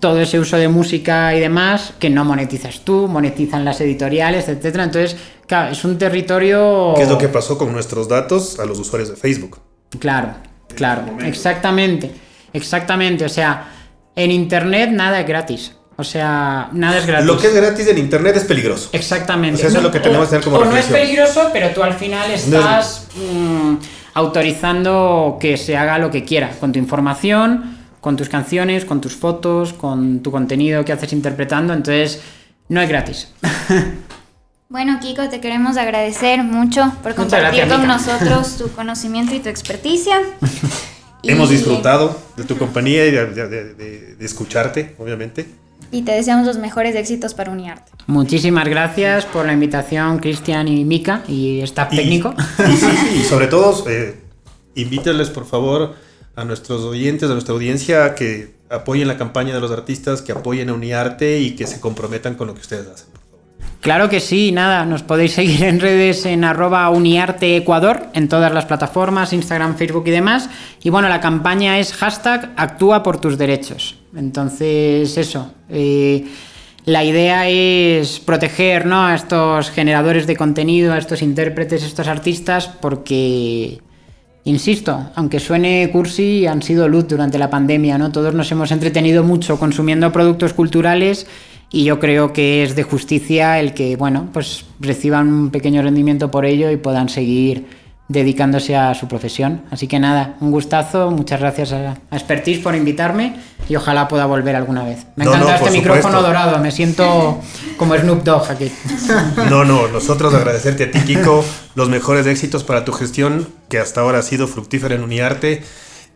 todo 0.00 0.20
ese 0.20 0.40
uso 0.40 0.56
de 0.56 0.68
música 0.68 1.34
y 1.34 1.40
demás 1.40 1.94
que 1.98 2.10
no 2.10 2.24
monetizas 2.24 2.80
tú, 2.80 3.06
monetizan 3.08 3.64
las 3.64 3.80
editoriales, 3.80 4.48
etcétera. 4.48 4.82
Entonces, 4.84 5.16
claro, 5.46 5.72
es 5.72 5.84
un 5.84 5.98
territorio. 5.98 6.94
¿Qué 6.96 7.02
es 7.02 7.08
lo 7.08 7.18
que 7.18 7.28
pasó 7.28 7.58
con 7.58 7.72
nuestros 7.72 8.08
datos 8.08 8.58
a 8.58 8.64
los 8.64 8.78
usuarios 8.78 9.10
de 9.10 9.16
Facebook? 9.16 9.60
Claro, 9.98 10.34
claro, 10.74 11.02
exactamente, 11.24 12.10
exactamente. 12.52 13.24
O 13.24 13.28
sea, 13.28 13.72
en 14.14 14.30
internet 14.30 14.90
nada 14.90 15.20
es 15.20 15.26
gratis. 15.26 15.72
O 15.98 16.04
sea, 16.04 16.68
nada 16.72 16.98
es 16.98 17.06
gratis. 17.06 17.26
Lo 17.26 17.38
que 17.38 17.46
es 17.46 17.54
gratis 17.54 17.86
en 17.88 17.98
internet 17.98 18.36
es 18.36 18.44
peligroso. 18.44 18.90
Exactamente. 18.92 19.66
eso 19.66 19.78
es 19.78 19.82
lo 19.82 19.90
que 19.90 20.00
tenemos 20.00 20.28
que 20.28 20.38
tener 20.38 20.44
como 20.44 20.56
o 20.58 20.64
no 20.64 20.76
es 20.76 20.86
peligroso, 20.86 21.48
pero 21.52 21.70
tú 21.70 21.82
al 21.82 21.94
final 21.94 22.30
estás 22.30 23.08
mm, 23.16 23.76
autorizando 24.12 25.38
que 25.40 25.56
se 25.56 25.76
haga 25.76 25.98
lo 25.98 26.10
que 26.10 26.24
quiera 26.24 26.50
con 26.60 26.72
tu 26.72 26.78
información, 26.78 27.78
con 28.02 28.16
tus 28.16 28.28
canciones, 28.28 28.84
con 28.84 29.00
tus 29.00 29.16
fotos, 29.16 29.72
con 29.72 30.20
tu 30.22 30.30
contenido 30.30 30.84
que 30.84 30.92
haces 30.92 31.14
interpretando. 31.14 31.72
Entonces, 31.72 32.20
no 32.68 32.82
es 32.82 32.88
gratis. 32.88 33.32
Bueno, 34.68 34.98
Kiko, 35.00 35.28
te 35.28 35.40
queremos 35.40 35.76
agradecer 35.76 36.42
mucho 36.42 36.92
por 37.02 37.14
compartir 37.14 37.68
con 37.68 37.86
nosotros 37.86 38.56
tu 38.58 38.70
conocimiento 38.72 39.34
y 39.34 39.40
tu 39.40 39.48
experticia. 39.48 40.16
Hemos 41.22 41.50
disfrutado 41.50 42.16
de 42.36 42.44
tu 42.44 42.56
compañía 42.56 43.06
y 43.06 43.10
de 43.10 44.16
escucharte, 44.20 44.94
obviamente 44.98 45.46
y 45.90 46.02
te 46.02 46.12
deseamos 46.12 46.46
los 46.46 46.58
mejores 46.58 46.94
éxitos 46.94 47.34
para 47.34 47.50
Uniarte. 47.50 47.92
Muchísimas 48.06 48.68
gracias 48.68 49.24
por 49.24 49.46
la 49.46 49.52
invitación, 49.52 50.18
Cristian 50.18 50.68
y 50.68 50.84
Mika 50.84 51.22
y 51.28 51.60
staff 51.60 51.90
técnico. 51.90 52.34
Y, 53.14 53.22
sobre 53.22 53.46
todo, 53.46 53.88
eh, 53.88 54.16
invítenles 54.74 55.30
por 55.30 55.46
favor 55.46 55.94
a 56.34 56.44
nuestros 56.44 56.82
oyentes, 56.82 57.30
a 57.30 57.32
nuestra 57.32 57.54
audiencia, 57.54 58.14
que 58.14 58.56
apoyen 58.68 59.08
la 59.08 59.16
campaña 59.16 59.54
de 59.54 59.60
los 59.60 59.70
artistas, 59.70 60.22
que 60.22 60.32
apoyen 60.32 60.68
a 60.68 60.74
Uniarte 60.74 61.38
y 61.38 61.52
que 61.52 61.66
se 61.66 61.80
comprometan 61.80 62.34
con 62.34 62.48
lo 62.48 62.54
que 62.54 62.60
ustedes 62.60 62.86
hacen. 62.88 63.15
Claro 63.86 64.08
que 64.08 64.18
sí, 64.18 64.50
nada, 64.50 64.84
nos 64.84 65.04
podéis 65.04 65.34
seguir 65.34 65.62
en 65.62 65.78
redes 65.78 66.26
en 66.26 66.42
arroba 66.42 66.90
uniarteecuador, 66.90 68.08
en 68.14 68.26
todas 68.26 68.52
las 68.52 68.64
plataformas, 68.64 69.32
Instagram, 69.32 69.76
Facebook 69.76 70.02
y 70.08 70.10
demás. 70.10 70.50
Y 70.82 70.90
bueno, 70.90 71.08
la 71.08 71.20
campaña 71.20 71.78
es 71.78 71.92
hashtag 71.92 72.52
actúa 72.56 73.04
por 73.04 73.20
tus 73.20 73.38
derechos. 73.38 73.94
Entonces, 74.16 75.16
eso. 75.16 75.52
Eh, 75.68 76.26
la 76.84 77.04
idea 77.04 77.48
es 77.48 78.18
proteger 78.18 78.86
¿no? 78.86 79.06
a 79.06 79.14
estos 79.14 79.70
generadores 79.70 80.26
de 80.26 80.34
contenido, 80.34 80.92
a 80.92 80.98
estos 80.98 81.22
intérpretes, 81.22 81.84
a 81.84 81.86
estos 81.86 82.08
artistas, 82.08 82.66
porque, 82.66 83.78
insisto, 84.42 85.10
aunque 85.14 85.38
suene 85.38 85.88
cursi, 85.92 86.48
han 86.48 86.60
sido 86.60 86.88
luz 86.88 87.06
durante 87.06 87.38
la 87.38 87.50
pandemia, 87.50 87.98
¿no? 87.98 88.10
Todos 88.10 88.34
nos 88.34 88.50
hemos 88.50 88.72
entretenido 88.72 89.22
mucho 89.22 89.60
consumiendo 89.60 90.10
productos 90.10 90.54
culturales 90.54 91.28
y 91.70 91.84
yo 91.84 91.98
creo 91.98 92.32
que 92.32 92.62
es 92.62 92.76
de 92.76 92.82
justicia 92.82 93.58
el 93.58 93.74
que, 93.74 93.96
bueno, 93.96 94.28
pues 94.32 94.64
reciban 94.80 95.28
un 95.32 95.50
pequeño 95.50 95.82
rendimiento 95.82 96.30
por 96.30 96.46
ello 96.46 96.70
y 96.70 96.76
puedan 96.76 97.08
seguir 97.08 97.66
dedicándose 98.08 98.76
a 98.76 98.94
su 98.94 99.08
profesión. 99.08 99.62
Así 99.70 99.88
que 99.88 99.98
nada, 99.98 100.36
un 100.40 100.52
gustazo, 100.52 101.10
muchas 101.10 101.40
gracias 101.40 101.72
a, 101.72 101.96
Expertise 102.12 102.60
por 102.60 102.74
invitarme 102.74 103.36
y 103.68 103.74
ojalá 103.74 104.06
pueda 104.06 104.26
volver 104.26 104.54
alguna 104.54 104.84
vez. 104.84 105.06
Me 105.16 105.24
encanta 105.24 105.56
este 105.56 105.70
micrófono 105.72 106.22
dorado, 106.22 106.58
me 106.58 106.70
siento 106.70 107.40
como 107.76 107.96
Snoop 107.96 108.22
Dogg 108.22 108.50
aquí. 108.50 108.70
No, 109.50 109.64
no, 109.64 109.88
nosotros 109.88 110.34
agradecerte 110.34 110.84
a 110.84 110.90
ti, 110.90 111.00
Kiko, 111.00 111.44
los 111.74 111.88
mejores 111.88 112.26
éxitos 112.26 112.64
para 112.64 112.84
tu 112.84 112.92
gestión, 112.92 113.48
que 113.68 113.78
hasta 113.78 114.00
ahora 114.00 114.18
ha 114.18 114.22
sido 114.22 114.46
fructífera 114.46 114.94
en 114.94 115.02
Uniarte. 115.02 115.62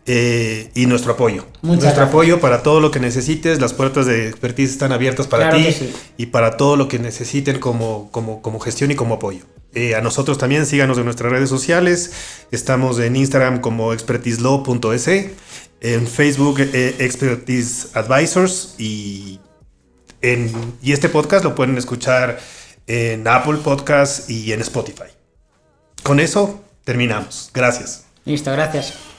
Eh, 0.07 0.71
y 0.73 0.87
nuestro 0.87 1.13
apoyo. 1.13 1.45
nuestro 1.61 2.03
apoyo 2.03 2.39
para 2.39 2.63
todo 2.63 2.79
lo 2.79 2.89
que 2.89 2.99
necesites. 2.99 3.61
Las 3.61 3.73
puertas 3.73 4.07
de 4.07 4.27
expertise 4.27 4.71
están 4.71 4.91
abiertas 4.91 5.27
para 5.27 5.51
ti 5.51 5.93
y 6.17 6.27
para 6.27 6.57
todo 6.57 6.75
lo 6.75 6.87
que 6.87 6.97
necesiten 6.97 7.59
como, 7.59 8.09
como, 8.11 8.41
como 8.41 8.59
gestión 8.59 8.89
y 8.91 8.95
como 8.95 9.15
apoyo. 9.15 9.45
Eh, 9.73 9.95
a 9.95 10.01
nosotros 10.01 10.37
también 10.37 10.65
síganos 10.65 10.97
en 10.97 11.05
nuestras 11.05 11.31
redes 11.31 11.49
sociales. 11.49 12.11
Estamos 12.51 12.99
en 12.99 13.15
Instagram 13.15 13.61
como 13.61 13.93
expertiselaw.es, 13.93 15.07
en 15.07 16.07
Facebook 16.07 16.59
eh, 16.59 16.95
Expertise 16.99 17.95
Advisors 17.95 18.75
y, 18.79 19.39
en, 20.21 20.51
y 20.81 20.91
este 20.91 21.09
podcast 21.09 21.43
lo 21.43 21.55
pueden 21.55 21.77
escuchar 21.77 22.39
en 22.87 23.27
Apple 23.27 23.59
Podcast 23.63 24.29
y 24.29 24.51
en 24.51 24.61
Spotify. 24.61 25.11
Con 26.03 26.19
eso 26.19 26.61
terminamos. 26.83 27.51
Gracias. 27.53 28.05
Listo, 28.25 28.51
gracias. 28.51 29.10